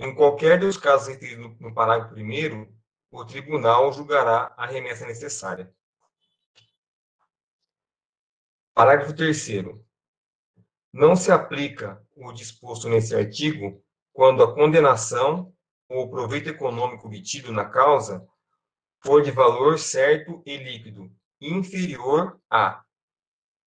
Em 0.00 0.14
qualquer 0.14 0.58
dos 0.58 0.76
casos 0.76 1.08
referidos 1.08 1.56
no 1.60 1.72
parágrafo 1.72 2.14
1 2.16 2.82
o 3.12 3.24
tribunal 3.24 3.92
julgará 3.92 4.52
a 4.56 4.66
remessa 4.66 5.06
necessária. 5.06 5.72
Parágrafo 8.74 9.14
3 9.14 9.36
Não 10.92 11.16
se 11.16 11.32
aplica 11.32 12.04
o 12.14 12.32
disposto 12.32 12.88
nesse 12.88 13.16
artigo 13.16 13.82
quando 14.12 14.42
a 14.42 14.54
condenação 14.54 15.54
ou 15.88 16.04
o 16.04 16.10
proveito 16.10 16.50
econômico 16.50 17.06
obtido 17.06 17.50
na 17.50 17.64
causa 17.64 18.26
for 19.02 19.22
de 19.22 19.30
valor 19.30 19.78
certo 19.78 20.42
e 20.44 20.56
líquido 20.56 21.10
inferior 21.40 22.38
a. 22.50 22.84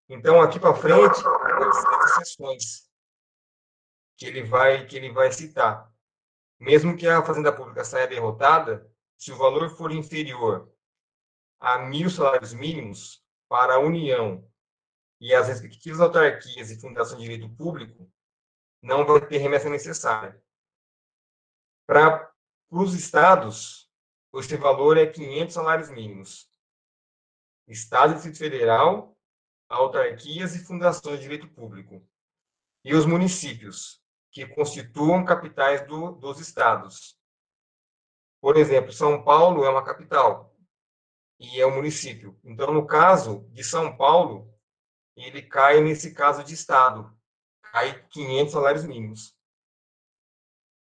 Então, 0.08 0.40
aqui 0.42 0.60
para 0.60 0.76
frente, 0.76 1.20
as 1.26 2.22
exceções 2.22 2.90
que 4.18 4.26
ele 4.26 4.44
vai 4.44 4.86
que 4.86 4.96
ele 4.96 5.12
vai 5.12 5.32
citar. 5.32 5.92
Mesmo 6.60 6.96
que 6.96 7.08
a 7.08 7.24
fazenda 7.24 7.52
pública 7.52 7.84
saia 7.84 8.08
derrotada, 8.08 8.90
se 9.18 9.32
o 9.32 9.38
valor 9.38 9.70
for 9.72 9.92
inferior 9.92 10.72
a 11.60 11.80
mil 11.80 12.10
salários 12.10 12.54
mínimos 12.54 13.24
para 13.50 13.76
a 13.76 13.80
União 13.80 14.48
e 15.20 15.34
as 15.34 15.48
respectivas 15.48 16.00
autarquias 16.00 16.72
e 16.72 16.80
fundação 16.80 17.18
de 17.18 17.24
direito 17.24 17.50
público, 17.56 18.12
não 18.82 19.06
vai 19.06 19.26
ter 19.26 19.38
remessa 19.38 19.70
necessária. 19.70 20.42
Para 21.88 22.32
os 22.70 22.94
estados, 22.94 23.90
esse 24.34 24.58
valor 24.58 24.98
é 24.98 25.08
500 25.08 25.54
salários 25.54 25.90
mínimos. 25.90 26.50
Estado 27.68 28.12
e 28.12 28.16
Distrito 28.16 28.38
Federal, 28.38 29.18
autarquias 29.70 30.56
e 30.56 30.64
fundações 30.64 31.18
de 31.18 31.24
direito 31.24 31.48
público. 31.48 32.06
E 32.84 32.94
os 32.94 33.06
municípios, 33.06 34.04
que 34.36 34.46
constituam 34.46 35.24
capitais 35.24 35.88
do, 35.88 36.12
dos 36.12 36.42
estados. 36.42 37.18
Por 38.42 38.58
exemplo, 38.58 38.92
São 38.92 39.24
Paulo 39.24 39.64
é 39.64 39.70
uma 39.70 39.84
capital 39.84 40.54
e 41.40 41.62
é 41.62 41.66
um 41.66 41.74
município. 41.74 42.38
Então, 42.44 42.74
no 42.74 42.86
caso 42.86 43.50
de 43.54 43.64
São 43.64 43.96
Paulo, 43.96 44.54
ele 45.16 45.42
cai 45.42 45.82
nesse 45.82 46.14
caso 46.14 46.44
de 46.44 46.54
Estado, 46.54 47.16
cai 47.62 48.06
500 48.08 48.52
salários 48.52 48.86
mínimos. 48.86 49.36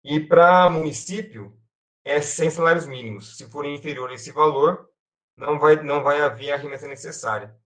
E 0.02 0.20
para 0.20 0.70
município, 0.70 1.60
é 2.04 2.20
100 2.20 2.50
salários 2.50 2.86
mínimos. 2.86 3.36
Se 3.36 3.50
for 3.50 3.64
inferior 3.64 4.10
a 4.10 4.14
esse 4.14 4.30
valor, 4.30 4.88
não 5.36 5.58
vai, 5.58 5.82
não 5.82 6.02
vai 6.02 6.20
haver 6.20 6.52
a 6.52 6.56
remessa 6.56 6.86
necessária. 6.86 7.58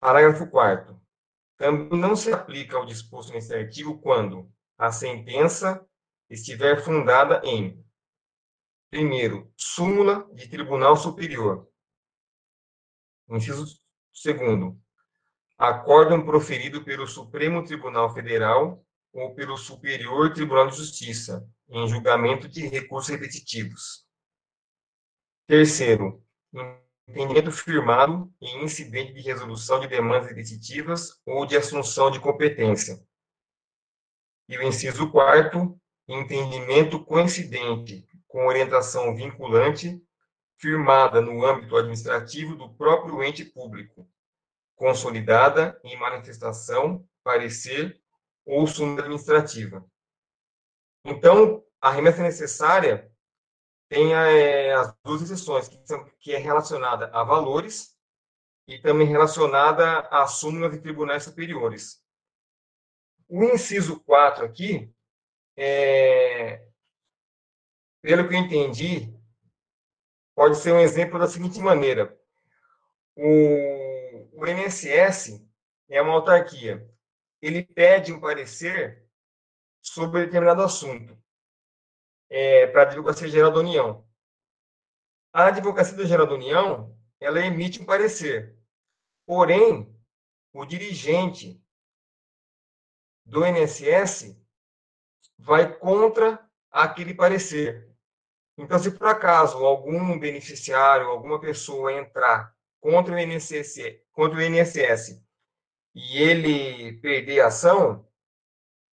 Parágrafo 0.00 0.50
4 0.50 1.00
Também 1.56 1.98
não 1.98 2.16
se 2.16 2.32
aplica 2.32 2.76
ao 2.76 2.84
disposto 2.84 3.32
nesse 3.32 3.54
artigo 3.54 4.00
quando 4.00 4.52
a 4.76 4.90
sentença 4.90 5.88
estiver 6.28 6.82
fundada 6.82 7.40
em, 7.44 7.84
primeiro, 8.90 9.52
súmula 9.56 10.28
de 10.34 10.48
tribunal 10.48 10.96
superior. 10.96 11.70
Inciso 13.28 13.81
Segundo, 14.12 14.78
acórdão 15.56 16.24
proferido 16.24 16.84
pelo 16.84 17.06
Supremo 17.06 17.64
Tribunal 17.64 18.12
Federal 18.12 18.84
ou 19.12 19.34
pelo 19.34 19.56
Superior 19.56 20.32
Tribunal 20.32 20.68
de 20.68 20.76
Justiça, 20.76 21.48
em 21.68 21.88
julgamento 21.88 22.48
de 22.48 22.66
recursos 22.66 23.10
repetitivos. 23.10 24.06
Terceiro, 25.46 26.22
entendimento 27.08 27.50
firmado 27.50 28.32
em 28.40 28.64
incidente 28.64 29.12
de 29.12 29.20
resolução 29.20 29.80
de 29.80 29.88
demandas 29.88 30.28
repetitivas 30.28 31.20
ou 31.26 31.46
de 31.46 31.56
assunção 31.56 32.10
de 32.10 32.20
competência. 32.20 33.02
E 34.48 34.58
o 34.58 34.62
inciso 34.62 35.10
quarto, 35.10 35.78
entendimento 36.06 37.02
coincidente 37.04 38.06
com 38.28 38.46
orientação 38.46 39.14
vinculante 39.14 40.02
firmada 40.62 41.20
no 41.20 41.44
âmbito 41.44 41.76
administrativo 41.76 42.54
do 42.54 42.72
próprio 42.72 43.20
ente 43.20 43.44
público, 43.44 44.08
consolidada 44.76 45.78
em 45.82 45.98
manifestação, 45.98 47.04
parecer 47.24 48.00
ou 48.46 48.64
súmula 48.68 49.00
administrativa. 49.00 49.84
Então, 51.04 51.64
a 51.80 51.90
remessa 51.90 52.22
necessária 52.22 53.12
tem 53.88 54.14
é, 54.14 54.72
as 54.72 54.94
duas 55.02 55.22
exceções, 55.22 55.68
que, 55.68 55.84
são, 55.84 56.08
que 56.20 56.32
é 56.32 56.38
relacionada 56.38 57.06
a 57.08 57.24
valores 57.24 57.98
e 58.68 58.78
também 58.78 59.06
relacionada 59.06 60.00
a 60.10 60.28
súmulas 60.28 60.70
de 60.70 60.80
tribunais 60.80 61.24
superiores. 61.24 62.00
O 63.28 63.42
inciso 63.42 63.98
4 64.04 64.44
aqui, 64.44 64.94
é, 65.56 66.64
pelo 68.00 68.28
que 68.28 68.34
eu 68.34 68.38
entendi, 68.38 69.11
pode 70.34 70.56
ser 70.56 70.72
um 70.72 70.80
exemplo 70.80 71.18
da 71.18 71.28
seguinte 71.28 71.60
maneira: 71.60 72.18
o, 73.16 74.40
o 74.40 74.46
INSS 74.46 75.44
é 75.88 76.00
uma 76.00 76.14
autarquia, 76.14 76.88
ele 77.40 77.64
pede 77.64 78.12
um 78.12 78.20
parecer 78.20 79.06
sobre 79.80 80.24
determinado 80.24 80.62
assunto 80.62 81.20
é, 82.30 82.66
para 82.68 82.82
a 82.82 82.86
Advocacia 82.86 83.28
Geral 83.28 83.52
da 83.52 83.60
União. 83.60 84.06
A 85.32 85.46
Advocacia 85.46 86.06
Geral 86.06 86.26
da 86.26 86.34
União 86.34 86.96
ela 87.20 87.44
emite 87.44 87.80
um 87.80 87.84
parecer, 87.84 88.58
porém 89.26 89.94
o 90.52 90.64
dirigente 90.64 91.62
do 93.24 93.46
INSS 93.46 94.36
vai 95.38 95.76
contra 95.78 96.44
aquele 96.70 97.14
parecer. 97.14 97.91
Então, 98.56 98.78
se 98.78 98.90
por 98.90 99.06
acaso 99.06 99.64
algum 99.64 100.18
beneficiário, 100.18 101.08
alguma 101.08 101.40
pessoa 101.40 101.92
entrar 101.92 102.54
contra 102.80 103.14
o 103.14 103.18
INSS, 103.18 103.78
contra 104.12 104.38
o 104.38 104.42
INSS 104.42 105.22
e 105.94 106.18
ele 106.18 106.94
perder 107.00 107.40
a 107.40 107.46
ação, 107.46 108.06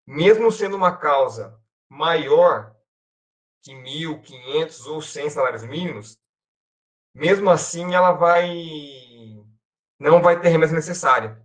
mesmo 0.07 0.51
sendo 0.51 0.76
uma 0.76 0.95
causa 0.95 1.60
maior 1.89 2.76
que 3.62 3.74
1.500 3.74 4.86
ou 4.88 5.01
100 5.01 5.30
salários 5.30 5.64
mínimos, 5.64 6.18
mesmo 7.14 7.49
assim 7.49 7.93
ela 7.93 8.14
vai 8.14 8.49
não 9.99 10.22
vai 10.22 10.39
ter 10.39 10.49
remessa 10.49 10.74
necessária. 10.74 11.43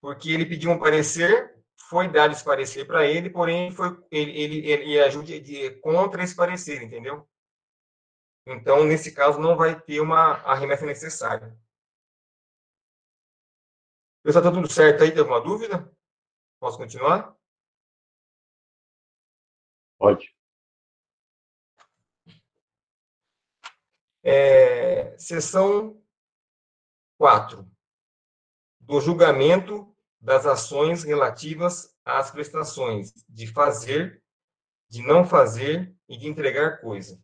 Porque 0.00 0.30
ele 0.30 0.44
pediu 0.44 0.70
um 0.70 0.78
parecer, 0.78 1.55
foi 1.76 2.08
dado 2.08 2.32
esse 2.32 2.44
parecer 2.44 2.86
para 2.86 3.06
ele, 3.06 3.30
porém 3.30 3.70
foi 3.70 3.88
ele 4.10 4.30
ele, 4.32 4.70
ele 4.70 5.00
ajude 5.00 5.40
de, 5.40 5.70
contra 5.80 6.22
esse 6.22 6.34
parecer, 6.34 6.82
entendeu? 6.82 7.28
Então, 8.46 8.84
nesse 8.84 9.12
caso, 9.12 9.40
não 9.40 9.56
vai 9.56 9.80
ter 9.80 10.00
uma 10.00 10.54
remessa 10.54 10.86
necessária. 10.86 11.58
Pessoal, 14.22 14.44
está 14.44 14.52
tudo 14.52 14.72
certo 14.72 15.02
aí? 15.02 15.10
Tem 15.10 15.20
alguma 15.20 15.40
dúvida? 15.40 15.92
Posso 16.60 16.78
continuar? 16.78 17.36
Pode. 19.98 20.34
É, 24.22 25.16
seção 25.18 26.02
4. 27.18 27.68
Do 28.80 29.00
julgamento 29.00 29.95
das 30.20 30.46
ações 30.46 31.02
relativas 31.02 31.94
às 32.04 32.30
prestações 32.30 33.12
de 33.28 33.46
fazer, 33.46 34.22
de 34.88 35.02
não 35.02 35.24
fazer 35.24 35.94
e 36.08 36.16
de 36.16 36.28
entregar 36.28 36.80
coisa. 36.80 37.20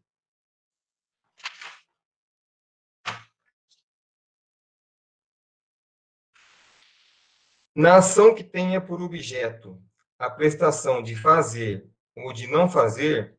Na 7.74 7.96
ação 7.96 8.34
que 8.34 8.44
tenha 8.44 8.80
por 8.80 9.00
objeto 9.00 9.82
a 10.18 10.28
prestação 10.28 11.02
de 11.02 11.16
fazer 11.16 11.90
ou 12.14 12.32
de 12.32 12.46
não 12.46 12.68
fazer, 12.68 13.38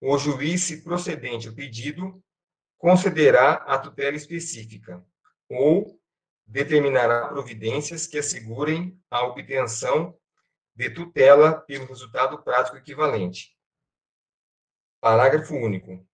o 0.00 0.18
juiz, 0.18 0.64
se 0.64 0.82
procedente 0.82 1.48
o 1.48 1.54
pedido, 1.54 2.22
concederá 2.76 3.54
a 3.54 3.78
tutela 3.78 4.14
específica 4.14 5.02
ou 5.48 5.98
determinará 6.46 7.28
providências 7.28 8.06
que 8.06 8.18
assegurem 8.18 8.98
a 9.10 9.22
obtenção 9.24 10.16
de 10.74 10.90
tutela 10.90 11.60
pelo 11.60 11.86
resultado 11.86 12.42
prático 12.42 12.76
equivalente. 12.76 13.56
Parágrafo 15.00 15.54
único. 15.54 16.06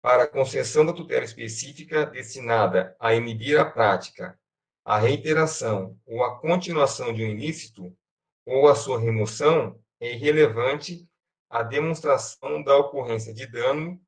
Para 0.00 0.24
a 0.24 0.28
concessão 0.28 0.84
da 0.84 0.92
tutela 0.92 1.24
específica 1.24 2.06
destinada 2.06 2.96
a 3.00 3.14
inibir 3.14 3.58
a 3.58 3.64
prática 3.64 4.38
a 4.84 4.98
reiteração 4.98 5.98
ou 6.04 6.22
a 6.22 6.38
continuação 6.38 7.14
de 7.14 7.24
um 7.24 7.28
ilícito 7.28 7.96
ou 8.44 8.68
a 8.68 8.74
sua 8.74 9.00
remoção 9.00 9.80
é 9.98 10.12
irrelevante 10.12 11.08
à 11.48 11.62
demonstração 11.62 12.62
da 12.62 12.76
ocorrência 12.76 13.32
de 13.32 13.46
dano 13.46 13.98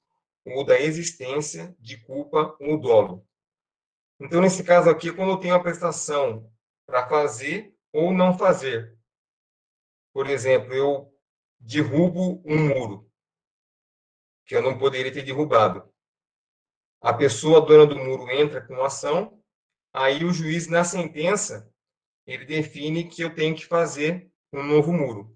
ou 0.44 0.64
da 0.64 0.78
existência 0.78 1.74
de 1.80 1.96
culpa 1.96 2.54
ou 2.60 2.78
dolo. 2.78 3.26
Então, 4.20 4.40
nesse 4.40 4.64
caso 4.64 4.88
aqui, 4.88 5.12
quando 5.12 5.32
eu 5.32 5.40
tenho 5.40 5.54
a 5.54 5.62
prestação 5.62 6.50
para 6.86 7.08
fazer 7.08 7.74
ou 7.92 8.12
não 8.12 8.36
fazer. 8.36 8.96
Por 10.12 10.28
exemplo, 10.28 10.72
eu 10.72 11.12
derrubo 11.58 12.42
um 12.44 12.68
muro 12.68 13.10
que 14.46 14.54
eu 14.54 14.62
não 14.62 14.78
poderia 14.78 15.12
ter 15.12 15.22
derrubado. 15.22 15.92
A 17.00 17.12
pessoa 17.12 17.64
dona 17.64 17.86
do 17.86 17.96
muro 17.96 18.30
entra 18.30 18.60
com 18.66 18.82
ação 18.82 19.36
Aí 19.98 20.24
o 20.24 20.30
juiz, 20.30 20.68
na 20.68 20.84
sentença, 20.84 21.72
ele 22.26 22.44
define 22.44 23.08
que 23.08 23.22
eu 23.22 23.34
tenho 23.34 23.56
que 23.56 23.64
fazer 23.64 24.30
um 24.52 24.62
novo 24.62 24.92
muro. 24.92 25.34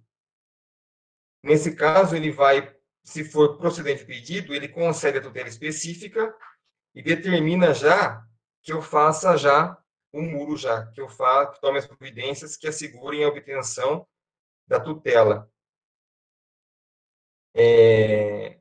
Nesse 1.42 1.74
caso, 1.74 2.14
ele 2.14 2.30
vai, 2.30 2.76
se 3.02 3.24
for 3.24 3.56
procedente 3.56 4.04
pedido, 4.04 4.54
ele 4.54 4.68
concede 4.68 5.16
a 5.16 5.22
tutela 5.22 5.48
específica 5.48 6.36
e 6.94 7.02
determina 7.02 7.72
já 7.72 8.22
que 8.62 8.72
eu 8.72 8.82
faça 8.82 9.36
já 9.36 9.76
um 10.12 10.22
muro 10.22 10.56
já, 10.56 10.86
que 10.86 11.00
eu 11.00 11.08
faça, 11.08 11.52
que 11.52 11.61
tome 11.61 11.78
as 11.78 11.86
providências 11.86 12.56
que 12.56 12.66
assegurem 12.66 13.24
a 13.24 13.28
obtenção 13.28 14.06
da 14.66 14.80
tutela. 14.80 15.50
É, 17.54 18.61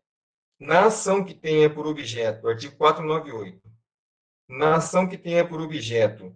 na 0.60 0.86
ação 0.88 1.24
que 1.24 1.34
tenha 1.34 1.74
por 1.74 1.88
objeto, 1.88 2.47
artigo 2.47 2.76
498, 2.78 3.62
na 4.47 4.76
ação 4.76 5.08
que 5.08 5.18
tenha 5.18 5.47
por 5.47 5.62
objeto 5.62 6.36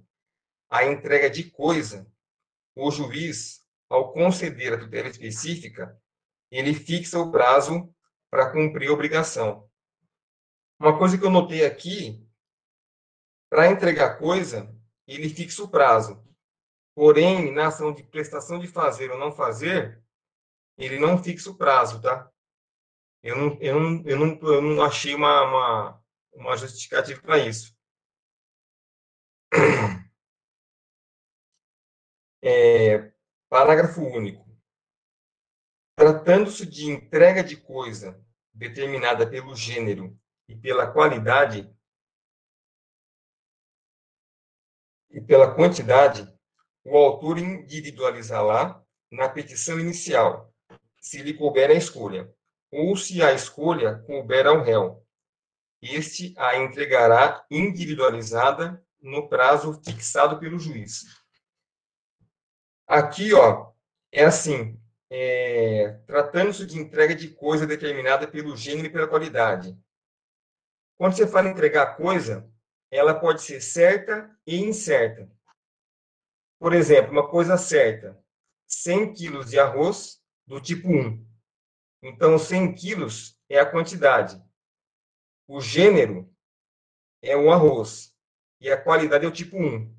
a 0.70 0.86
entrega 0.86 1.30
de 1.30 1.50
coisa, 1.52 2.12
o 2.76 2.90
juiz, 2.90 3.64
ao 3.90 4.12
conceder 4.12 4.74
a 4.74 4.80
tutela 4.80 5.08
específica, 5.08 6.00
ele 6.50 6.74
fixa 6.74 7.20
o 7.20 7.32
prazo 7.32 7.94
para 8.30 8.52
cumprir 8.52 8.90
a 8.90 8.94
obrigação. 8.94 9.70
Uma 10.80 10.98
coisa 10.98 11.18
que 11.18 11.26
eu 11.26 11.30
notei 11.30 11.66
aqui, 11.66 12.28
para 13.54 13.70
entregar 13.70 14.18
coisa, 14.18 14.76
ele 15.06 15.30
fixa 15.30 15.62
o 15.62 15.70
prazo. 15.70 16.20
Porém, 16.96 17.54
na 17.54 17.68
ação 17.68 17.94
de 17.94 18.02
prestação 18.02 18.58
de 18.58 18.68
fazer 18.68 19.12
ou 19.12 19.20
não 19.20 19.32
fazer, 19.32 20.04
ele 20.76 20.98
não 20.98 21.24
fixa 21.24 21.52
o 21.52 21.56
prazo, 21.56 22.02
tá? 22.02 22.32
Eu 23.22 23.38
não, 23.38 23.58
eu 23.62 23.80
não, 23.80 24.04
eu 24.08 24.18
não, 24.18 24.54
eu 24.54 24.60
não 24.60 24.84
achei 24.84 25.14
uma, 25.14 25.44
uma, 25.44 26.04
uma 26.34 26.58
justificativa 26.58 27.22
para 27.22 27.38
isso. 27.38 27.78
É, 32.46 33.14
parágrafo 33.50 34.02
único. 34.02 34.46
Tratando-se 35.96 36.66
de 36.66 36.92
entrega 36.92 37.42
de 37.42 37.56
coisa 37.56 38.22
determinada 38.54 39.26
pelo 39.26 39.56
gênero 39.56 40.20
e 40.50 40.54
pela 40.54 40.92
qualidade 40.92 41.74
e 45.14 45.22
pela 45.22 45.54
quantidade, 45.54 46.28
o 46.84 46.98
autor 46.98 47.38
individualizará 47.38 48.82
na 49.12 49.30
petição 49.30 49.80
inicial, 49.80 50.52
se 51.00 51.22
lhe 51.22 51.34
couber 51.36 51.70
a 51.70 51.76
escolha, 51.76 52.34
ou 52.72 52.98
se 52.98 53.22
a 53.22 53.32
escolha 53.32 54.00
couber 54.08 54.48
ao 54.48 54.64
réu. 54.64 55.06
Este 55.82 56.34
a 56.38 56.58
entregará 56.58 57.46
individualizada 57.52 58.84
no 59.00 59.30
prazo 59.30 59.80
fixado 59.86 60.40
pelo 60.40 60.58
juiz. 60.58 61.04
Aqui, 62.88 63.34
ó, 63.34 63.72
é 64.12 64.24
assim, 64.26 64.80
é, 65.10 66.00
tratando-se 66.08 66.66
de 66.66 66.80
entrega 66.80 67.14
de 67.14 67.30
coisa 67.30 67.68
determinada 67.68 68.28
pelo 68.28 68.58
gênero 68.58 68.88
e 68.88 68.90
pela 68.90 69.08
qualidade. 69.08 69.78
Quando 70.98 71.16
você 71.16 71.28
fala 71.28 71.50
entregar 71.50 71.98
coisa, 71.98 72.50
ela 72.96 73.20
pode 73.20 73.42
ser 73.42 73.60
certa 73.60 74.30
e 74.46 74.58
incerta. 74.58 75.28
Por 76.60 76.74
exemplo, 76.74 77.12
uma 77.12 77.28
coisa 77.28 77.58
certa, 77.58 78.24
100 78.68 79.14
quilos 79.14 79.50
de 79.50 79.60
arroz 79.60 80.22
do 80.46 80.62
tipo 80.62 80.88
1. 80.88 81.26
Então, 82.04 82.38
100 82.38 82.76
quilos 82.76 83.40
é 83.50 83.60
a 83.60 83.66
quantidade. 83.66 84.42
O 85.48 85.60
gênero 85.60 86.32
é 87.22 87.36
o 87.36 87.52
arroz 87.52 88.16
e 88.62 88.72
a 88.72 88.82
qualidade 88.82 89.26
é 89.26 89.28
o 89.28 89.32
tipo 89.32 89.58
1. 89.58 89.94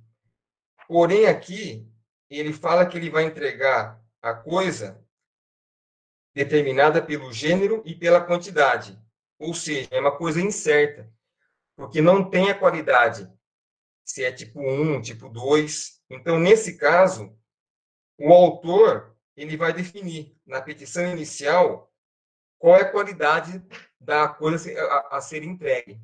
Porém, 0.86 1.26
aqui, 1.26 1.90
ele 2.30 2.52
fala 2.52 2.86
que 2.86 2.96
ele 2.96 3.10
vai 3.10 3.24
entregar 3.24 4.00
a 4.22 4.34
coisa 4.34 5.04
determinada 6.32 7.02
pelo 7.02 7.32
gênero 7.32 7.82
e 7.84 7.94
pela 7.94 8.24
quantidade. 8.24 8.98
Ou 9.38 9.52
seja, 9.52 9.88
é 9.90 10.00
uma 10.00 10.16
coisa 10.16 10.40
incerta, 10.40 11.12
porque 11.76 12.00
não 12.00 12.28
tem 12.28 12.50
a 12.50 12.58
qualidade, 12.58 13.30
se 14.04 14.24
é 14.24 14.32
tipo 14.32 14.60
1, 14.60 15.00
tipo 15.02 15.28
2. 15.28 16.02
Então, 16.10 16.38
nesse 16.38 16.76
caso, 16.76 17.36
o 18.18 18.32
autor 18.32 19.16
ele 19.36 19.56
vai 19.56 19.72
definir 19.72 20.38
na 20.46 20.62
petição 20.62 21.04
inicial 21.10 21.92
qual 22.58 22.76
é 22.76 22.82
a 22.82 22.90
qualidade 22.90 23.62
da 24.00 24.28
coisa 24.28 24.70
a, 24.80 25.16
a 25.16 25.20
ser 25.20 25.42
entregue. 25.42 26.00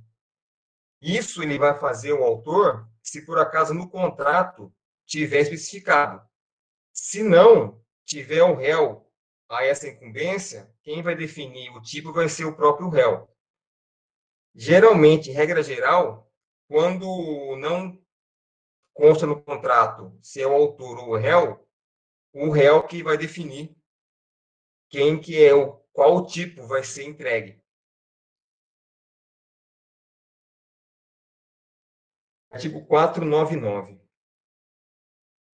Isso 1.01 1.43
ele 1.43 1.59
vai 1.59 1.79
fazer 1.79 2.13
o 2.13 2.25
autor 2.25 2.89
se 3.03 3.25
por 3.25 3.39
acaso 3.39 3.73
no 3.73 3.89
contrato 3.89 4.73
tiver 5.07 5.41
especificado. 5.41 6.23
Se 6.93 7.23
não 7.23 7.83
tiver 8.05 8.43
o 8.43 8.55
réu 8.55 9.11
a 9.49 9.65
essa 9.65 9.89
incumbência, 9.89 10.71
quem 10.83 11.03
vai 11.03 11.15
definir 11.15 11.71
o 11.71 11.81
tipo 11.81 12.13
vai 12.13 12.29
ser 12.29 12.45
o 12.45 12.55
próprio 12.55 12.89
réu. 12.89 13.30
Geralmente, 14.55 15.31
regra 15.31 15.63
geral, 15.63 16.31
quando 16.69 17.57
não 17.57 18.01
consta 18.93 19.27
no 19.27 19.43
contrato 19.43 20.17
se 20.23 20.43
é 20.43 20.47
o 20.47 20.53
autor 20.53 20.99
ou 20.99 21.11
o 21.11 21.17
réu, 21.17 21.67
o 22.33 22.51
réu 22.51 22.87
que 22.87 23.03
vai 23.03 23.17
definir 23.17 23.75
quem 24.89 25.21
que 25.21 25.43
é 25.43 25.55
o 25.55 25.79
qual 25.93 26.27
tipo 26.27 26.67
vai 26.67 26.83
ser 26.83 27.05
entregue. 27.05 27.61
Artigo 32.51 32.85
499. 32.87 34.01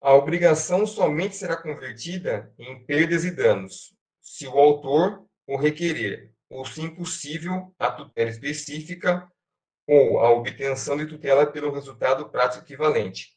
A 0.00 0.14
obrigação 0.14 0.86
somente 0.86 1.36
será 1.36 1.60
convertida 1.60 2.52
em 2.58 2.84
perdas 2.84 3.24
e 3.24 3.30
danos, 3.30 3.96
se 4.20 4.46
o 4.46 4.58
autor 4.58 5.26
o 5.46 5.56
requerer, 5.56 6.31
ou 6.52 6.66
se 6.66 6.82
impossível 6.82 7.74
a 7.78 7.90
tutela 7.90 8.30
específica 8.30 9.30
ou 9.86 10.20
a 10.20 10.30
obtenção 10.30 10.96
de 10.96 11.06
tutela 11.06 11.50
pelo 11.50 11.72
resultado 11.72 12.28
prático 12.30 12.64
equivalente. 12.64 13.36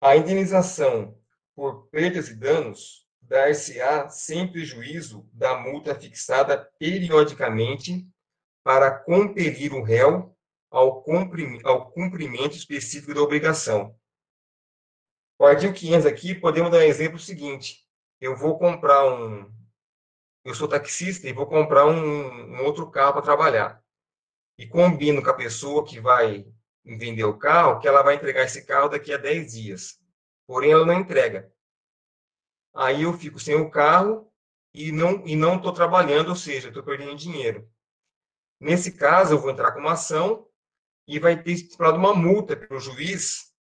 A 0.00 0.16
indenização 0.16 1.16
por 1.54 1.86
perdas 1.88 2.28
e 2.28 2.34
danos 2.34 3.06
dar-se-á 3.20 4.08
sem 4.08 4.50
prejuízo 4.50 5.28
da 5.32 5.58
multa 5.58 5.94
fixada 5.94 6.58
periodicamente 6.78 8.06
para 8.64 8.90
compelir 8.90 9.72
o 9.72 9.82
réu 9.82 10.36
ao 10.70 11.02
cumprimento 11.02 12.56
específico 12.56 13.14
da 13.14 13.20
obrigação. 13.20 13.94
O 15.38 15.44
artigo 15.44 15.74
500 15.74 16.06
aqui, 16.06 16.34
podemos 16.34 16.70
dar 16.70 16.78
um 16.78 16.82
exemplo 16.82 17.18
seguinte. 17.18 17.86
Eu 18.20 18.36
vou 18.36 18.58
comprar 18.58 19.04
um... 19.04 19.61
Eu 20.44 20.54
sou 20.54 20.66
taxista 20.66 21.28
e 21.28 21.32
vou 21.32 21.46
comprar 21.46 21.86
um, 21.86 22.56
um 22.56 22.64
outro 22.64 22.90
carro 22.90 23.12
para 23.12 23.22
trabalhar. 23.22 23.82
E 24.58 24.66
combino 24.66 25.22
com 25.22 25.30
a 25.30 25.34
pessoa 25.34 25.84
que 25.84 26.00
vai 26.00 26.46
vender 26.84 27.24
o 27.24 27.38
carro 27.38 27.78
que 27.80 27.86
ela 27.86 28.02
vai 28.02 28.16
entregar 28.16 28.42
esse 28.42 28.66
carro 28.66 28.88
daqui 28.88 29.12
a 29.12 29.16
10 29.16 29.52
dias. 29.52 30.00
Porém, 30.46 30.72
ela 30.72 30.84
não 30.84 30.94
entrega. 30.94 31.52
Aí 32.74 33.02
eu 33.02 33.12
fico 33.12 33.38
sem 33.38 33.54
o 33.54 33.70
carro 33.70 34.32
e 34.74 34.90
não 34.90 35.26
e 35.26 35.36
não 35.36 35.56
estou 35.56 35.72
trabalhando, 35.72 36.30
ou 36.30 36.36
seja, 36.36 36.68
estou 36.68 36.82
perdendo 36.82 37.14
dinheiro. 37.14 37.68
Nesse 38.58 38.92
caso, 38.92 39.34
eu 39.34 39.38
vou 39.38 39.50
entrar 39.50 39.72
com 39.72 39.80
uma 39.80 39.92
ação 39.92 40.48
e 41.06 41.18
vai 41.18 41.40
ter 41.40 41.52
estipulado 41.52 41.98
uma 41.98 42.14
multa 42.14 42.56
pelo 42.56 42.80
juiz 42.80 43.52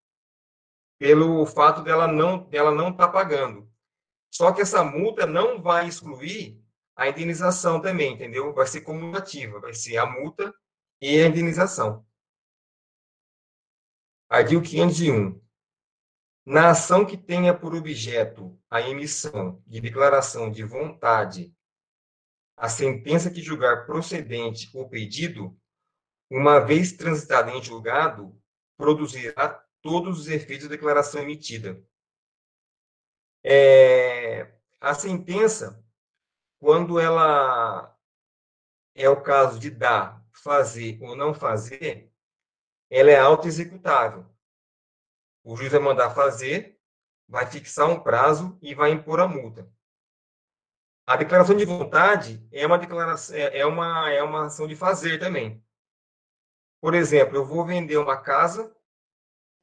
pelo 0.99 1.43
fato 1.47 1.81
dela 1.81 2.07
não 2.07 2.47
dela 2.47 2.71
não 2.71 2.89
estar 2.89 3.07
tá 3.07 3.11
pagando. 3.11 3.67
Só 4.31 4.51
que 4.51 4.61
essa 4.61 4.83
multa 4.83 5.25
não 5.25 5.61
vai 5.61 5.87
excluir 5.87 6.60
a 6.95 7.07
indenização 7.07 7.81
também, 7.81 8.13
entendeu? 8.13 8.53
Vai 8.53 8.67
ser 8.67 8.81
cumulativa, 8.81 9.59
vai 9.59 9.73
ser 9.73 9.97
a 9.97 10.05
multa 10.05 10.53
e 10.99 11.19
a 11.19 11.27
indenização. 11.27 12.05
Artigo 14.29 14.61
501. 14.61 15.41
Na 16.45 16.71
ação 16.71 17.05
que 17.05 17.17
tenha 17.17 17.53
por 17.53 17.75
objeto 17.75 18.57
a 18.69 18.81
emissão 18.81 19.61
de 19.67 19.79
declaração 19.79 20.49
de 20.49 20.63
vontade, 20.63 21.53
a 22.57 22.69
sentença 22.69 23.29
que 23.29 23.41
julgar 23.41 23.85
procedente 23.85 24.69
o 24.73 24.87
pedido, 24.87 25.57
uma 26.29 26.59
vez 26.59 26.93
transitada 26.93 27.51
em 27.51 27.61
julgado, 27.61 28.39
produzirá 28.77 29.63
todos 29.81 30.19
os 30.19 30.27
efeitos 30.27 30.67
da 30.67 30.75
declaração 30.75 31.21
emitida. 31.21 31.83
É, 33.43 34.53
a 34.79 34.93
sentença, 34.93 35.83
quando 36.61 36.99
ela 36.99 37.97
é 38.93 39.09
o 39.09 39.19
caso 39.19 39.59
de 39.59 39.71
dar, 39.71 40.23
fazer 40.31 41.01
ou 41.01 41.15
não 41.15 41.33
fazer, 41.33 42.13
ela 42.87 43.09
é 43.09 43.19
auto-executável. 43.19 44.23
O 45.43 45.55
juiz 45.55 45.71
vai 45.71 45.81
mandar 45.81 46.11
fazer, 46.11 46.79
vai 47.27 47.47
fixar 47.47 47.89
um 47.89 47.99
prazo 47.99 48.59
e 48.61 48.75
vai 48.75 48.91
impor 48.91 49.19
a 49.19 49.27
multa. 49.27 49.67
A 51.07 51.15
declaração 51.15 51.57
de 51.57 51.65
vontade 51.65 52.47
é 52.51 52.67
uma 52.67 52.77
declaração, 52.77 53.35
é, 53.35 53.57
é 53.57 53.65
uma, 53.65 54.11
é 54.11 54.21
uma 54.21 54.45
ação 54.45 54.67
de 54.67 54.75
fazer 54.75 55.17
também. 55.17 55.65
Por 56.79 56.93
exemplo, 56.93 57.37
eu 57.37 57.43
vou 57.43 57.65
vender 57.65 57.97
uma 57.97 58.21
casa, 58.21 58.71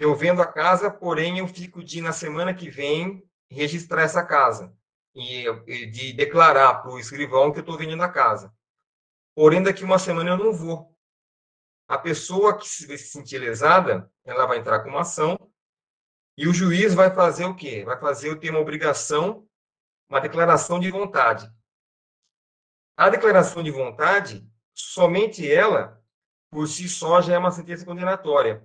eu 0.01 0.16
vendo 0.16 0.42
a 0.42 0.46
casa, 0.53 0.90
porém 0.90 1.38
eu 1.38 1.46
fico 1.46 1.82
de 1.82 2.01
na 2.01 2.12
semana 2.12 2.53
que 2.53 2.68
vem 2.68 3.24
registrar 3.49 4.03
essa 4.03 4.24
casa 4.24 4.76
de 5.19 6.12
declarar 6.12 6.83
para 6.83 6.91
o 6.91 6.99
escrivão 6.99 7.53
que 7.53 7.59
eu 7.59 7.62
estou 7.62 7.77
vendendo 7.77 8.03
a 8.03 8.09
casa. 8.09 8.55
Porém, 9.35 9.62
daqui 9.62 9.85
uma 9.85 9.99
semana 9.99 10.31
eu 10.31 10.37
não 10.37 10.53
vou. 10.53 10.97
A 11.89 11.99
pessoa 11.99 12.57
que 12.57 12.69
se 12.69 12.99
sentir 12.99 13.39
lesada, 13.39 14.11
ela 14.25 14.47
vai 14.47 14.59
entrar 14.59 14.81
com 14.83 14.91
uma 14.91 15.01
ação 15.01 15.39
e 16.37 16.47
o 16.47 16.55
juiz 16.55 16.95
vai 16.95 17.12
fazer 17.12 17.45
o 17.47 17.57
quê? 17.57 17.85
Vai 17.85 17.99
fazer 17.99 18.29
eu 18.29 18.39
ter 18.39 18.51
uma 18.51 18.61
obrigação, 18.61 19.49
uma 20.09 20.21
declaração 20.21 20.79
de 20.79 20.91
vontade. 20.91 21.51
A 22.97 23.09
declaração 23.09 23.62
de 23.62 23.71
vontade, 23.71 24.49
somente 24.75 25.51
ela, 25.51 26.03
por 26.51 26.66
si 26.69 26.89
só, 26.89 27.21
já 27.21 27.35
é 27.35 27.39
uma 27.39 27.51
sentença 27.51 27.85
condenatória. 27.85 28.64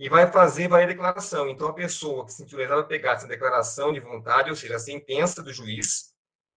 E 0.00 0.08
vai 0.08 0.32
fazer 0.32 0.66
vai 0.66 0.84
a 0.84 0.86
declaração. 0.86 1.46
Então, 1.46 1.68
a 1.68 1.74
pessoa 1.74 2.24
que 2.24 2.32
se 2.32 2.38
sentiu 2.38 2.56
lesada 2.56 2.80
vai 2.80 2.88
pegar 2.88 3.12
essa 3.12 3.26
declaração 3.26 3.92
de 3.92 4.00
vontade, 4.00 4.48
ou 4.48 4.56
seja, 4.56 4.76
a 4.76 4.78
sentença 4.78 5.42
do 5.42 5.52
juiz, 5.52 6.14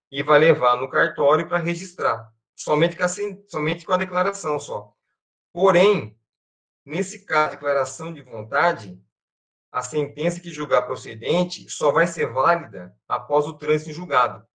e 0.09 0.23
vai 0.23 0.39
levar 0.39 0.77
no 0.77 0.89
cartório 0.89 1.45
para 1.45 1.57
registrar. 1.57 2.31
Somente 2.55 2.95
com, 2.95 3.03
a, 3.03 3.09
somente 3.09 3.85
com 3.85 3.91
a 3.91 3.97
declaração 3.97 4.57
só. 4.57 4.95
Porém, 5.51 6.17
nesse 6.85 7.25
caso, 7.25 7.49
de 7.49 7.55
declaração 7.57 8.13
de 8.13 8.21
vontade, 8.21 8.97
a 9.73 9.83
sentença 9.83 10.39
que 10.39 10.49
julgar 10.49 10.83
procedente 10.83 11.69
só 11.69 11.91
vai 11.91 12.07
ser 12.07 12.31
válida 12.31 12.95
após 13.09 13.45
o 13.45 13.57
trânsito 13.57 13.89
em 13.89 13.93
julgado. 13.93 14.47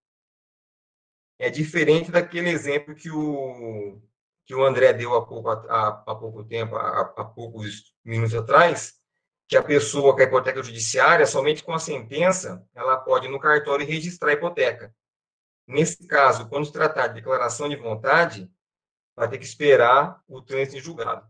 É 1.38 1.50
diferente 1.50 2.10
daquele 2.10 2.50
exemplo 2.50 2.96
que 2.96 3.12
o, 3.12 4.02
que 4.48 4.56
o 4.56 4.64
André 4.64 4.94
deu 4.94 5.14
há 5.14 5.26
pouco, 5.26 5.50
há, 5.50 6.04
há 6.08 6.16
pouco 6.16 6.42
tempo, 6.46 6.78
há, 6.78 7.02
há 7.02 7.26
poucos 7.26 7.94
minutos 8.04 8.34
atrás, 8.34 8.96
que 9.46 9.58
a 9.58 9.62
pessoa 9.62 10.16
com 10.16 10.22
a 10.22 10.24
hipoteca 10.24 10.64
judiciária, 10.64 11.26
somente 11.28 11.64
com 11.64 11.74
a 11.74 11.80
sentença, 11.80 12.66
ela 12.74 12.96
pode 12.98 13.28
no 13.28 13.40
cartório 13.40 13.86
registrar 13.86 14.30
a 14.30 14.34
hipoteca. 14.34 14.96
Nesse 15.68 16.08
caso, 16.08 16.48
quando 16.48 16.66
se 16.66 16.72
tratar 16.72 17.08
de 17.08 17.16
declaração 17.16 17.68
de 17.68 17.76
vontade, 17.76 18.50
vai 19.14 19.30
ter 19.30 19.38
que 19.38 19.46
esperar 19.46 20.22
o 20.28 20.42
trânsito 20.42 20.78
em 20.78 20.82
julgado. 20.82 21.28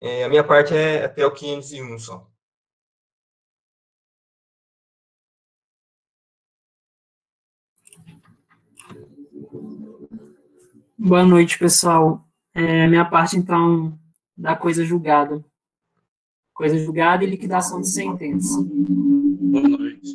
É, 0.00 0.24
a 0.24 0.28
minha 0.28 0.42
parte 0.42 0.74
é 0.74 1.04
até 1.04 1.24
o 1.24 1.32
501 1.32 1.98
só. 2.00 2.28
Boa 11.02 11.24
noite, 11.24 11.58
pessoal. 11.58 12.28
É, 12.52 12.86
minha 12.86 13.06
parte, 13.06 13.34
então, 13.34 13.98
da 14.36 14.54
coisa 14.54 14.84
julgada. 14.84 15.42
Coisa 16.52 16.76
julgada 16.78 17.24
e 17.24 17.26
liquidação 17.26 17.80
de 17.80 17.88
sentença. 17.88 18.62
Boa 18.62 19.66
noite. 19.66 20.14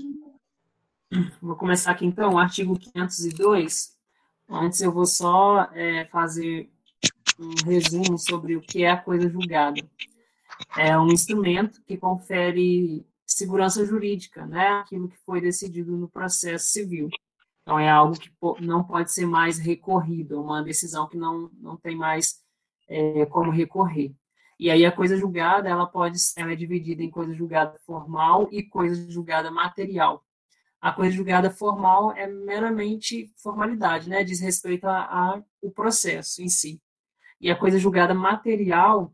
Vou 1.41 1.55
começar 1.55 1.89
aqui, 1.89 2.05
então, 2.05 2.37
artigo 2.37 2.77
502. 2.77 3.97
Antes 4.47 4.79
eu 4.79 4.91
vou 4.91 5.07
só 5.07 5.67
é, 5.73 6.05
fazer 6.05 6.69
um 7.39 7.65
resumo 7.65 8.19
sobre 8.19 8.55
o 8.55 8.61
que 8.61 8.83
é 8.83 8.91
a 8.91 8.97
coisa 8.97 9.27
julgada. 9.27 9.81
É 10.77 10.95
um 10.99 11.07
instrumento 11.07 11.81
que 11.81 11.97
confere 11.97 13.03
segurança 13.25 13.83
jurídica, 13.83 14.45
né? 14.45 14.67
Aquilo 14.81 15.09
que 15.09 15.17
foi 15.25 15.41
decidido 15.41 15.97
no 15.97 16.07
processo 16.07 16.67
civil. 16.67 17.09
Então, 17.65 17.79
é 17.79 17.89
algo 17.89 18.15
que 18.19 18.31
não 18.61 18.83
pode 18.83 19.11
ser 19.11 19.25
mais 19.25 19.57
recorrido, 19.57 20.39
uma 20.39 20.61
decisão 20.61 21.09
que 21.09 21.17
não, 21.17 21.49
não 21.53 21.75
tem 21.75 21.95
mais 21.95 22.39
é, 22.87 23.25
como 23.25 23.49
recorrer. 23.49 24.13
E 24.59 24.69
aí, 24.69 24.85
a 24.85 24.91
coisa 24.91 25.17
julgada, 25.17 25.67
ela 25.67 25.87
pode 25.87 26.19
ela 26.37 26.51
é 26.51 26.55
dividida 26.55 27.01
em 27.01 27.09
coisa 27.09 27.33
julgada 27.33 27.75
formal 27.83 28.47
e 28.51 28.61
coisa 28.61 29.09
julgada 29.09 29.49
material. 29.49 30.23
A 30.79 30.93
coisa 30.93 31.15
julgada 31.15 31.49
formal 31.49 32.11
é 32.11 32.27
meramente 32.27 33.33
formalidade, 33.35 34.07
né? 34.07 34.23
Diz 34.23 34.39
respeito 34.39 34.85
ao 34.87 35.43
processo 35.73 36.43
em 36.43 36.47
si. 36.47 36.79
E 37.41 37.49
a 37.49 37.55
coisa 37.57 37.79
julgada 37.79 38.13
material, 38.13 39.11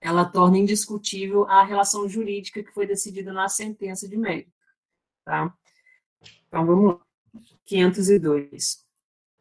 ela 0.00 0.24
torna 0.24 0.58
indiscutível 0.58 1.46
a 1.46 1.62
relação 1.62 2.08
jurídica 2.08 2.60
que 2.60 2.72
foi 2.72 2.88
decidida 2.88 3.32
na 3.32 3.48
sentença 3.48 4.08
de 4.08 4.16
mérito. 4.16 4.52
Tá? 5.24 5.54
Então, 6.48 6.66
vamos 6.66 6.94
lá. 6.94 7.07
502. 7.64 8.86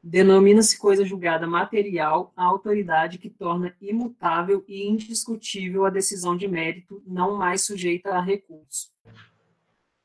Denomina-se 0.04 0.78
coisa 0.78 1.04
julgada 1.04 1.48
material 1.48 2.32
a 2.36 2.44
autoridade 2.44 3.18
que 3.18 3.30
torna 3.30 3.76
imutável 3.82 4.64
e 4.68 4.88
indiscutível 4.88 5.86
a 5.86 5.90
decisão 5.90 6.38
de 6.38 6.48
mérito, 6.48 7.04
não 7.06 7.36
mais 7.36 7.66
sujeita 7.66 8.12
a 8.12 8.22
recurso. 8.22 8.92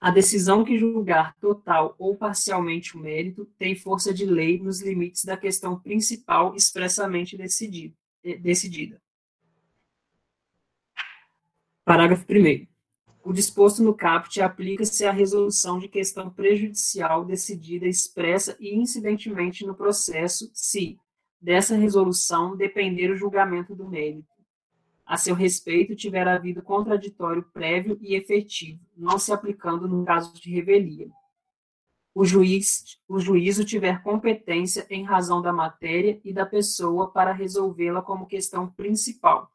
A 0.01 0.11
decisão 0.11 0.65
que 0.65 0.77
julgar 0.77 1.37
total 1.37 1.95
ou 1.97 2.17
parcialmente 2.17 2.97
o 2.97 3.01
mérito 3.01 3.45
tem 3.57 3.77
força 3.77 4.13
de 4.13 4.27
lei 4.27 4.59
nos 4.59 4.83
limites 4.83 5.25
da 5.25 5.37
questão 5.37 5.79
principal 5.79 6.57
expressamente 6.57 7.37
eh, 7.41 8.37
decidida. 8.37 9.01
Parágrafo 11.85 12.25
1. 12.29 12.72
O 13.25 13.33
disposto 13.33 13.85
no 13.85 13.95
caput 13.95 14.41
aplica-se 14.41 15.07
à 15.07 15.13
resolução 15.13 15.79
de 15.79 15.87
questão 15.87 16.29
prejudicial 16.29 17.25
decidida 17.25 17.87
expressa 17.87 18.57
e 18.59 18.75
incidentemente 18.75 19.65
no 19.65 19.77
processo, 19.77 20.51
se 20.53 20.99
dessa 21.41 21.77
resolução 21.77 22.57
depender 22.57 23.11
o 23.11 23.17
julgamento 23.17 23.77
do 23.77 23.89
mérito, 23.89 24.27
a 25.07 25.17
seu 25.17 25.37
respeito 25.37 25.95
tiver 25.95 26.27
havido 26.27 26.63
contraditório 26.63 27.45
prévio 27.53 27.97
e 28.01 28.17
efetivo, 28.17 28.81
não 28.97 29.19
se 29.19 29.33
aplicando 29.33 29.87
no 29.87 30.05
caso 30.05 30.35
de 30.35 30.51
revelia. 30.51 31.09
O 32.15 32.25
juiz, 32.25 32.99
o 33.09 33.21
juízo 33.21 33.65
tiver 33.65 34.03
competência 34.03 34.87
em 34.91 35.05
razão 35.05 35.41
da 35.41 35.53
matéria 35.53 36.21
e 36.25 36.33
da 36.33 36.45
pessoa 36.45 37.11
para 37.11 37.33
resolvê-la 37.33 38.03
como 38.03 38.27
questão 38.27 38.69
principal. 38.69 39.51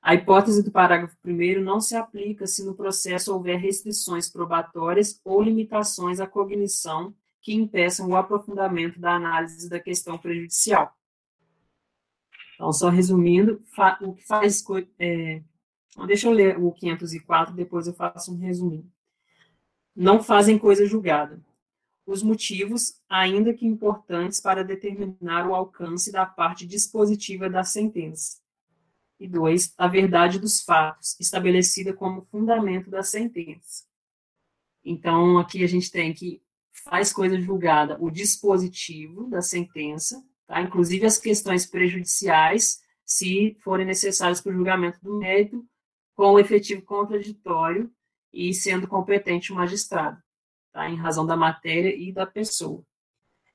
A 0.00 0.14
hipótese 0.14 0.62
do 0.62 0.70
parágrafo 0.70 1.16
1 1.24 1.60
não 1.60 1.80
se 1.80 1.96
aplica 1.96 2.46
se 2.46 2.64
no 2.64 2.74
processo 2.74 3.34
houver 3.34 3.58
restrições 3.58 4.30
probatórias 4.30 5.20
ou 5.24 5.42
limitações 5.42 6.20
à 6.20 6.26
cognição 6.26 7.14
que 7.42 7.52
impeçam 7.52 8.08
o 8.08 8.16
aprofundamento 8.16 9.00
da 9.00 9.14
análise 9.14 9.68
da 9.68 9.80
questão 9.80 10.16
prejudicial. 10.18 10.94
Então, 12.54 12.72
só 12.72 12.88
resumindo, 12.88 13.62
o 14.00 14.14
que 14.14 14.26
faz. 14.26 14.64
É, 14.98 15.42
deixa 16.06 16.26
eu 16.26 16.32
ler 16.32 16.58
o 16.58 16.72
504, 16.72 17.54
depois 17.54 17.86
eu 17.86 17.94
faço 17.94 18.32
um 18.32 18.38
resumo. 18.38 18.90
Não 19.94 20.22
fazem 20.22 20.58
coisa 20.58 20.86
julgada. 20.86 21.40
Os 22.04 22.22
motivos, 22.22 23.00
ainda 23.08 23.52
que 23.52 23.66
importantes 23.66 24.40
para 24.40 24.64
determinar 24.64 25.46
o 25.46 25.54
alcance 25.54 26.10
da 26.10 26.24
parte 26.24 26.66
dispositiva 26.66 27.48
da 27.50 27.62
sentença. 27.62 28.38
E 29.18 29.26
dois, 29.26 29.74
a 29.76 29.88
verdade 29.88 30.38
dos 30.38 30.62
fatos, 30.62 31.18
estabelecida 31.18 31.92
como 31.92 32.26
fundamento 32.26 32.88
da 32.88 33.02
sentença. 33.02 33.84
Então, 34.84 35.38
aqui 35.38 35.64
a 35.64 35.66
gente 35.66 35.90
tem 35.90 36.14
que 36.14 36.40
faz 36.84 37.12
coisa 37.12 37.40
julgada 37.40 37.98
o 38.00 38.10
dispositivo 38.10 39.28
da 39.28 39.42
sentença, 39.42 40.24
tá? 40.46 40.60
inclusive 40.62 41.04
as 41.04 41.18
questões 41.18 41.66
prejudiciais, 41.66 42.80
se 43.04 43.56
forem 43.60 43.86
necessárias 43.86 44.40
para 44.40 44.52
o 44.52 44.54
julgamento 44.54 44.98
do 45.02 45.18
mérito, 45.18 45.66
com 46.14 46.32
o 46.32 46.38
efetivo 46.38 46.82
contraditório 46.82 47.90
e 48.32 48.52
sendo 48.52 48.86
competente 48.86 49.52
o 49.52 49.56
magistrado, 49.56 50.22
tá? 50.72 50.88
em 50.88 50.96
razão 50.96 51.26
da 51.26 51.36
matéria 51.36 51.94
e 51.94 52.12
da 52.12 52.26
pessoa. 52.26 52.84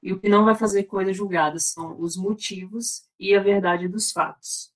E 0.01 0.11
o 0.11 0.19
que 0.19 0.27
não 0.27 0.43
vai 0.43 0.55
fazer 0.55 0.83
coisa 0.83 1.13
julgada 1.13 1.59
são 1.59 1.99
os 1.99 2.17
motivos 2.17 3.07
e 3.17 3.33
a 3.33 3.41
verdade 3.41 3.87
dos 3.87 4.11
fatos. 4.11 4.72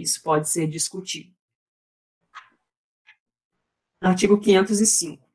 Isso 0.00 0.22
pode 0.22 0.48
ser 0.48 0.66
discutido. 0.66 1.34
Artigo 4.00 4.38
505. 4.40 5.28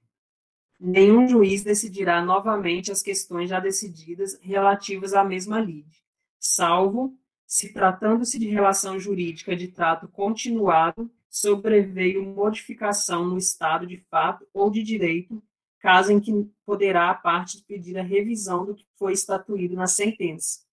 Nenhum 0.79 1.27
juiz 1.27 1.63
decidirá 1.63 2.23
novamente 2.23 2.91
as 2.91 3.01
questões 3.01 3.49
já 3.49 3.59
decididas 3.59 4.37
relativas 4.41 5.13
à 5.13 5.23
mesma 5.23 5.59
lide, 5.59 6.03
salvo 6.39 7.17
se 7.45 7.71
tratando-se 7.71 8.39
de 8.39 8.47
relação 8.47 8.99
jurídica 8.99 9.55
de 9.55 9.67
trato 9.67 10.07
continuado, 10.07 11.11
sobreveio 11.29 12.25
modificação 12.25 13.25
no 13.25 13.37
estado 13.37 13.85
de 13.85 13.97
fato 14.09 14.47
ou 14.53 14.69
de 14.69 14.81
direito, 14.81 15.41
caso 15.79 16.11
em 16.11 16.19
que 16.19 16.31
poderá 16.65 17.11
a 17.11 17.13
parte 17.15 17.63
pedir 17.63 17.97
a 17.97 18.03
revisão 18.03 18.65
do 18.65 18.73
que 18.73 18.85
foi 18.97 19.13
estatuído 19.13 19.75
na 19.75 19.87
sentença. 19.87 20.65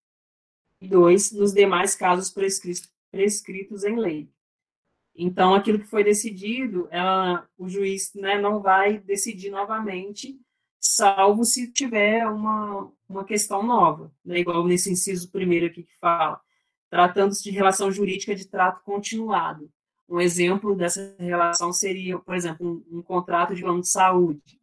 2. 0.81 1.33
Nos 1.33 1.53
demais 1.53 1.95
casos 1.95 2.31
prescritos, 2.31 2.91
prescritos 3.13 3.85
em 3.85 3.97
lei. 3.97 4.29
Então, 5.15 5.55
aquilo 5.55 5.79
que 5.79 5.87
foi 5.87 6.03
decidido, 6.03 6.89
ela, 6.91 7.47
o 7.59 7.69
juiz 7.69 8.13
né, 8.15 8.41
não 8.41 8.61
vai 8.61 8.99
decidir 8.99 9.51
novamente, 9.51 10.41
salvo 10.81 11.45
se 11.45 11.71
tiver 11.71 12.27
uma, 12.27 12.91
uma 13.09 13.25
questão 13.25 13.63
nova, 13.63 14.11
né, 14.25 14.39
igual 14.39 14.67
nesse 14.67 14.91
inciso 14.91 15.31
primeiro 15.31 15.67
aqui 15.67 15.83
que 15.83 15.97
fala, 15.99 16.41
tratando-se 16.91 17.43
de 17.43 17.51
relação 17.51 17.93
jurídica 17.93 18.35
de 18.35 18.49
trato 18.49 18.83
continuado. 18.83 19.71
Um 20.09 20.21
exemplo 20.21 20.75
dessa 20.75 21.15
relação 21.19 21.73
seria, 21.73 22.19
por 22.19 22.35
exemplo, 22.35 22.85
um, 22.91 22.99
um 22.99 23.03
contrato 23.03 23.55
de 23.55 23.63
plano 23.63 23.83
de 23.83 23.89
saúde, 23.89 24.61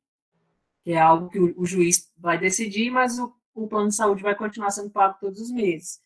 que 0.84 0.92
é 0.92 1.00
algo 1.00 1.30
que 1.30 1.40
o, 1.40 1.54
o 1.60 1.66
juiz 1.66 2.12
vai 2.18 2.40
decidir, 2.40 2.90
mas 2.90 3.20
o, 3.20 3.34
o 3.54 3.68
plano 3.68 3.90
de 3.90 3.96
saúde 3.96 4.24
vai 4.24 4.36
continuar 4.36 4.72
sendo 4.72 4.90
pago 4.90 5.18
todos 5.20 5.40
os 5.40 5.52
meses. 5.52 6.02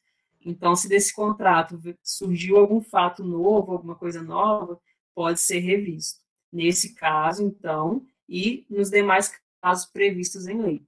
Então, 0.45 0.75
se 0.75 0.89
desse 0.89 1.13
contrato 1.13 1.79
surgiu 2.01 2.57
algum 2.57 2.81
fato 2.81 3.23
novo, 3.23 3.71
alguma 3.71 3.95
coisa 3.95 4.21
nova, 4.21 4.79
pode 5.15 5.39
ser 5.39 5.59
revisto. 5.59 6.21
Nesse 6.51 6.93
caso, 6.93 7.43
então, 7.43 8.05
e 8.27 8.65
nos 8.69 8.89
demais 8.89 9.33
casos 9.61 9.85
previstos 9.85 10.47
em 10.47 10.61
lei. 10.61 10.85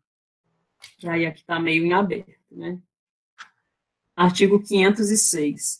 E 1.01 1.07
aí 1.07 1.25
aqui 1.25 1.39
está 1.39 1.59
meio 1.59 1.85
em 1.85 1.93
aberto, 1.93 2.35
né? 2.51 2.79
Artigo 4.15 4.61
506. 4.61 5.79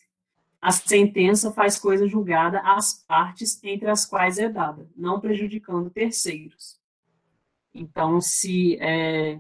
A 0.62 0.72
sentença 0.72 1.52
faz 1.52 1.78
coisa 1.78 2.08
julgada 2.08 2.60
às 2.62 3.06
partes 3.06 3.64
entre 3.64 3.90
as 3.90 4.06
quais 4.06 4.40
é 4.40 4.50
dada, 4.50 4.90
não 4.96 5.20
prejudicando 5.20 5.92
terceiros. 5.92 6.80
Então, 7.74 8.20
se 8.20 8.78
é, 8.80 9.40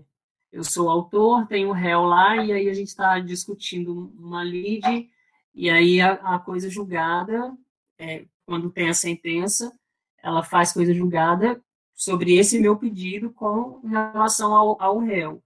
eu 0.55 0.63
sou 0.63 0.89
autor, 0.89 1.45
tenho 1.47 1.67
o 1.67 1.73
réu 1.73 2.03
lá, 2.03 2.37
e 2.37 2.53
aí 2.53 2.69
a 2.69 2.73
gente 2.73 2.87
está 2.87 3.19
discutindo 3.19 4.09
uma 4.17 4.41
lide, 4.41 5.11
e 5.53 5.69
aí 5.69 5.99
a, 5.99 6.13
a 6.13 6.39
coisa 6.39 6.69
julgada, 6.69 7.53
é, 7.99 8.25
quando 8.45 8.71
tem 8.71 8.87
a 8.87 8.93
sentença, 8.93 9.77
ela 10.23 10.43
faz 10.43 10.71
coisa 10.71 10.93
julgada 10.93 11.61
sobre 11.93 12.37
esse 12.37 12.57
meu 12.57 12.77
pedido 12.77 13.33
com 13.33 13.81
relação 13.85 14.55
ao, 14.55 14.81
ao 14.81 14.97
réu. 14.99 15.43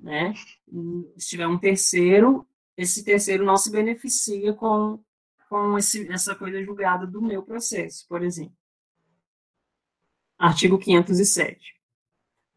Né? 0.00 0.32
Se 1.18 1.28
tiver 1.28 1.46
um 1.46 1.58
terceiro, 1.58 2.48
esse 2.74 3.04
terceiro 3.04 3.44
não 3.44 3.58
se 3.58 3.70
beneficia 3.70 4.54
com, 4.54 4.98
com 5.50 5.76
esse, 5.76 6.10
essa 6.10 6.34
coisa 6.34 6.64
julgada 6.64 7.06
do 7.06 7.20
meu 7.20 7.42
processo, 7.42 8.06
por 8.08 8.22
exemplo. 8.22 8.56
Artigo 10.38 10.78
507 10.78 11.77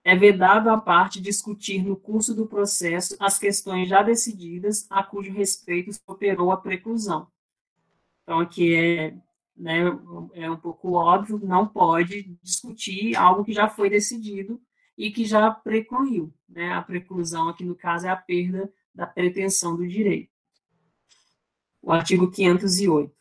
é 0.04 0.16
vedado 0.16 0.70
à 0.70 0.78
parte 0.78 1.22
discutir 1.22 1.84
no 1.84 1.96
curso 1.96 2.36
do 2.36 2.48
processo 2.48 3.16
as 3.20 3.38
questões 3.38 3.88
já 3.88 4.02
decididas 4.02 4.88
a 4.90 5.04
cujo 5.04 5.32
respeito 5.32 5.94
se 5.94 6.02
operou 6.08 6.52
a 6.52 6.58
preclusão. 6.58 7.28
Então, 8.24 8.40
aqui 8.40 8.74
é, 8.74 9.16
né, 9.56 9.82
é 10.34 10.50
um 10.50 10.58
pouco 10.58 10.94
óbvio, 10.94 11.40
não 11.44 11.68
pode 11.68 12.24
discutir 12.42 13.16
algo 13.16 13.44
que 13.44 13.54
já 13.54 13.68
foi 13.68 13.90
decidido 13.90 14.60
e 14.98 15.12
que 15.12 15.26
já 15.26 15.52
precluiu. 15.52 16.34
Né? 16.48 16.72
A 16.74 16.82
preclusão 16.82 17.50
aqui, 17.50 17.64
no 17.64 17.76
caso, 17.76 18.08
é 18.08 18.10
a 18.10 18.16
perda 18.16 18.72
da 18.94 19.06
pretensão 19.06 19.76
do 19.76 19.88
direito. 19.88 20.32
O 21.82 21.92
artigo 21.92 22.30
508. 22.30 23.14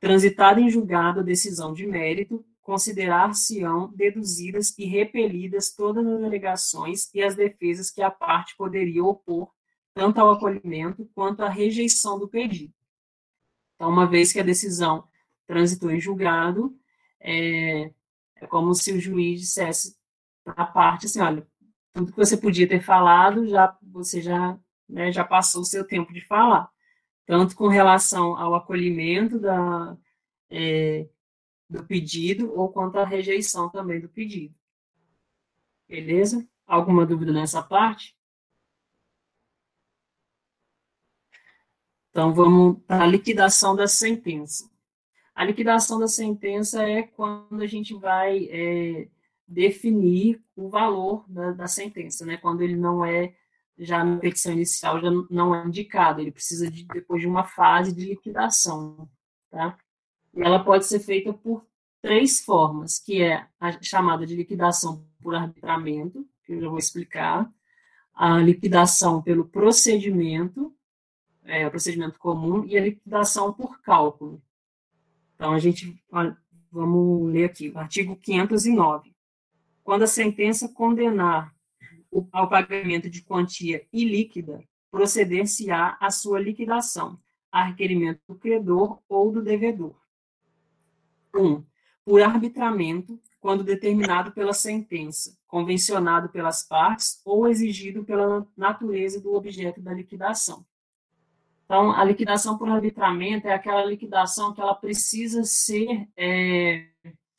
Transitada 0.00 0.60
em 0.60 0.68
julgado 0.68 1.20
a 1.20 1.22
decisão 1.22 1.72
de 1.72 1.86
mérito, 1.86 2.44
considerar-se-ão 2.64 3.92
deduzidas 3.94 4.76
e 4.78 4.86
repelidas 4.86 5.70
todas 5.70 6.04
as 6.06 6.22
alegações 6.22 7.10
e 7.14 7.22
as 7.22 7.36
defesas 7.36 7.90
que 7.90 8.02
a 8.02 8.10
parte 8.10 8.56
poderia 8.56 9.04
opor, 9.04 9.52
tanto 9.92 10.18
ao 10.18 10.32
acolhimento 10.32 11.08
quanto 11.14 11.42
à 11.42 11.48
rejeição 11.48 12.18
do 12.18 12.26
pedido. 12.26 12.72
Então, 13.74 13.90
uma 13.90 14.06
vez 14.06 14.32
que 14.32 14.40
a 14.40 14.42
decisão 14.42 15.06
transitou 15.46 15.90
em 15.90 16.00
julgado, 16.00 16.74
é, 17.20 17.92
é 18.36 18.46
como 18.48 18.74
se 18.74 18.92
o 18.92 19.00
juiz 19.00 19.40
dissesse 19.40 19.94
para 20.42 20.64
a 20.64 20.66
parte 20.66 21.04
assim, 21.04 21.20
olha, 21.20 21.46
tudo 21.92 22.12
que 22.12 22.18
você 22.18 22.36
podia 22.36 22.68
ter 22.68 22.80
falado, 22.80 23.46
já 23.46 23.76
você 23.82 24.22
já, 24.22 24.58
né, 24.88 25.12
já 25.12 25.22
passou 25.22 25.60
o 25.60 25.66
seu 25.66 25.86
tempo 25.86 26.14
de 26.14 26.22
falar. 26.22 26.70
Tanto 27.26 27.54
com 27.56 27.68
relação 27.68 28.36
ao 28.36 28.54
acolhimento 28.54 29.38
da, 29.38 29.96
é, 30.50 31.08
do 31.74 31.84
pedido 31.84 32.52
ou 32.54 32.68
quanto 32.68 32.98
à 32.98 33.04
rejeição 33.04 33.68
também 33.68 34.00
do 34.00 34.08
pedido. 34.08 34.54
Beleza? 35.88 36.48
Alguma 36.66 37.04
dúvida 37.04 37.32
nessa 37.32 37.62
parte? 37.62 38.16
Então, 42.10 42.32
vamos 42.32 42.80
para 42.86 43.02
a 43.02 43.06
liquidação 43.06 43.74
da 43.74 43.88
sentença. 43.88 44.70
A 45.34 45.44
liquidação 45.44 45.98
da 45.98 46.06
sentença 46.06 46.82
é 46.84 47.02
quando 47.02 47.60
a 47.60 47.66
gente 47.66 47.92
vai 47.94 48.44
é, 48.44 49.08
definir 49.48 50.40
o 50.54 50.68
valor 50.68 51.24
da, 51.28 51.50
da, 51.50 51.66
sentença, 51.66 52.24
né? 52.24 52.36
Quando 52.36 52.62
ele 52.62 52.76
não 52.76 53.04
é, 53.04 53.34
já 53.76 54.04
na 54.04 54.18
petição 54.18 54.52
inicial, 54.52 55.00
já 55.00 55.10
não 55.28 55.52
é 55.52 55.66
indicado, 55.66 56.20
ele 56.20 56.30
precisa 56.30 56.70
de, 56.70 56.84
depois 56.84 57.20
de 57.20 57.26
uma 57.26 57.42
fase 57.42 57.92
de 57.92 58.06
liquidação, 58.06 59.10
tá? 59.50 59.76
Ela 60.36 60.62
pode 60.62 60.86
ser 60.86 61.00
feita 61.00 61.32
por 61.32 61.66
três 62.00 62.40
formas, 62.40 62.98
que 62.98 63.22
é 63.22 63.46
a 63.58 63.80
chamada 63.82 64.26
de 64.26 64.36
liquidação 64.36 65.06
por 65.22 65.34
arbitramento, 65.34 66.26
que 66.44 66.52
eu 66.52 66.60
já 66.60 66.68
vou 66.68 66.78
explicar, 66.78 67.50
a 68.12 68.38
liquidação 68.38 69.22
pelo 69.22 69.46
procedimento, 69.46 70.74
é, 71.44 71.66
o 71.66 71.70
procedimento 71.70 72.18
comum, 72.18 72.64
e 72.66 72.76
a 72.76 72.82
liquidação 72.82 73.52
por 73.52 73.80
cálculo. 73.80 74.42
Então, 75.34 75.52
a 75.52 75.58
gente, 75.58 75.98
vamos 76.70 77.32
ler 77.32 77.46
aqui, 77.46 77.70
o 77.70 77.78
artigo 77.78 78.16
509. 78.16 79.14
Quando 79.82 80.02
a 80.02 80.06
sentença 80.06 80.68
condenar 80.68 81.54
ao 82.32 82.48
pagamento 82.48 83.10
de 83.10 83.22
quantia 83.22 83.86
ilíquida, 83.92 84.62
proceder-se-á 84.90 85.96
a 86.00 86.10
sua 86.10 86.38
liquidação, 86.38 87.18
a 87.50 87.64
requerimento 87.64 88.20
do 88.28 88.36
credor 88.36 89.00
ou 89.08 89.32
do 89.32 89.42
devedor. 89.42 90.03
1. 91.34 91.40
Um, 91.40 91.64
por 92.04 92.22
arbitramento, 92.22 93.18
quando 93.40 93.64
determinado 93.64 94.32
pela 94.32 94.52
sentença, 94.52 95.36
convencionado 95.46 96.28
pelas 96.28 96.62
partes 96.62 97.20
ou 97.24 97.48
exigido 97.48 98.04
pela 98.04 98.46
natureza 98.56 99.20
do 99.20 99.34
objeto 99.34 99.80
da 99.80 99.92
liquidação. 99.92 100.64
Então, 101.64 101.92
a 101.92 102.04
liquidação 102.04 102.58
por 102.58 102.68
arbitramento 102.68 103.48
é 103.48 103.54
aquela 103.54 103.84
liquidação 103.84 104.52
que 104.52 104.60
ela 104.60 104.74
precisa 104.74 105.44
ser, 105.44 106.08
é, 106.16 106.86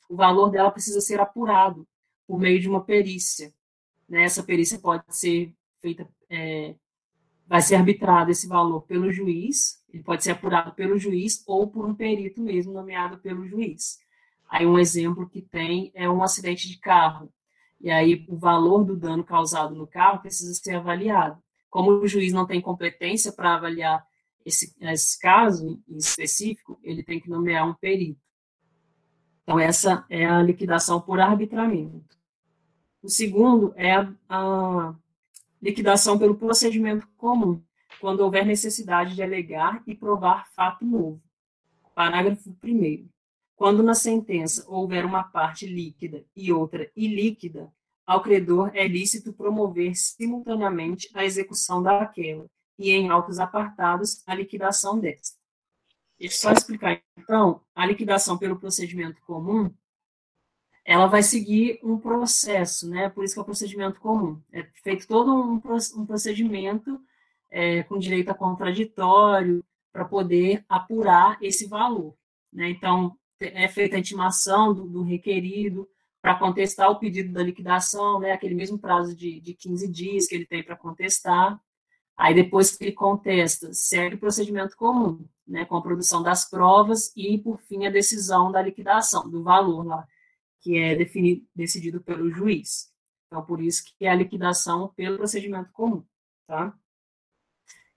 o 0.08 0.16
valor 0.16 0.50
dela 0.50 0.70
precisa 0.70 1.00
ser 1.00 1.20
apurado 1.20 1.86
por 2.26 2.38
meio 2.38 2.60
de 2.60 2.68
uma 2.68 2.82
perícia. 2.82 3.52
Né? 4.08 4.24
Essa 4.24 4.42
perícia 4.42 4.78
pode 4.78 5.04
ser 5.10 5.54
feita, 5.80 6.08
é, 6.28 6.74
vai 7.46 7.60
ser 7.62 7.76
arbitrado 7.76 8.30
esse 8.30 8.48
valor 8.48 8.82
pelo 8.82 9.12
juiz, 9.12 9.80
ele 9.96 10.02
pode 10.02 10.22
ser 10.22 10.32
apurado 10.32 10.72
pelo 10.74 10.98
juiz 10.98 11.42
ou 11.46 11.66
por 11.66 11.86
um 11.86 11.94
perito 11.94 12.42
mesmo 12.42 12.72
nomeado 12.72 13.18
pelo 13.18 13.46
juiz. 13.46 13.98
Aí 14.48 14.66
um 14.66 14.78
exemplo 14.78 15.28
que 15.28 15.40
tem 15.40 15.90
é 15.94 16.08
um 16.08 16.22
acidente 16.22 16.68
de 16.68 16.78
carro. 16.78 17.32
E 17.80 17.90
aí 17.90 18.26
o 18.28 18.36
valor 18.36 18.84
do 18.84 18.94
dano 18.94 19.24
causado 19.24 19.74
no 19.74 19.86
carro 19.86 20.20
precisa 20.20 20.52
ser 20.54 20.76
avaliado. 20.76 21.42
Como 21.70 21.90
o 21.90 22.06
juiz 22.06 22.32
não 22.32 22.46
tem 22.46 22.60
competência 22.60 23.32
para 23.32 23.54
avaliar 23.54 24.06
esse, 24.44 24.76
esse 24.80 25.18
caso 25.18 25.82
em 25.88 25.96
específico, 25.96 26.78
ele 26.82 27.02
tem 27.02 27.18
que 27.18 27.30
nomear 27.30 27.66
um 27.66 27.74
perito. 27.74 28.20
Então, 29.42 29.58
essa 29.58 30.04
é 30.10 30.26
a 30.26 30.42
liquidação 30.42 31.00
por 31.00 31.20
arbitramento. 31.20 32.16
O 33.02 33.08
segundo 33.08 33.72
é 33.76 33.92
a, 33.92 34.12
a 34.28 34.94
liquidação 35.60 36.18
pelo 36.18 36.36
procedimento 36.36 37.08
comum, 37.16 37.62
quando 38.00 38.20
houver 38.20 38.44
necessidade 38.44 39.14
de 39.14 39.22
alegar 39.22 39.82
e 39.86 39.94
provar 39.94 40.46
fato 40.54 40.84
novo. 40.84 41.22
Parágrafo 41.94 42.56
1. 42.62 43.08
Quando 43.54 43.82
na 43.82 43.94
sentença 43.94 44.64
houver 44.68 45.04
uma 45.04 45.24
parte 45.24 45.66
líquida 45.66 46.24
e 46.36 46.52
outra 46.52 46.90
ilíquida, 46.94 47.72
ao 48.06 48.22
credor 48.22 48.70
é 48.74 48.86
lícito 48.86 49.32
promover 49.32 49.96
simultaneamente 49.96 51.10
a 51.14 51.24
execução 51.24 51.82
daquela, 51.82 52.46
e 52.78 52.92
em 52.92 53.08
autos 53.08 53.38
apartados 53.38 54.22
a 54.26 54.34
liquidação 54.34 55.00
desta. 55.00 55.38
Deixa 56.18 56.36
eu 56.36 56.38
só 56.38 56.52
explicar. 56.52 57.02
Então, 57.16 57.62
a 57.74 57.86
liquidação 57.86 58.38
pelo 58.38 58.58
procedimento 58.58 59.20
comum, 59.22 59.74
ela 60.84 61.06
vai 61.06 61.22
seguir 61.22 61.80
um 61.82 61.98
processo, 61.98 62.88
né? 62.88 63.08
Por 63.08 63.24
isso 63.24 63.34
que 63.34 63.40
é 63.40 63.42
o 63.42 63.46
procedimento 63.46 63.98
comum. 64.00 64.40
É 64.52 64.62
feito 64.82 65.06
todo 65.08 65.34
um 65.34 66.06
procedimento 66.06 67.02
é, 67.56 67.82
com 67.84 67.98
direito 67.98 68.28
a 68.28 68.34
contraditório 68.34 69.64
para 69.90 70.04
poder 70.04 70.62
apurar 70.68 71.38
esse 71.40 71.66
valor. 71.66 72.14
Né? 72.52 72.68
Então, 72.68 73.16
é 73.40 73.66
feita 73.66 73.96
a 73.96 73.98
intimação 73.98 74.74
do, 74.74 74.86
do 74.86 75.02
requerido 75.02 75.88
para 76.20 76.34
contestar 76.34 76.90
o 76.90 76.98
pedido 76.98 77.32
da 77.32 77.42
liquidação, 77.42 78.20
né? 78.20 78.32
aquele 78.32 78.54
mesmo 78.54 78.78
prazo 78.78 79.16
de, 79.16 79.40
de 79.40 79.54
15 79.54 79.88
dias 79.90 80.26
que 80.26 80.34
ele 80.34 80.44
tem 80.44 80.62
para 80.62 80.76
contestar. 80.76 81.58
Aí, 82.14 82.34
depois 82.34 82.76
que 82.76 82.84
ele 82.84 82.92
contesta, 82.92 83.72
segue 83.72 84.16
o 84.16 84.20
procedimento 84.20 84.76
comum, 84.76 85.26
né, 85.46 85.66
com 85.66 85.76
a 85.76 85.82
produção 85.82 86.22
das 86.22 86.48
provas 86.48 87.12
e, 87.14 87.38
por 87.38 87.58
fim, 87.60 87.86
a 87.86 87.90
decisão 87.90 88.50
da 88.50 88.60
liquidação, 88.60 89.28
do 89.28 89.42
valor 89.42 89.84
lá, 89.84 90.06
que 90.60 90.78
é 90.78 90.94
definido, 90.94 91.46
decidido 91.54 92.02
pelo 92.02 92.30
juiz. 92.30 92.90
Então, 93.26 93.44
por 93.44 93.62
isso 93.62 93.82
que 93.84 94.06
é 94.06 94.10
a 94.10 94.14
liquidação 94.14 94.92
pelo 94.96 95.18
procedimento 95.18 95.70
comum, 95.72 96.02
tá? 96.46 96.74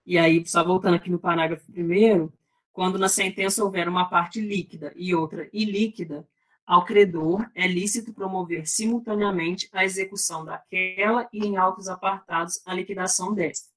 E 0.06 0.18
aí, 0.18 0.44
só 0.46 0.64
voltando 0.64 0.94
aqui 0.94 1.10
no 1.10 1.18
parágrafo 1.18 1.70
primeiro, 1.70 2.32
quando 2.72 2.98
na 2.98 3.08
sentença 3.08 3.64
houver 3.64 3.88
uma 3.88 4.08
parte 4.08 4.40
líquida 4.40 4.92
e 4.96 5.14
outra 5.14 5.48
ilíquida, 5.52 6.26
ao 6.66 6.84
credor 6.84 7.48
é 7.54 7.66
lícito 7.66 8.12
promover 8.12 8.66
simultaneamente 8.66 9.68
a 9.72 9.84
execução 9.84 10.44
daquela 10.44 11.28
e, 11.32 11.44
em 11.44 11.56
autos 11.56 11.88
apartados, 11.88 12.60
a 12.64 12.72
liquidação 12.72 13.34
desta 13.34 13.70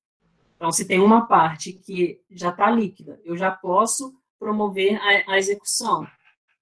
então, 0.64 0.72
se 0.72 0.86
tem 0.86 1.02
uma 1.02 1.26
parte 1.28 1.74
que 1.74 2.22
já 2.32 2.48
está 2.48 2.72
líquida, 2.72 3.20
eu 3.26 3.36
já 3.36 3.52
posso 3.52 4.16
promover 4.40 4.96
a, 4.96 5.34
a 5.34 5.38
execução, 5.38 6.08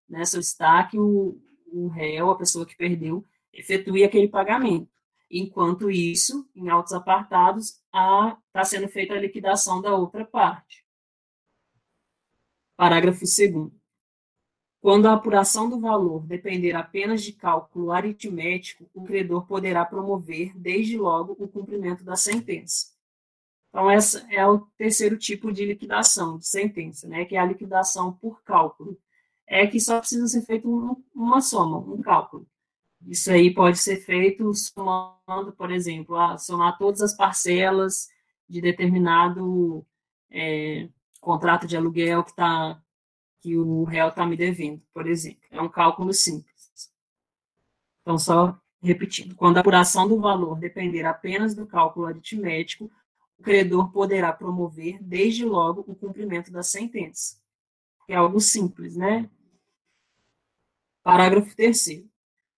né? 0.09 0.26
Solicitar 0.26 0.89
que 0.89 0.97
o, 0.97 1.39
o 1.72 1.88
réu, 1.88 2.32
a 2.32 2.36
pessoa 2.36 2.66
que 2.66 2.76
perdeu, 2.76 3.24
efetue 3.53 4.03
aquele 4.03 4.28
pagamento. 4.28 4.89
Enquanto 5.32 5.89
isso, 5.89 6.45
em 6.53 6.67
autos 6.67 6.91
apartados, 6.91 7.82
está 7.88 8.65
sendo 8.65 8.89
feita 8.89 9.13
a 9.13 9.19
liquidação 9.19 9.82
da 9.82 9.95
outra 9.95 10.25
parte. 10.25 10.86
Parágrafo 12.75 13.21
2 13.21 13.71
Quando 14.82 15.07
a 15.07 15.13
apuração 15.13 15.69
do 15.69 15.79
valor 15.79 16.25
depender 16.25 16.73
apenas 16.73 17.23
de 17.23 17.32
cálculo 17.32 17.93
aritmético, 17.93 18.89
o 18.93 19.05
credor 19.05 19.47
poderá 19.47 19.86
promover, 19.86 20.51
desde 20.57 20.97
logo, 20.97 21.38
o 21.39 21.47
cumprimento 21.47 22.03
da 22.03 22.17
sentença. 22.17 22.91
Então, 23.69 23.89
essa 23.89 24.27
é 24.29 24.45
o 24.45 24.59
terceiro 24.77 25.17
tipo 25.17 25.49
de 25.49 25.63
liquidação, 25.65 26.38
de 26.38 26.45
sentença, 26.45 27.07
né, 27.07 27.23
que 27.23 27.38
é 27.38 27.39
a 27.39 27.45
liquidação 27.45 28.11
por 28.11 28.43
cálculo. 28.43 28.99
É 29.47 29.65
que 29.65 29.79
só 29.79 29.99
precisa 29.99 30.27
ser 30.27 30.41
feito 30.41 30.69
um, 30.69 31.01
uma 31.15 31.39
soma, 31.39 31.77
um 31.77 32.01
cálculo. 32.01 32.45
Isso 33.07 33.31
aí 33.31 33.53
pode 33.53 33.77
ser 33.77 33.97
feito 33.97 34.53
somando, 34.53 35.51
por 35.57 35.71
exemplo, 35.71 36.15
a 36.15 36.37
somar 36.37 36.77
todas 36.77 37.01
as 37.01 37.15
parcelas 37.15 38.09
de 38.47 38.61
determinado 38.61 39.85
é, 40.29 40.87
contrato 41.19 41.67
de 41.67 41.75
aluguel 41.75 42.23
que, 42.23 42.35
tá, 42.35 42.81
que 43.41 43.57
o 43.57 43.83
réu 43.83 44.09
está 44.09 44.25
me 44.25 44.37
devendo, 44.37 44.81
por 44.93 45.07
exemplo. 45.07 45.41
É 45.49 45.61
um 45.61 45.69
cálculo 45.69 46.13
simples. 46.13 46.91
Então, 48.01 48.17
só 48.17 48.59
repetindo, 48.81 49.35
quando 49.35 49.57
a 49.57 49.59
apuração 49.59 50.07
do 50.07 50.19
valor 50.19 50.59
depender 50.59 51.05
apenas 51.05 51.53
do 51.53 51.67
cálculo 51.67 52.07
aritmético, 52.07 52.91
o 53.37 53.43
credor 53.43 53.91
poderá 53.91 54.33
promover, 54.33 55.01
desde 55.01 55.45
logo, 55.45 55.83
o 55.87 55.95
cumprimento 55.95 56.51
da 56.51 56.63
sentença. 56.63 57.39
É 58.07 58.15
algo 58.15 58.39
simples, 58.39 58.95
né? 58.95 59.29
Parágrafo 61.03 61.55
3. 61.55 62.11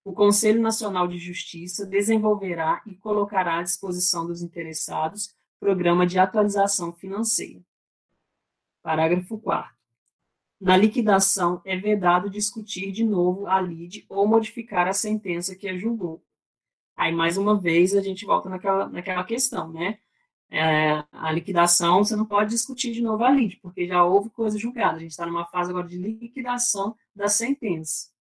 O 0.04 0.14
Conselho 0.14 0.62
Nacional 0.62 1.08
de 1.08 1.18
Justiça 1.18 1.86
desenvolverá 1.86 2.82
e 2.86 2.96
colocará 2.96 3.60
à 3.60 3.64
disposição 3.64 4.28
dos 4.28 4.42
interessados 4.42 5.34
programa 5.60 6.06
de 6.06 6.20
atualização 6.20 6.92
financeira. 6.92 7.62
Parágrafo 8.82 9.38
4. 9.38 9.74
Na 10.60 10.76
liquidação, 10.76 11.62
é 11.66 11.78
vedado 11.78 12.30
discutir 12.30 12.92
de 12.92 13.04
novo 13.04 13.48
a 13.48 13.62
lide 13.62 14.06
ou 14.10 14.28
modificar 14.28 14.88
a 14.88 14.94
sentença 14.94 15.56
que 15.56 15.68
a 15.68 15.78
julgou. 15.78 16.24
Aí, 16.96 17.12
mais 17.12 17.38
uma 17.38 17.60
vez, 17.60 17.96
a 17.96 18.02
gente 18.02 18.26
volta 18.26 18.50
naquela, 18.50 18.88
naquela 18.88 19.24
questão, 19.24 19.72
né? 19.72 20.00
é, 20.54 21.04
a 21.12 21.32
liquidação, 21.32 22.04
você 22.04 22.16
não 22.16 22.28
pode 22.28 22.52
discutir 22.52 22.94
de 22.94 23.02
novo 23.02 23.24
a 23.24 23.32
lide, 23.32 23.58
porque 23.58 23.88
já 23.88 24.04
houve 24.04 24.30
coisa 24.30 24.56
julgada. 24.56 24.98
A 24.98 25.00
gente 25.00 25.10
está 25.10 25.26
numa 25.26 25.48
fase 25.48 25.72
agora 25.72 25.88
de 25.88 25.98
liquidação 25.98 26.96
da 27.16 27.28
sentença. 27.28 28.13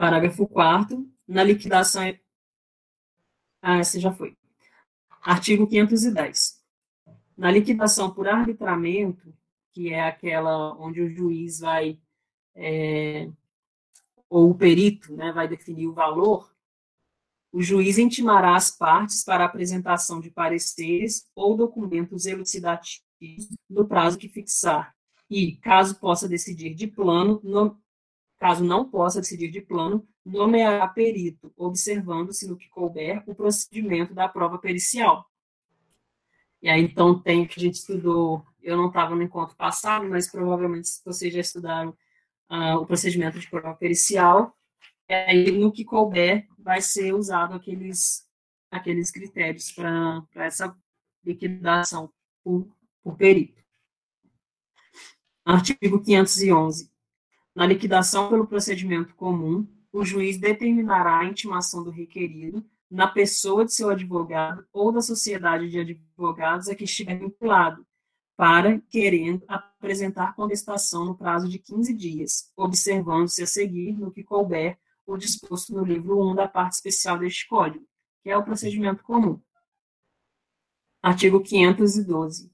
Parágrafo 0.00 0.48
4 0.48 1.06
Na 1.28 1.44
liquidação. 1.44 2.02
Ah, 3.60 3.80
esse 3.80 4.00
já 4.00 4.10
foi. 4.10 4.34
Artigo 5.20 5.66
510. 5.66 6.58
Na 7.36 7.50
liquidação 7.50 8.10
por 8.10 8.26
arbitramento, 8.26 9.30
que 9.72 9.92
é 9.92 10.02
aquela 10.02 10.74
onde 10.78 11.02
o 11.02 11.10
juiz 11.10 11.60
vai. 11.60 11.98
É, 12.54 13.28
ou 14.26 14.48
o 14.48 14.54
perito 14.54 15.14
né, 15.14 15.32
vai 15.32 15.46
definir 15.46 15.86
o 15.86 15.92
valor, 15.92 16.50
o 17.52 17.60
juiz 17.60 17.98
intimará 17.98 18.56
as 18.56 18.70
partes 18.70 19.22
para 19.22 19.44
apresentação 19.44 20.18
de 20.18 20.30
pareceres 20.30 21.28
ou 21.34 21.54
documentos 21.54 22.24
elucidativos 22.24 23.04
no 23.68 23.86
prazo 23.86 24.16
que 24.16 24.30
fixar. 24.30 24.96
E, 25.28 25.56
caso 25.56 26.00
possa 26.00 26.26
decidir 26.26 26.74
de 26.74 26.86
plano, 26.86 27.38
no, 27.44 27.78
caso 28.40 28.64
não 28.64 28.88
possa 28.88 29.20
decidir 29.20 29.50
de 29.50 29.60
plano, 29.60 30.08
nomeará 30.24 30.88
perito, 30.88 31.52
observando-se 31.56 32.48
no 32.48 32.56
que 32.56 32.70
couber 32.70 33.22
o 33.26 33.34
procedimento 33.34 34.14
da 34.14 34.26
prova 34.26 34.58
pericial. 34.58 35.30
E 36.62 36.68
aí, 36.68 36.82
então, 36.82 37.20
tem 37.20 37.46
que 37.46 37.60
a 37.60 37.62
gente 37.62 37.74
estudou, 37.74 38.42
eu 38.62 38.78
não 38.78 38.88
estava 38.88 39.14
no 39.14 39.22
encontro 39.22 39.54
passado, 39.56 40.08
mas 40.08 40.30
provavelmente 40.30 40.88
vocês 41.04 41.32
já 41.34 41.40
estudaram 41.40 41.90
uh, 42.50 42.76
o 42.76 42.86
procedimento 42.86 43.38
de 43.38 43.48
prova 43.48 43.74
pericial, 43.74 44.56
aí 45.06 45.50
no 45.52 45.70
que 45.70 45.84
couber 45.84 46.48
vai 46.58 46.80
ser 46.80 47.12
usado 47.12 47.54
aqueles, 47.54 48.26
aqueles 48.70 49.10
critérios 49.10 49.70
para 49.70 50.24
essa 50.36 50.74
liquidação 51.22 52.10
por, 52.42 52.66
por 53.02 53.16
perito. 53.16 53.60
Artigo 55.44 56.02
511. 56.02 56.90
Na 57.54 57.66
liquidação 57.66 58.28
pelo 58.28 58.46
procedimento 58.46 59.14
comum, 59.14 59.66
o 59.92 60.04
juiz 60.04 60.38
determinará 60.38 61.18
a 61.18 61.24
intimação 61.24 61.82
do 61.82 61.90
requerido 61.90 62.64
na 62.90 63.08
pessoa 63.08 63.64
de 63.64 63.72
seu 63.72 63.90
advogado 63.90 64.66
ou 64.72 64.92
da 64.92 65.00
sociedade 65.00 65.68
de 65.68 65.78
advogados 65.80 66.68
a 66.68 66.74
que 66.74 66.84
estiver 66.84 67.18
vinculado, 67.18 67.86
para, 68.36 68.80
querendo, 68.88 69.44
apresentar 69.46 70.34
contestação 70.34 71.04
no 71.04 71.14
prazo 71.14 71.46
de 71.46 71.58
15 71.58 71.92
dias, 71.92 72.50
observando-se 72.56 73.42
a 73.42 73.46
seguir, 73.46 73.92
no 73.92 74.10
que 74.10 74.24
couber, 74.24 74.78
o 75.06 75.16
disposto 75.16 75.74
no 75.74 75.84
livro 75.84 76.18
1 76.30 76.36
da 76.36 76.48
parte 76.48 76.72
especial 76.72 77.18
deste 77.18 77.46
Código, 77.46 77.84
que 78.22 78.30
é 78.30 78.36
o 78.36 78.42
procedimento 78.42 79.02
comum. 79.02 79.38
Artigo 81.02 81.42
512. 81.42 82.50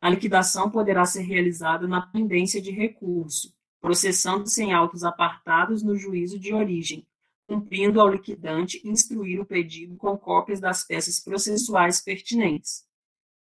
A 0.00 0.10
liquidação 0.10 0.70
poderá 0.70 1.04
ser 1.04 1.22
realizada 1.22 1.86
na 1.86 2.02
pendência 2.02 2.60
de 2.60 2.70
recurso, 2.72 3.53
processando-se 3.84 4.62
em 4.62 4.72
autos 4.72 5.04
apartados 5.04 5.82
no 5.82 5.94
juízo 5.94 6.38
de 6.38 6.54
origem, 6.54 7.06
cumprindo 7.46 8.00
ao 8.00 8.08
liquidante 8.08 8.80
instruir 8.82 9.38
o 9.38 9.44
pedido 9.44 9.94
com 9.96 10.16
cópias 10.16 10.58
das 10.58 10.82
peças 10.82 11.20
processuais 11.20 12.00
pertinentes. 12.00 12.88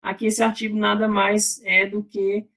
Aqui 0.02 0.28
esse 0.28 0.42
artigo 0.42 0.78
nada 0.78 1.06
mais 1.06 1.62
é 1.66 1.86
do 1.86 2.02
que 2.02 2.48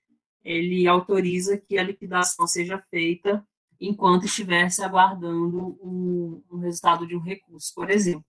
ele 0.44 0.86
autoriza 0.86 1.58
que 1.58 1.76
a 1.76 1.82
liquidação 1.82 2.46
seja 2.46 2.78
feita 2.78 3.44
enquanto 3.80 4.26
estivesse 4.26 4.80
aguardando 4.80 5.76
o, 5.80 6.44
o 6.48 6.58
resultado 6.58 7.04
de 7.04 7.16
um 7.16 7.20
recurso, 7.20 7.74
por 7.74 7.90
exemplo. 7.90 8.24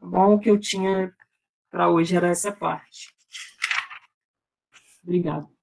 Tá 0.00 0.06
bom? 0.06 0.36
O 0.36 0.38
que 0.38 0.48
eu 0.48 0.58
tinha 0.58 1.14
para 1.70 1.90
hoje 1.90 2.16
era 2.16 2.30
essa 2.30 2.50
parte. 2.50 3.14
Obrigado. 5.02 5.53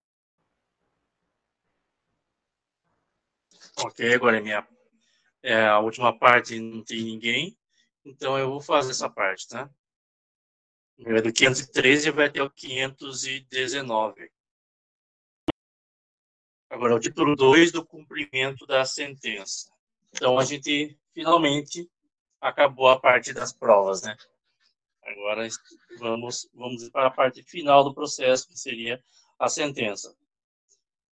Ok, 3.84 4.14
agora 4.14 4.38
é 4.38 4.42
minha 4.42 4.68
é, 5.44 5.66
a 5.66 5.80
última 5.80 6.18
parte 6.18 6.60
não 6.60 6.84
tem 6.84 7.04
ninguém, 7.04 7.58
então 8.06 8.38
eu 8.38 8.50
vou 8.50 8.62
fazer 8.62 8.92
essa 8.92 9.10
parte, 9.10 9.48
tá? 9.48 9.70
Do 10.98 11.34
513 11.34 12.12
vai 12.12 12.28
até 12.28 12.44
o 12.44 12.50
519. 12.50 14.32
Agora, 16.70 16.96
o 16.96 17.00
título 17.00 17.36
2 17.36 17.72
do 17.72 17.84
cumprimento 17.84 18.68
da 18.68 18.86
sentença. 18.86 19.72
Então, 20.14 20.38
a 20.38 20.46
gente 20.46 20.96
finalmente 21.12 21.90
acabou 22.40 22.88
a 22.88 23.00
parte 23.00 23.34
das 23.34 23.52
provas, 23.52 24.04
né? 24.04 24.16
Agora 25.04 25.48
vamos, 25.98 26.48
vamos 26.54 26.88
para 26.90 27.08
a 27.08 27.12
parte 27.12 27.42
final 27.42 27.84
do 27.84 27.96
processo, 27.96 28.48
que 28.48 28.58
seria 28.58 29.04
a 29.40 29.50
sentença. 29.50 30.16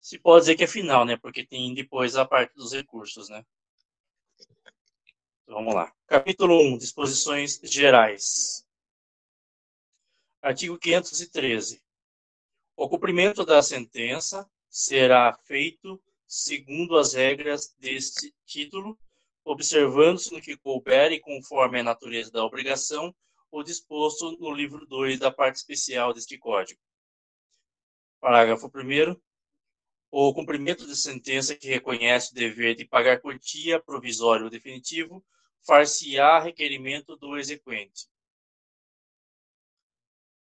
Se 0.01 0.19
pode 0.19 0.43
dizer 0.43 0.57
que 0.57 0.65
é 0.65 0.67
final, 0.67 1.05
né? 1.05 1.17
Porque 1.17 1.45
tem 1.45 1.75
depois 1.75 2.17
a 2.17 2.25
parte 2.25 2.55
dos 2.55 2.73
recursos, 2.73 3.29
né? 3.29 3.45
Então, 5.43 5.57
vamos 5.57 5.75
lá. 5.75 5.93
Capítulo 6.07 6.61
1, 6.75 6.79
disposições 6.79 7.61
gerais. 7.63 8.67
Artigo 10.41 10.79
513. 10.79 11.83
O 12.77 12.89
cumprimento 12.89 13.45
da 13.45 13.61
sentença 13.63 14.49
será 14.71 15.35
feito 15.45 16.01
segundo 16.27 16.97
as 16.97 17.15
regras 17.15 17.75
deste 17.79 18.35
título, 18.45 18.99
observando-se 19.45 20.33
no 20.33 20.41
que 20.41 20.57
couber 20.57 21.11
e 21.11 21.19
conforme 21.19 21.81
a 21.81 21.83
natureza 21.83 22.31
da 22.31 22.45
obrigação, 22.45 23.15
o 23.51 23.63
disposto 23.63 24.37
no 24.39 24.53
livro 24.53 24.87
2 24.87 25.19
da 25.19 25.31
parte 25.31 25.57
especial 25.57 26.13
deste 26.13 26.37
Código. 26.37 26.81
Parágrafo 28.21 28.67
1 28.67 29.17
O 30.11 30.33
cumprimento 30.33 30.87
de 30.87 30.97
sentença 30.97 31.55
que 31.55 31.69
reconhece 31.69 32.33
o 32.33 32.35
dever 32.35 32.75
de 32.75 32.85
pagar 32.85 33.21
quantia 33.21 33.81
provisório 33.81 34.45
ou 34.45 34.51
definitivo 34.51 35.25
far-se-á 35.67 36.39
requerimento 36.39 37.17
do 37.17 37.37
exequente. 37.37 38.09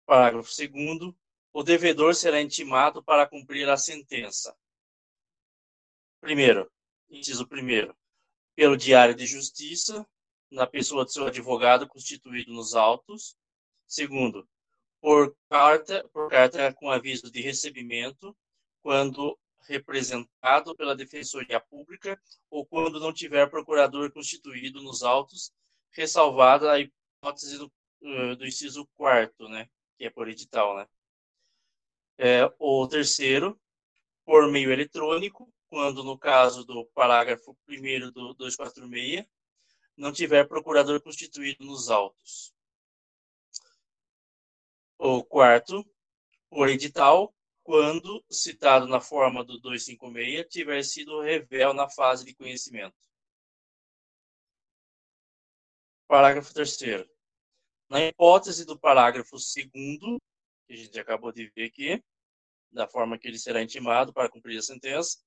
Parágrafo 0.06 0.50
2 0.50 1.14
o 1.52 1.64
devedor 1.64 2.14
será 2.14 2.40
intimado 2.40 3.04
para 3.04 3.28
cumprir 3.28 3.68
a 3.68 3.76
sentença. 3.76 4.56
Primeiro, 6.22 6.72
inciso 7.10 7.48
primeiro, 7.48 7.98
pelo 8.56 8.78
diário 8.78 9.16
de 9.16 9.26
justiça, 9.26 10.08
na 10.52 10.66
pessoa 10.66 11.04
de 11.04 11.14
seu 11.14 11.26
advogado 11.26 11.88
constituído 11.88 12.54
nos 12.54 12.74
autos. 12.74 13.36
Segundo, 13.86 14.48
por 15.02 15.36
carta, 15.50 16.08
por 16.14 16.30
carta 16.30 16.74
com 16.74 16.90
aviso 16.90 17.32
de 17.32 17.42
recebimento, 17.42 18.38
quando 18.82 19.38
representado 19.68 20.76
pela 20.76 20.96
Defensoria 20.96 21.60
Pública 21.60 22.20
ou 22.50 22.66
quando 22.66 23.00
não 23.00 23.14
tiver 23.14 23.50
procurador 23.50 24.12
constituído 24.12 24.82
nos 24.82 25.04
autos, 25.04 25.52
ressalvada 25.92 26.72
a 26.72 26.80
hipótese 26.80 27.58
do, 27.58 27.72
do 28.36 28.46
inciso 28.46 28.88
quarto, 28.96 29.48
né? 29.50 29.70
que 29.98 30.06
é 30.06 30.10
por 30.10 30.30
edital, 30.30 30.78
né? 30.78 30.88
É, 32.18 32.52
o 32.60 32.88
terceiro, 32.88 33.60
por 34.26 34.50
meio 34.52 34.72
eletrônico, 34.72 35.52
quando 35.70 36.04
no 36.04 36.18
caso 36.18 36.64
do 36.64 36.86
parágrafo 36.94 37.58
1 37.68 38.12
do 38.12 38.34
246, 38.34 39.26
não 39.96 40.12
tiver 40.12 40.48
procurador 40.48 41.02
constituído 41.02 41.66
nos 41.66 41.90
autos. 41.90 42.54
O 44.98 45.24
quarto, 45.24 45.86
por 46.50 46.70
edital, 46.70 47.34
quando 47.68 48.24
citado 48.32 48.88
na 48.88 49.02
forma 49.02 49.44
do 49.44 49.60
256 49.60 50.48
tiver 50.48 50.82
sido 50.84 51.20
revel 51.20 51.74
na 51.74 51.90
fase 51.90 52.24
de 52.24 52.34
conhecimento. 52.34 52.96
Parágrafo 56.08 56.54
3 56.54 57.06
na 57.90 58.06
hipótese 58.06 58.66
do 58.66 58.80
parágrafo 58.80 59.36
2 59.36 59.44
que 60.66 60.74
a 60.74 60.76
gente 60.78 60.98
acabou 60.98 61.34
de 61.34 61.50
ver 61.50 61.66
aqui, 61.66 62.02
da 62.72 62.88
forma 62.88 63.18
que 63.18 63.28
ele 63.28 63.38
será 63.38 63.62
intimado 63.62 64.14
para 64.14 64.30
cumprir 64.30 64.58
a 64.58 64.62
sentença, 64.62 65.18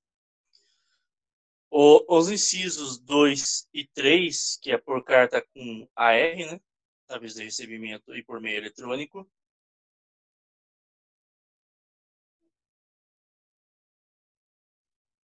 o, 1.70 2.02
os 2.08 2.30
incisos 2.30 2.98
2 3.00 3.68
e 3.74 3.86
3, 3.86 4.58
que 4.62 4.72
é 4.72 4.78
por 4.78 5.04
carta 5.04 5.46
com 5.52 5.86
AR, 5.94 6.36
né, 6.36 6.58
de 7.06 7.44
recebimento 7.44 8.16
e 8.16 8.24
por 8.24 8.40
meio 8.40 8.56
eletrônico, 8.56 9.30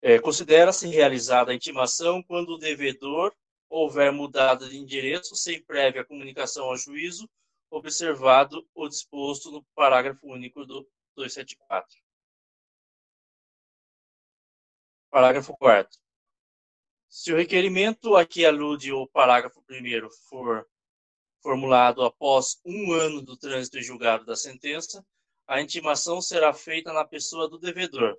é, 0.08 0.18
considera-se 0.20 0.88
realizada 0.88 1.52
a 1.52 1.54
intimação 1.54 2.24
quando 2.24 2.52
o 2.52 2.58
devedor 2.58 3.36
houver 3.70 4.10
mudado 4.10 4.70
de 4.70 4.78
endereço 4.78 5.36
sem 5.36 5.62
prévia 5.62 6.06
comunicação 6.06 6.64
ao 6.64 6.78
juízo, 6.78 7.30
observado 7.70 8.66
o 8.74 8.88
disposto 8.88 9.52
no 9.52 9.62
parágrafo 9.76 10.26
único 10.26 10.66
do 10.66 10.88
274. 11.18 12.00
Parágrafo 15.10 15.54
4 15.58 16.00
Se 17.10 17.34
o 17.34 17.36
requerimento 17.36 18.16
a 18.16 18.26
que 18.26 18.46
alude 18.46 18.94
o 18.94 19.08
parágrafo 19.08 19.62
1 19.70 20.10
for 20.30 20.66
formulado 21.44 22.02
após 22.06 22.62
um 22.66 22.94
ano 22.94 23.22
do 23.22 23.36
trânsito 23.36 23.82
julgado 23.82 24.24
da 24.24 24.38
sentença, 24.38 25.06
a 25.46 25.60
intimação 25.60 26.22
será 26.22 26.54
feita 26.54 26.94
na 26.94 27.04
pessoa 27.04 27.50
do 27.50 27.60
devedor, 27.60 28.18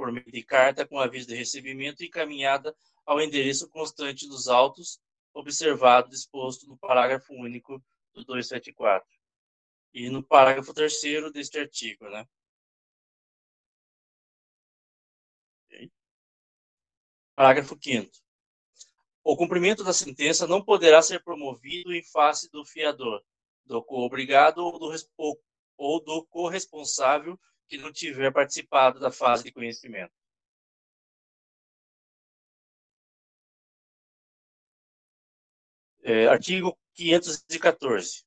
por 0.00 0.10
meio 0.10 0.32
de 0.32 0.42
carta 0.42 0.88
com 0.88 0.98
aviso 0.98 1.28
de 1.28 1.34
recebimento 1.34 2.02
encaminhada 2.02 2.74
ao 3.04 3.20
endereço 3.20 3.68
constante 3.68 4.26
dos 4.26 4.48
autos, 4.48 4.98
observado 5.34 6.08
disposto 6.08 6.66
no 6.66 6.78
parágrafo 6.78 7.34
único 7.34 7.78
do 8.14 8.24
274 8.24 9.06
e 9.92 10.08
no 10.08 10.22
parágrafo 10.22 10.72
terceiro 10.72 11.30
deste 11.30 11.58
artigo, 11.58 12.08
né? 12.08 12.26
Parágrafo 17.36 17.76
5 17.78 18.10
O 19.22 19.36
cumprimento 19.36 19.84
da 19.84 19.92
sentença 19.92 20.46
não 20.46 20.64
poderá 20.64 21.02
ser 21.02 21.22
promovido 21.22 21.92
em 21.92 22.02
face 22.04 22.50
do 22.50 22.64
fiador, 22.64 23.22
do 23.66 23.84
co-obrigado 23.84 24.64
ou 24.64 24.78
do, 24.78 24.90
ou 25.76 26.02
do 26.02 26.24
corresponsável 26.24 27.38
que 27.70 27.78
não 27.78 27.92
tiver 27.92 28.32
participado 28.32 28.98
da 28.98 29.12
fase 29.12 29.44
de 29.44 29.52
conhecimento. 29.52 30.12
É, 36.02 36.26
artigo 36.26 36.76
514. 36.94 38.24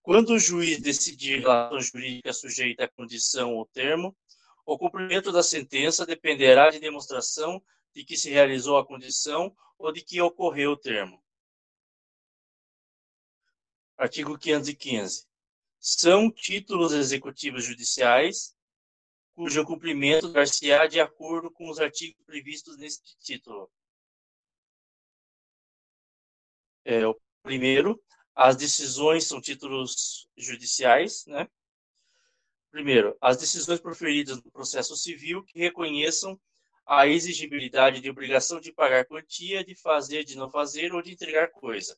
Quando 0.00 0.30
o 0.30 0.38
juiz 0.38 0.80
decidir 0.80 1.40
relação 1.40 1.80
jurídica 1.80 2.32
sujeita 2.32 2.84
à 2.84 2.88
condição 2.88 3.54
ou 3.56 3.66
termo, 3.66 4.16
o 4.64 4.78
cumprimento 4.78 5.30
da 5.30 5.42
sentença 5.42 6.06
dependerá 6.06 6.70
de 6.70 6.80
demonstração 6.80 7.62
de 7.92 8.04
que 8.04 8.16
se 8.16 8.30
realizou 8.30 8.78
a 8.78 8.86
condição 8.86 9.54
ou 9.78 9.92
de 9.92 10.00
que 10.00 10.20
ocorreu 10.20 10.72
o 10.72 10.76
termo. 10.78 11.22
Artigo 13.98 14.38
515. 14.38 15.26
São 15.78 16.30
títulos 16.30 16.92
executivos 16.92 17.64
judiciais 17.64 18.56
cujo 19.34 19.64
cumprimento 19.64 20.28
dar-se-á 20.28 20.86
de 20.86 21.00
acordo 21.00 21.50
com 21.50 21.68
os 21.70 21.80
artigos 21.80 22.22
previstos 22.24 22.76
neste 22.76 23.16
título. 23.18 23.70
É, 26.84 27.06
o 27.06 27.18
primeiro, 27.42 28.02
as 28.34 28.56
decisões 28.56 29.24
são 29.24 29.40
títulos 29.40 30.28
judiciais, 30.36 31.24
né? 31.26 31.48
Primeiro, 32.70 33.16
as 33.20 33.36
decisões 33.36 33.80
proferidas 33.80 34.42
no 34.42 34.50
processo 34.50 34.96
civil 34.96 35.44
que 35.44 35.58
reconheçam 35.58 36.40
a 36.86 37.06
exigibilidade 37.06 38.00
de 38.00 38.10
obrigação 38.10 38.60
de 38.60 38.72
pagar 38.72 39.06
quantia, 39.06 39.64
de 39.64 39.74
fazer, 39.74 40.24
de 40.24 40.36
não 40.36 40.50
fazer 40.50 40.92
ou 40.92 41.02
de 41.02 41.12
entregar 41.12 41.50
coisa. 41.50 41.96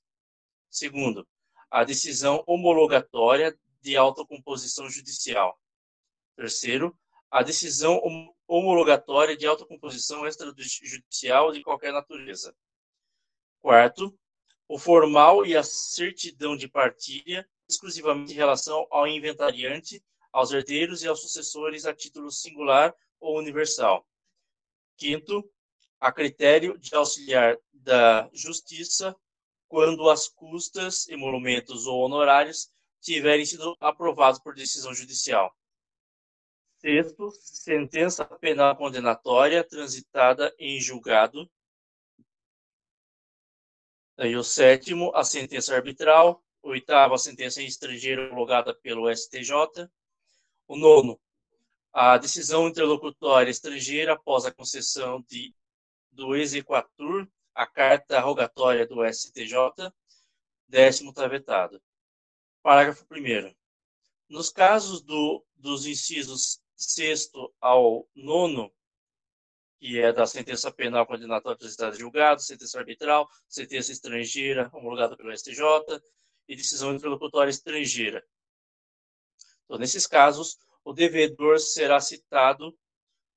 Segundo, 0.68 1.26
a 1.70 1.84
decisão 1.84 2.42
homologatória 2.46 3.56
de 3.80 3.96
autocomposição 3.96 4.90
judicial. 4.90 5.58
Terceiro, 6.36 6.96
a 7.30 7.42
decisão 7.42 8.00
homologatória 8.46 9.36
de 9.36 9.46
autocomposição 9.46 10.26
extrajudicial 10.26 11.52
de 11.52 11.62
qualquer 11.62 11.92
natureza. 11.92 12.54
Quarto, 13.60 14.16
o 14.68 14.78
formal 14.78 15.44
e 15.44 15.56
a 15.56 15.62
certidão 15.62 16.56
de 16.56 16.68
partilha, 16.68 17.48
exclusivamente 17.68 18.32
em 18.32 18.36
relação 18.36 18.86
ao 18.90 19.06
inventariante, 19.06 20.04
aos 20.32 20.52
herdeiros 20.52 21.02
e 21.02 21.08
aos 21.08 21.20
sucessores 21.20 21.86
a 21.86 21.94
título 21.94 22.30
singular 22.30 22.94
ou 23.20 23.38
universal. 23.38 24.06
Quinto, 24.96 25.48
a 26.00 26.12
critério 26.12 26.78
de 26.78 26.94
auxiliar 26.94 27.56
da 27.72 28.28
justiça 28.32 29.16
quando 29.68 30.08
as 30.08 30.28
custas, 30.28 31.08
emolumentos 31.08 31.86
ou 31.86 32.00
honorários 32.00 32.70
tiverem 33.00 33.44
sido 33.44 33.76
aprovados 33.80 34.38
por 34.40 34.54
decisão 34.54 34.94
judicial. 34.94 35.54
Sexto, 36.84 37.30
sentença 37.40 38.26
penal 38.26 38.76
condenatória 38.76 39.64
transitada 39.64 40.54
em 40.58 40.78
julgado. 40.78 41.50
Aí 44.18 44.36
o 44.36 44.44
sétimo, 44.44 45.10
a 45.16 45.24
sentença 45.24 45.74
arbitral. 45.74 46.44
O 46.62 46.68
oitavo, 46.72 47.14
a 47.14 47.18
sentença 47.18 47.62
em 47.62 47.64
estrangeiro 47.64 48.26
homologada 48.26 48.74
pelo 48.74 49.10
STJ. 49.10 49.88
O 50.68 50.76
nono, 50.76 51.18
a 51.90 52.18
decisão 52.18 52.68
interlocutória 52.68 53.50
estrangeira 53.50 54.12
após 54.12 54.44
a 54.44 54.52
concessão 54.52 55.24
de, 55.26 55.54
do 56.12 56.36
exequatur, 56.36 57.26
a 57.54 57.66
carta 57.66 58.20
rogatória 58.20 58.86
do 58.86 59.02
STJ. 59.10 59.90
Décimo 60.68 61.12
está 61.12 61.26
vetado. 61.26 61.80
Parágrafo 62.62 63.06
1. 63.10 63.54
Nos 64.28 64.50
casos 64.50 65.00
do, 65.00 65.42
dos 65.56 65.86
incisos 65.86 66.62
sexto 66.76 67.52
ao 67.60 68.08
nono, 68.14 68.72
que 69.78 70.00
é 70.00 70.12
da 70.12 70.26
sentença 70.26 70.72
penal 70.72 71.06
condenatória 71.06 71.58
transitada 71.58 71.96
julgado, 71.96 72.40
sentença 72.40 72.78
arbitral, 72.78 73.28
sentença 73.48 73.92
estrangeira 73.92 74.70
homologada 74.72 75.16
pelo 75.16 75.36
STJ 75.36 75.60
e 76.48 76.56
decisão 76.56 76.94
interlocutória 76.94 77.50
estrangeira. 77.50 78.24
Então, 79.64 79.78
nesses 79.78 80.06
casos, 80.06 80.58
o 80.84 80.92
devedor 80.92 81.58
será 81.58 82.00
citado 82.00 82.76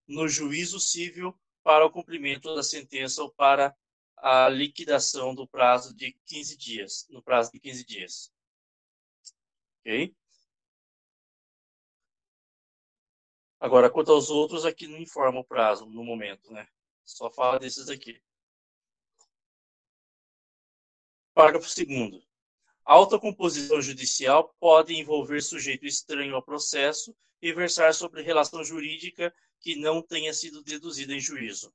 no 0.08 0.28
juízo 0.28 0.80
civil 0.80 1.38
para 1.64 1.86
o 1.86 1.92
cumprimento 1.92 2.54
da 2.56 2.64
sentença 2.64 3.22
ou 3.22 3.32
para 3.32 3.76
a 4.18 4.50
liquidação 4.50 5.36
do 5.36 5.48
prazo 5.48 5.96
de 5.96 6.14
15 6.26 6.58
dias, 6.58 7.06
no 7.10 7.22
prazo 7.22 7.52
de 7.52 7.60
15 7.60 7.86
dias. 7.86 8.32
Ok? 9.82 10.16
Agora, 13.60 13.90
quanto 13.90 14.12
aos 14.12 14.30
outros, 14.30 14.66
aqui 14.66 14.88
não 14.88 14.98
informa 14.98 15.40
o 15.40 15.44
prazo 15.44 15.86
no 15.86 16.04
momento, 16.04 16.52
né? 16.52 16.68
Só 17.04 17.30
fala 17.32 17.60
desses 17.60 17.90
aqui. 17.90 18.22
Parágrafo 21.34 21.68
2 21.68 22.28
a 22.88 22.94
autocomposição 22.94 23.82
judicial 23.82 24.56
pode 24.62 24.96
envolver 24.96 25.42
sujeito 25.42 25.86
estranho 25.86 26.34
ao 26.36 26.42
processo 26.42 27.14
e 27.42 27.52
versar 27.52 27.94
sobre 27.94 28.22
relação 28.22 28.64
jurídica 28.64 29.36
que 29.60 29.76
não 29.76 30.02
tenha 30.02 30.34
sido 30.34 30.64
deduzida 30.64 31.14
em 31.14 31.20
juízo. 31.20 31.74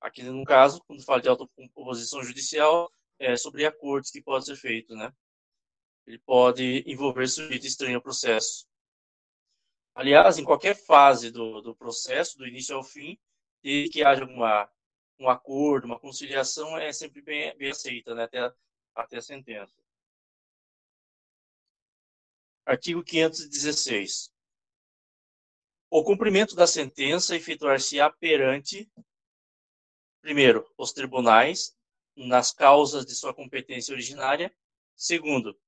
Aqui, 0.00 0.22
no 0.22 0.44
caso, 0.44 0.80
quando 0.86 1.04
fala 1.04 1.20
de 1.20 1.28
autocomposição 1.28 2.22
judicial, 2.22 2.88
é 3.18 3.36
sobre 3.36 3.66
acordos 3.66 4.12
que 4.12 4.22
pode 4.22 4.44
ser 4.44 4.54
feito, 4.54 4.94
né? 4.94 5.12
Ele 6.06 6.20
pode 6.20 6.84
envolver 6.86 7.26
sujeito 7.26 7.66
estranho 7.66 7.96
ao 7.96 8.02
processo. 8.02 8.67
Aliás, 9.98 10.38
em 10.38 10.44
qualquer 10.44 10.76
fase 10.76 11.28
do, 11.28 11.60
do 11.60 11.74
processo, 11.74 12.38
do 12.38 12.46
início 12.46 12.76
ao 12.76 12.84
fim, 12.84 13.18
desde 13.60 13.90
que 13.90 14.04
haja 14.04 14.24
uma, 14.24 14.70
um 15.18 15.28
acordo, 15.28 15.86
uma 15.86 15.98
conciliação, 15.98 16.78
é 16.78 16.92
sempre 16.92 17.20
bem, 17.20 17.52
bem 17.58 17.72
aceita, 17.72 18.14
né? 18.14 18.22
Até, 18.22 18.54
até 18.94 19.16
a 19.16 19.20
sentença. 19.20 19.74
Artigo 22.64 23.02
516. 23.02 24.32
O 25.90 26.04
cumprimento 26.04 26.54
da 26.54 26.68
sentença 26.68 27.34
efetuar-se-á 27.34 28.08
perante, 28.08 28.88
primeiro, 30.20 30.64
os 30.78 30.92
tribunais, 30.92 31.76
nas 32.14 32.52
causas 32.52 33.04
de 33.04 33.16
sua 33.16 33.34
competência 33.34 33.92
originária. 33.92 34.54
Segundo, 34.94 35.58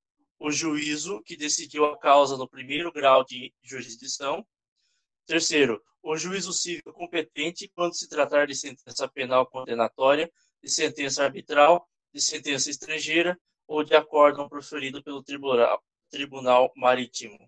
o 0.40 0.50
juízo 0.50 1.22
que 1.22 1.36
decidiu 1.36 1.84
a 1.84 1.98
causa 1.98 2.36
no 2.36 2.48
primeiro 2.48 2.90
grau 2.90 3.22
de 3.22 3.54
jurisdição. 3.62 4.44
Terceiro, 5.26 5.80
o 6.02 6.16
juízo 6.16 6.50
civil 6.50 6.92
competente 6.94 7.68
quando 7.68 7.94
se 7.94 8.08
tratar 8.08 8.46
de 8.46 8.54
sentença 8.54 9.06
penal 9.06 9.46
condenatória, 9.46 10.32
de 10.62 10.70
sentença 10.70 11.24
arbitral, 11.24 11.86
de 12.12 12.22
sentença 12.22 12.70
estrangeira 12.70 13.38
ou 13.66 13.84
de 13.84 13.94
acórdão 13.94 14.48
proferido 14.48 15.02
pelo 15.04 15.22
tribunal, 15.22 15.84
tribunal 16.10 16.72
marítimo. 16.74 17.38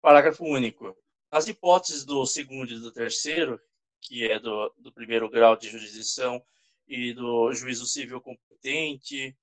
Parágrafo 0.00 0.44
único. 0.44 0.96
As 1.28 1.48
hipóteses 1.48 2.04
do 2.04 2.24
segundo 2.24 2.72
e 2.72 2.78
do 2.78 2.92
terceiro, 2.92 3.60
que 4.00 4.30
é 4.30 4.38
do, 4.38 4.72
do 4.78 4.92
primeiro 4.92 5.28
grau 5.28 5.56
de 5.56 5.68
jurisdição 5.68 6.40
e 6.86 7.12
do 7.12 7.52
juízo 7.52 7.84
civil 7.84 8.20
competente, 8.20 9.36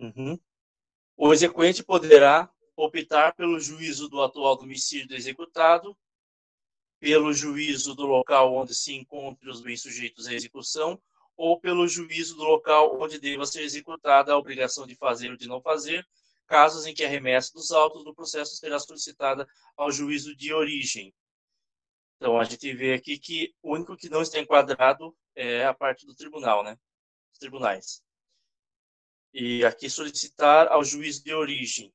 uhum. 0.00 0.38
o 1.16 1.32
exequente 1.32 1.82
poderá 1.82 2.50
optar 2.76 3.34
pelo 3.34 3.60
juízo 3.60 4.08
do 4.08 4.22
atual 4.22 4.56
domicílio 4.56 5.06
do 5.06 5.14
executado, 5.14 5.96
pelo 6.98 7.32
juízo 7.32 7.94
do 7.94 8.06
local 8.06 8.54
onde 8.54 8.74
se 8.74 8.94
encontram 8.94 9.50
os 9.50 9.60
bens 9.60 9.82
sujeitos 9.82 10.26
à 10.26 10.34
execução 10.34 11.00
ou 11.36 11.58
pelo 11.58 11.88
juízo 11.88 12.36
do 12.36 12.44
local 12.44 13.00
onde 13.00 13.18
deva 13.18 13.46
ser 13.46 13.62
executada 13.62 14.32
a 14.32 14.36
obrigação 14.36 14.86
de 14.86 14.94
fazer 14.94 15.30
ou 15.30 15.36
de 15.36 15.48
não 15.48 15.62
fazer, 15.62 16.06
casos 16.46 16.84
em 16.84 16.92
que 16.92 17.04
a 17.04 17.08
remessa 17.08 17.52
dos 17.54 17.70
autos 17.70 18.04
do 18.04 18.14
processo 18.14 18.56
será 18.56 18.78
solicitada 18.78 19.48
ao 19.76 19.90
juízo 19.90 20.36
de 20.36 20.52
origem. 20.52 21.14
Então, 22.16 22.38
a 22.38 22.44
gente 22.44 22.70
vê 22.74 22.92
aqui 22.92 23.18
que 23.18 23.54
o 23.62 23.74
único 23.74 23.96
que 23.96 24.10
não 24.10 24.20
está 24.20 24.38
enquadrado 24.38 25.16
é 25.34 25.64
a 25.64 25.72
parte 25.72 26.04
do 26.04 26.14
tribunal, 26.14 26.62
né? 26.62 26.76
Os 27.32 27.38
tribunais. 27.38 28.02
E 29.32 29.64
aqui 29.64 29.88
solicitar 29.88 30.68
ao 30.68 30.84
juízo 30.84 31.22
de 31.24 31.32
origem. 31.32 31.92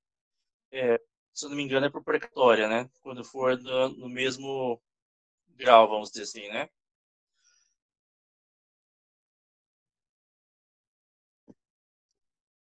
É, 0.71 0.99
se 1.33 1.45
eu 1.45 1.49
não 1.49 1.57
me 1.57 1.63
engano, 1.63 1.85
é 1.85 1.89
por 1.89 2.03
precatória, 2.03 2.67
né? 2.67 2.89
Quando 3.01 3.23
for 3.23 3.57
no 3.61 4.09
mesmo 4.09 4.81
grau, 5.49 5.89
vamos 5.89 6.09
dizer 6.09 6.23
assim, 6.23 6.47
né? 6.49 6.69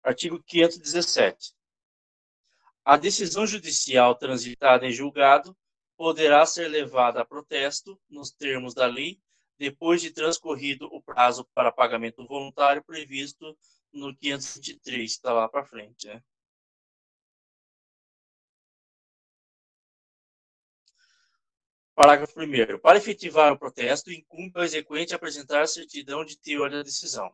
Artigo 0.04 0.42
517. 0.42 1.54
A 2.86 2.96
decisão 2.96 3.46
judicial 3.46 4.16
transitada 4.16 4.86
em 4.86 4.92
julgado 4.92 5.54
poderá 5.98 6.46
ser 6.46 6.70
levada 6.70 7.22
a 7.22 7.26
protesto, 7.26 8.00
nos 8.10 8.32
termos 8.32 8.74
da 8.74 8.86
lei, 8.86 9.20
depois 9.58 10.02
de 10.02 10.12
transcorrido 10.12 10.86
o 10.94 11.02
prazo 11.02 11.44
para 11.54 11.72
pagamento 11.72 12.26
voluntário 12.26 12.84
previsto 12.84 13.58
no 13.94 14.16
523, 14.16 15.12
está 15.12 15.34
lá 15.34 15.48
para 15.50 15.66
frente. 15.66 16.08
Né? 16.08 16.22
Parágrafo 21.96 22.40
1. 22.40 22.80
Para 22.80 22.98
efetivar 22.98 23.52
o 23.52 23.58
protesto, 23.58 24.12
incumbe 24.12 24.52
ao 24.56 24.64
exequente 24.64 25.16
apresentar 25.16 25.68
certidão 25.68 26.24
de 26.24 26.38
teor 26.38 26.70
da 26.70 26.84
decisão. 26.84 27.34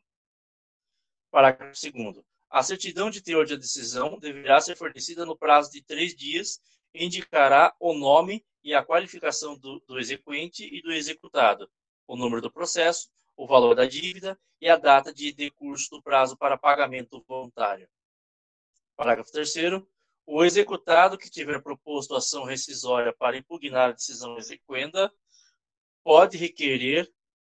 Parágrafo 1.30 1.74
2. 1.92 2.24
A 2.50 2.64
certidão 2.64 3.10
de 3.10 3.20
teor 3.20 3.46
de 3.46 3.58
decisão 3.58 4.18
deverá 4.20 4.62
ser 4.62 4.78
fornecida 4.78 5.26
no 5.26 5.38
prazo 5.38 5.72
de 5.72 5.82
três 5.82 6.16
dias 6.16 6.62
e 6.94 7.04
indicará 7.04 7.76
o 7.80 7.94
nome 7.94 8.46
e 8.64 8.74
a 8.74 8.86
qualificação 8.86 9.58
do, 9.58 9.80
do 9.82 10.00
exequente 10.00 10.64
e 10.64 10.82
do 10.82 10.94
executado, 10.94 11.70
o 12.08 12.16
número 12.16 12.42
do 12.42 12.52
processo, 12.52 13.10
o 13.36 13.48
valor 13.48 13.76
da 13.76 13.86
dívida 13.86 14.40
e 14.62 14.70
a 14.70 14.78
data 14.78 15.14
de 15.14 15.34
decurso 15.34 15.90
do 15.90 16.02
prazo 16.02 16.38
para 16.38 16.58
pagamento 16.58 17.24
voluntário. 17.28 17.90
Parágrafo 18.96 19.32
3 19.32 19.84
o 20.26 20.44
executado 20.44 21.18
que 21.18 21.30
tiver 21.30 21.62
proposto 21.62 22.16
ação 22.16 22.46
rescisória 22.46 23.14
para 23.14 23.38
impugnar 23.38 23.90
a 23.90 23.94
decisão 23.94 24.38
exequenda 24.38 25.14
pode 26.04 26.38
requerer 26.38 27.12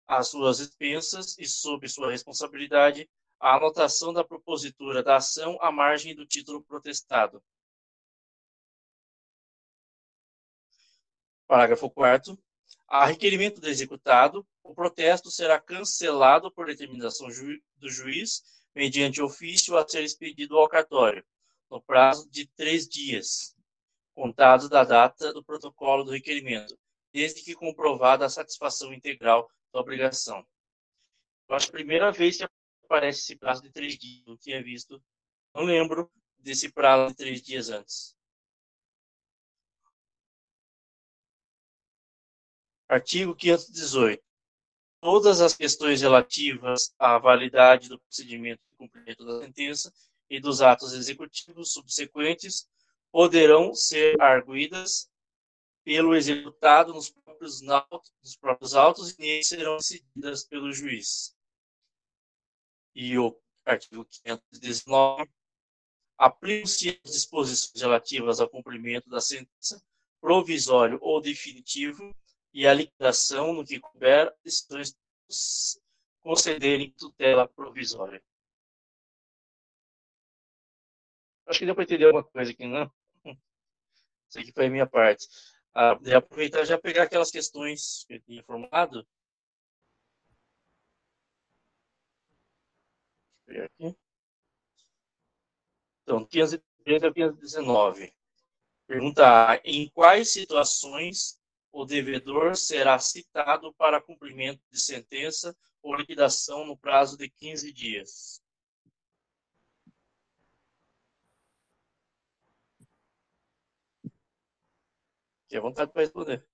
às 0.06 0.28
suas 0.28 0.58
expensas 0.60 1.38
e 1.38 1.46
sob 1.46 1.88
sua 1.88 2.10
responsabilidade 2.10 3.08
a 3.40 3.56
anotação 3.56 4.12
da 4.12 4.24
propositura 4.24 5.02
da 5.02 5.16
ação 5.16 5.58
à 5.62 5.70
margem 5.70 6.14
do 6.14 6.26
título 6.26 6.62
protestado. 6.62 7.42
Parágrafo 11.46 11.88
4 11.88 12.38
a 12.86 13.06
requerimento 13.06 13.60
do 13.60 13.68
executado, 13.68 14.46
o 14.62 14.74
protesto 14.74 15.30
será 15.30 15.60
cancelado 15.60 16.50
por 16.50 16.66
determinação 16.66 17.30
ju 17.30 17.60
do 17.76 17.88
juiz, 17.88 18.42
mediante 18.74 19.20
ofício 19.20 19.76
a 19.76 19.86
ser 19.86 20.02
expedido 20.02 20.56
ao 20.56 20.68
cartório, 20.68 21.24
no 21.70 21.82
prazo 21.82 22.28
de 22.30 22.46
três 22.46 22.88
dias, 22.88 23.54
contados 24.14 24.68
da 24.68 24.84
data 24.84 25.32
do 25.32 25.44
protocolo 25.44 26.04
do 26.04 26.12
requerimento, 26.12 26.78
desde 27.12 27.42
que 27.42 27.54
comprovada 27.54 28.24
a 28.24 28.30
satisfação 28.30 28.92
integral 28.92 29.50
da 29.72 29.80
obrigação. 29.80 30.46
Eu 31.48 31.56
acho 31.56 31.66
que 31.66 31.76
a 31.76 31.78
primeira 31.78 32.10
vez 32.10 32.36
que 32.36 32.46
aparece 32.84 33.20
esse 33.20 33.36
prazo 33.36 33.62
de 33.62 33.70
três 33.70 33.98
dias, 33.98 34.24
não 34.26 34.36
tinha 34.36 34.62
visto, 34.62 35.02
não 35.54 35.62
lembro 35.62 36.10
desse 36.38 36.70
prazo 36.70 37.10
de 37.10 37.16
três 37.16 37.42
dias 37.42 37.68
antes. 37.68 38.17
Artigo 42.88 43.36
518. 43.36 44.22
Todas 45.00 45.42
as 45.42 45.54
questões 45.54 46.00
relativas 46.00 46.94
à 46.98 47.18
validade 47.18 47.86
do 47.88 47.98
procedimento 48.00 48.62
de 48.70 48.76
cumprimento 48.76 49.26
da 49.26 49.40
sentença 49.40 49.92
e 50.30 50.40
dos 50.40 50.62
atos 50.62 50.94
executivos 50.94 51.72
subsequentes 51.72 52.66
poderão 53.12 53.74
ser 53.74 54.18
arguídas 54.20 55.10
pelo 55.84 56.14
executado 56.14 56.94
nos 56.94 57.10
próprios, 57.10 57.60
nos 57.60 58.36
próprios 58.40 58.74
autos 58.74 59.14
e 59.18 59.44
serão 59.44 59.76
decididas 59.76 60.44
pelo 60.44 60.72
juiz. 60.72 61.36
E 62.94 63.18
o 63.18 63.38
artigo 63.66 64.04
519 64.04 65.30
aplicam-se 66.16 67.00
as 67.04 67.12
disposições 67.12 67.82
relativas 67.82 68.40
ao 68.40 68.48
cumprimento 68.48 69.10
da 69.10 69.20
sentença 69.20 69.82
provisório 70.20 70.98
ou 71.02 71.20
definitivo 71.20 72.14
e 72.52 72.66
a 72.66 72.74
liquidação 72.74 73.52
no 73.52 73.64
que 73.64 73.80
couber 73.80 74.34
decisões 74.42 74.96
concederem 76.20 76.90
tutela 76.92 77.48
provisória. 77.48 78.22
Acho 81.46 81.60
que 81.60 81.64
deu 81.64 81.74
para 81.74 81.84
entender 81.84 82.04
alguma 82.04 82.24
coisa 82.24 82.50
aqui, 82.50 82.66
não? 82.66 82.92
Isso 84.28 84.38
aqui 84.38 84.52
foi 84.52 84.66
a 84.66 84.70
minha 84.70 84.86
parte. 84.86 85.26
Ah, 85.74 85.92
aproveitar 86.16 86.64
já 86.64 86.78
pegar 86.78 87.04
aquelas 87.04 87.30
questões 87.30 88.04
que 88.06 88.14
eu 88.14 88.20
tinha 88.20 88.42
formado. 88.44 89.06
Deixa 93.46 93.62
eu 93.62 93.64
aqui. 93.64 93.98
Então, 96.02 96.24
513 96.26 97.06
a 97.06 97.12
519. 97.12 98.14
Pergunta 98.86 99.52
A. 99.52 99.56
Em 99.64 99.88
quais 99.90 100.30
situações 100.30 101.37
o 101.78 101.84
devedor 101.84 102.56
será 102.56 102.98
citado 102.98 103.72
para 103.74 104.02
cumprimento 104.02 104.60
de 104.68 104.80
sentença 104.80 105.56
ou 105.80 105.94
liquidação 105.94 106.66
no 106.66 106.76
prazo 106.76 107.16
de 107.16 107.30
15 107.30 107.72
dias? 107.72 108.42
Fique 115.42 115.56
à 115.56 115.60
vontade 115.60 115.92
para 115.92 116.02
responder. 116.02 116.44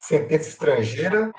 Sentença 0.00 0.48
estrangeira. 0.48 1.30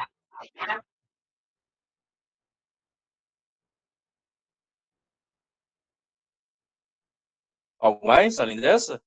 Algo 7.79 8.05
mais 8.05 8.39
além 8.39 8.59
dessa? 8.59 9.01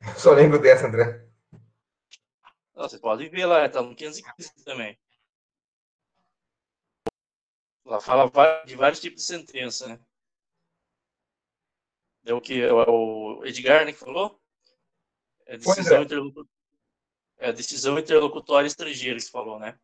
Só 0.18 0.32
lembro 0.32 0.60
dessa, 0.60 0.86
André. 0.86 1.26
Você 2.74 2.98
pode 2.98 3.28
ver 3.28 3.46
lá, 3.46 3.66
está 3.66 3.82
no 3.82 3.94
515 3.94 4.64
também. 4.64 4.98
Ela 7.84 8.00
fala 8.00 8.30
de 8.64 8.76
vários 8.76 9.00
tipos 9.00 9.22
de 9.22 9.26
sentença, 9.26 9.88
né? 9.88 9.98
É 12.24 12.34
o 12.34 12.40
que 12.40 12.60
é 12.60 12.70
o 12.72 13.42
Edgar, 13.44 13.86
né, 13.86 13.92
que 13.92 13.98
falou? 13.98 14.38
É 15.46 15.56
decisão, 15.56 15.98
é. 15.98 16.02
Interlocutória, 16.02 16.50
é 17.38 17.52
decisão 17.52 17.98
interlocutória 17.98 18.66
estrangeira 18.66 19.16
que 19.16 19.22
você 19.22 19.30
falou, 19.30 19.58
né? 19.58 19.78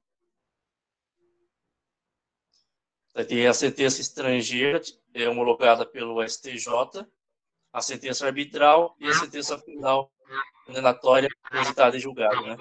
Tem 3.23 3.47
a 3.47 3.55
sentença 3.55 4.01
estrangeira, 4.01 4.81
é 5.15 5.29
homologada 5.29 5.87
pelo 5.87 6.21
STJ, 6.29 7.07
a 7.73 7.81
sentença 7.81 8.27
arbitral 8.27 8.97
e 8.99 9.07
a 9.07 9.15
sentença 9.15 9.57
final 9.59 10.11
condenatória 10.67 11.29
transitada 11.49 11.97
em 11.97 12.01
julgado, 12.01 12.43
né? 12.43 12.57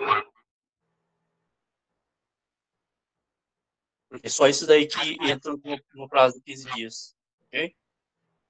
É 4.21 4.29
só 4.29 4.47
isso 4.47 4.67
daí 4.67 4.85
que 4.85 5.17
entra 5.23 5.51
no, 5.53 5.79
no 5.95 6.07
prazo 6.07 6.35
de 6.35 6.41
15 6.41 6.71
dias. 6.73 7.15
Ok? 7.47 7.75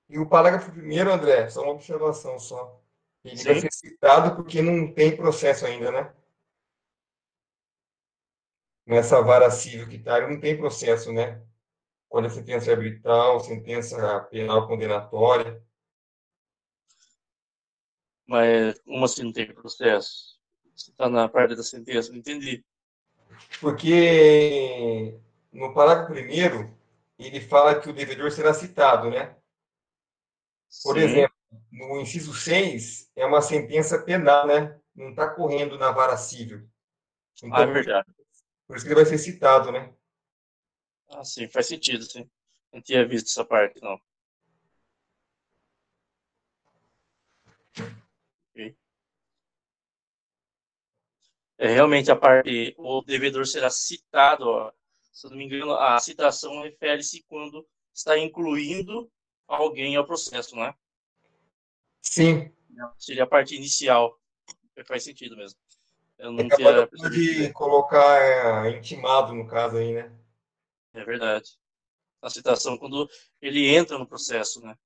E 0.10 0.20
o 0.20 0.28
parágrafo 0.28 0.72
primeiro, 0.72 1.12
André, 1.12 1.50
só 1.50 1.64
uma 1.64 1.72
observação 1.72 2.38
só. 2.38 2.82
Ele 3.24 3.38
Sim. 3.38 3.46
vai 3.46 3.62
ser 3.62 3.72
citado 3.72 4.36
porque 4.36 4.62
não 4.62 4.94
tem 4.94 5.16
processo 5.16 5.66
ainda, 5.66 5.92
né? 5.92 6.14
Nessa 8.86 9.22
vara 9.22 9.50
civil 9.50 9.88
que 9.88 9.96
está, 9.96 10.28
não 10.28 10.40
tem 10.42 10.58
processo, 10.58 11.14
né? 11.14 11.42
Quando 12.14 12.28
a 12.28 12.30
sentença 12.30 12.70
é 12.70 12.76
arbitral, 12.76 13.40
sentença 13.40 14.20
penal 14.30 14.68
condenatória. 14.68 15.60
Mas 18.28 18.80
como 18.82 19.04
assim 19.04 19.24
não 19.24 19.34
tem 19.34 19.52
processo? 19.52 20.40
Você 20.76 20.92
está 20.92 21.10
na 21.10 21.28
parte 21.28 21.56
da 21.56 21.64
sentença, 21.64 22.12
não 22.12 22.20
entendi. 22.20 22.64
Porque 23.60 25.20
no 25.52 25.74
parágrafo 25.74 26.14
primeiro, 26.14 26.78
ele 27.18 27.42
fala 27.42 27.82
que 27.82 27.90
o 27.90 27.94
devedor 27.94 28.30
será 28.30 28.54
citado, 28.54 29.10
né? 29.10 29.36
Por 30.84 30.96
Sim. 30.98 31.02
exemplo, 31.02 31.36
no 31.72 32.00
inciso 32.00 32.32
6, 32.32 33.10
é 33.16 33.26
uma 33.26 33.42
sentença 33.42 33.98
penal, 33.98 34.46
né? 34.46 34.80
Não 34.96 35.10
está 35.10 35.28
correndo 35.28 35.80
na 35.80 35.92
vara 35.92 36.16
civil. 36.16 36.70
Então, 37.42 37.58
ah, 37.58 37.64
é 37.64 37.66
verdade. 37.66 38.08
Por 38.68 38.78
isso 38.78 38.86
que 38.86 38.92
ele 38.92 39.02
vai 39.02 39.06
ser 39.06 39.18
citado, 39.18 39.72
né? 39.72 39.92
Ah, 41.14 41.24
sim, 41.24 41.48
faz 41.48 41.68
sentido, 41.68 42.04
sim. 42.04 42.30
Não 42.72 42.82
tinha 42.82 43.08
visto 43.08 43.28
essa 43.28 43.46
parte, 43.46 43.82
não. 43.82 44.00
É 51.58 51.68
realmente 51.68 52.12
a 52.12 52.16
parte, 52.16 52.76
o 52.78 53.02
devedor 53.02 53.48
será 53.48 53.70
citado, 53.70 54.46
ó, 54.50 54.72
se 55.14 55.30
não 55.30 55.38
me 55.38 55.46
engano, 55.46 55.74
a 55.74 55.98
citação 55.98 56.62
refere-se 56.62 57.24
quando 57.24 57.66
está 57.94 58.18
incluindo 58.18 59.10
alguém 59.48 59.96
ao 59.96 60.06
processo, 60.06 60.58
não 60.58 60.66
é? 60.66 60.76
Sim. 62.02 62.52
Seria 62.98 63.24
a 63.24 63.28
parte 63.28 63.56
inicial. 63.56 64.20
Faz 64.86 65.06
sentido 65.06 65.38
mesmo. 65.38 65.58
Eu 66.18 66.32
não 66.34 66.46
é 66.46 66.56
tinha... 66.56 67.10
de 67.10 67.54
colocar 67.54 68.66
é, 68.66 68.78
intimado, 68.78 69.34
no 69.34 69.48
caso 69.48 69.78
aí, 69.78 69.94
né? 69.94 70.12
É 70.94 71.04
verdade. 71.04 71.50
A 72.22 72.30
citação 72.30 72.78
quando 72.78 73.10
ele 73.42 73.68
entra 73.68 73.98
no 73.98 74.08
processo, 74.08 74.62
né? 74.62 74.78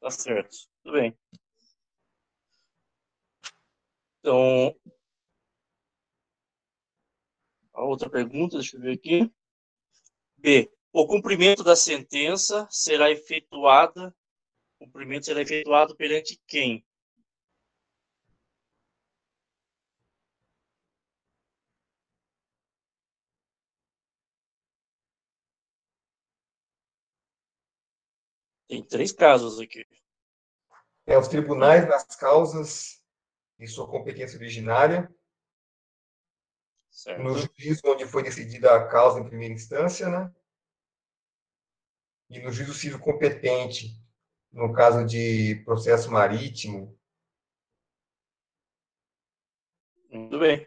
Tá 0.00 0.10
certo. 0.10 0.56
Tudo 0.82 0.92
bem. 0.94 1.16
Então, 4.20 4.74
a 7.74 7.84
outra 7.84 8.08
pergunta, 8.08 8.56
deixa 8.56 8.76
eu 8.76 8.80
ver 8.80 8.92
aqui. 8.92 9.30
B. 10.36 10.70
O 10.92 11.06
cumprimento 11.06 11.62
da 11.64 11.74
sentença 11.74 12.66
será 12.70 13.10
efetuada. 13.10 14.14
Cumprimento 14.78 15.26
será 15.26 15.40
efetuado 15.40 15.96
perante 15.96 16.40
quem? 16.46 16.84
Tem 28.72 28.82
três 28.82 29.12
casos 29.12 29.60
aqui. 29.60 29.84
É 31.04 31.18
os 31.18 31.28
tribunais 31.28 31.86
das 31.86 32.06
causas 32.16 33.04
de 33.58 33.66
sua 33.66 33.86
competência 33.86 34.38
originária, 34.38 35.14
Certo. 36.90 37.22
no 37.22 37.34
juízo 37.36 37.82
onde 37.84 38.06
foi 38.06 38.22
decidida 38.22 38.74
a 38.74 38.88
causa 38.88 39.20
em 39.20 39.28
primeira 39.28 39.52
instância, 39.52 40.08
né? 40.08 40.34
E 42.30 42.40
no 42.40 42.50
juízo 42.50 42.72
civil 42.72 42.98
competente, 42.98 43.94
no 44.50 44.72
caso 44.72 45.04
de 45.04 45.62
processo 45.66 46.10
marítimo. 46.10 46.98
Muito 50.08 50.38
bem. 50.38 50.66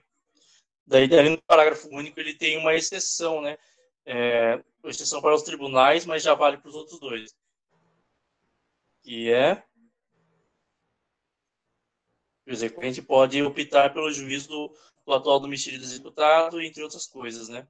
Daí, 0.86 1.06
ali 1.06 1.30
no 1.30 1.42
parágrafo 1.42 1.90
único, 1.90 2.20
ele 2.20 2.36
tem 2.36 2.56
uma 2.60 2.76
exceção, 2.76 3.42
né? 3.42 3.58
é, 4.06 4.64
exceção 4.84 5.22
para 5.22 5.34
os 5.34 5.42
tribunais, 5.42 6.06
mas 6.06 6.22
já 6.22 6.36
vale 6.36 6.58
para 6.58 6.70
os 6.70 6.76
outros 6.76 7.00
dois. 7.00 7.36
Que 9.06 9.32
é 9.32 9.64
o 12.48 12.50
exequente 12.50 13.04
pode 13.04 13.40
optar 13.44 13.94
pelo 13.94 14.12
juízo 14.12 14.50
do, 14.50 14.78
do 15.06 15.14
atual 15.14 15.40
domicílio 15.40 15.78
do 15.78 15.86
executado, 15.86 16.60
entre 16.60 16.82
outras 16.82 17.06
coisas, 17.06 17.48
né? 17.48 17.68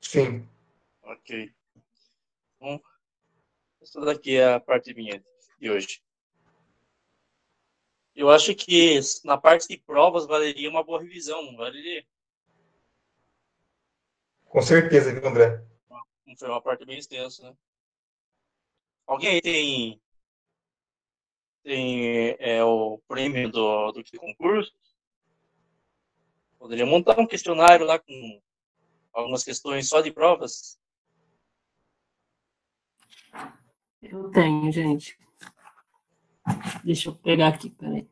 Sim. 0.00 0.48
Ok. 1.02 1.52
Bom, 2.60 2.80
essa 3.82 4.00
daqui 4.02 4.36
é 4.36 4.54
a 4.54 4.60
parte 4.60 4.94
minha 4.94 5.20
de 5.58 5.68
hoje. 5.68 6.00
Eu 8.14 8.30
acho 8.30 8.54
que 8.54 9.00
na 9.24 9.36
parte 9.36 9.66
de 9.66 9.76
provas 9.76 10.24
valeria 10.24 10.70
uma 10.70 10.84
boa 10.84 11.02
revisão, 11.02 11.42
não 11.42 11.56
valeria? 11.56 12.06
Com 14.44 14.62
certeza, 14.62 15.12
viu, 15.12 15.28
André? 15.28 15.64
Foi 16.38 16.48
uma 16.48 16.62
parte 16.62 16.84
bem 16.84 16.96
extensa, 16.96 17.42
né? 17.42 17.56
Alguém 19.10 19.30
aí 19.30 19.40
tem, 19.42 20.00
tem 21.64 22.36
é, 22.38 22.62
o 22.62 23.02
prêmio 23.08 23.50
do, 23.50 23.90
do 23.90 24.04
concurso? 24.16 24.72
Poderia 26.56 26.86
montar 26.86 27.18
um 27.18 27.26
questionário 27.26 27.84
lá 27.84 27.98
com 27.98 28.42
algumas 29.12 29.42
questões 29.42 29.88
só 29.88 30.00
de 30.00 30.12
provas? 30.12 30.78
Eu 34.00 34.30
tenho, 34.30 34.70
gente. 34.70 35.18
Deixa 36.84 37.08
eu 37.08 37.16
pegar 37.16 37.48
aqui, 37.48 37.68
peraí. 37.68 38.08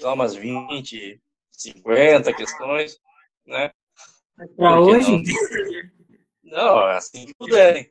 Só 0.00 0.14
umas 0.14 0.34
20, 0.34 1.20
50 1.50 2.32
questões, 2.32 2.98
né? 3.44 3.70
Para 4.56 4.80
hoje? 4.80 5.12
Não? 5.12 5.95
Não, 6.46 6.78
assim 6.86 7.26
que 7.26 7.34
puderem. 7.34 7.88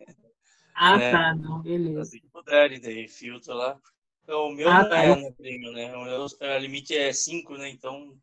Ah, 0.73 0.97
né? 0.97 1.11
tá, 1.11 1.35
não, 1.35 1.61
beleza. 1.61 2.01
Assim 2.01 2.19
que 2.19 2.27
puderem, 2.27 2.81
daí 2.81 3.07
filtro 3.07 3.53
lá. 3.53 3.79
Então, 4.23 4.47
o 4.47 4.51
meu 4.51 4.67
ah, 4.69 4.81
não 4.81 4.89
tá. 4.89 5.03
é 5.03 5.31
prêmio, 5.31 5.71
né? 5.71 5.95
O 5.95 6.03
meu 6.03 6.25
o 6.25 6.57
limite 6.57 6.95
é 6.95 7.13
5, 7.13 7.57
né? 7.57 7.69
Então, 7.69 8.17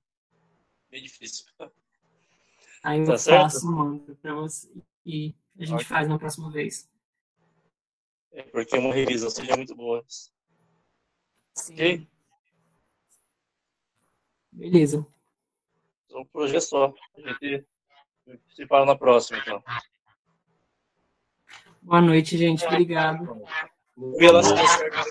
bem 0.90 1.02
difícil. 1.02 1.46
Aí 2.82 3.00
eu 3.00 3.06
tá 3.06 3.18
faço, 3.18 3.70
mando 3.70 4.16
para 4.16 4.34
você. 4.34 4.68
E 5.06 5.34
a 5.58 5.64
gente 5.64 5.84
faz 5.84 6.08
na 6.08 6.18
próxima 6.18 6.50
vez. 6.50 6.90
É 8.32 8.42
porque 8.42 8.76
uma 8.76 8.92
revisão 8.92 9.30
seja 9.30 9.56
muito 9.56 9.74
boa. 9.76 10.04
Sim. 11.54 11.74
Ok? 11.74 12.08
Beleza. 14.50 15.06
Então, 16.06 16.26
por 16.26 16.42
hoje 16.42 16.56
é 16.56 16.60
só. 16.60 16.92
A 17.16 17.20
gente 17.20 17.66
se 18.54 18.66
fala 18.66 18.86
na 18.86 18.96
próxima, 18.96 19.38
então. 19.38 19.62
Boa 21.82 22.00
noite, 22.00 22.38
gente. 22.38 22.64
Obrigado. 22.64 23.26
Vou 23.96 24.16
ver, 24.16 24.44
se 24.44 24.54
deu 24.54 24.66
certo. 24.68 25.10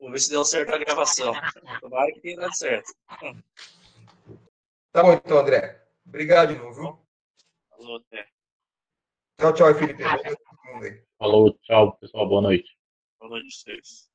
Vou 0.00 0.10
ver 0.10 0.18
se 0.18 0.30
deu 0.30 0.44
certo 0.44 0.74
a 0.74 0.78
gravação. 0.78 1.32
Tomara 1.80 2.10
que 2.12 2.20
tenha 2.20 2.36
dado 2.38 2.56
certo. 2.56 2.90
Tá 4.90 5.02
bom, 5.02 5.12
então, 5.12 5.38
André. 5.38 5.86
Obrigado 6.06 6.54
de 6.54 6.58
novo, 6.58 6.74
viu? 6.74 7.06
Falou, 7.68 7.96
até. 7.98 8.26
Tchau, 9.38 9.52
tchau, 9.52 9.74
Felipe. 9.74 10.02
Falou, 11.18 11.52
tchau, 11.62 11.96
pessoal. 11.98 12.28
Boa 12.28 12.40
noite. 12.40 12.78
Boa 13.20 13.30
noite 13.30 13.46
a 13.46 13.50
vocês. 13.50 14.13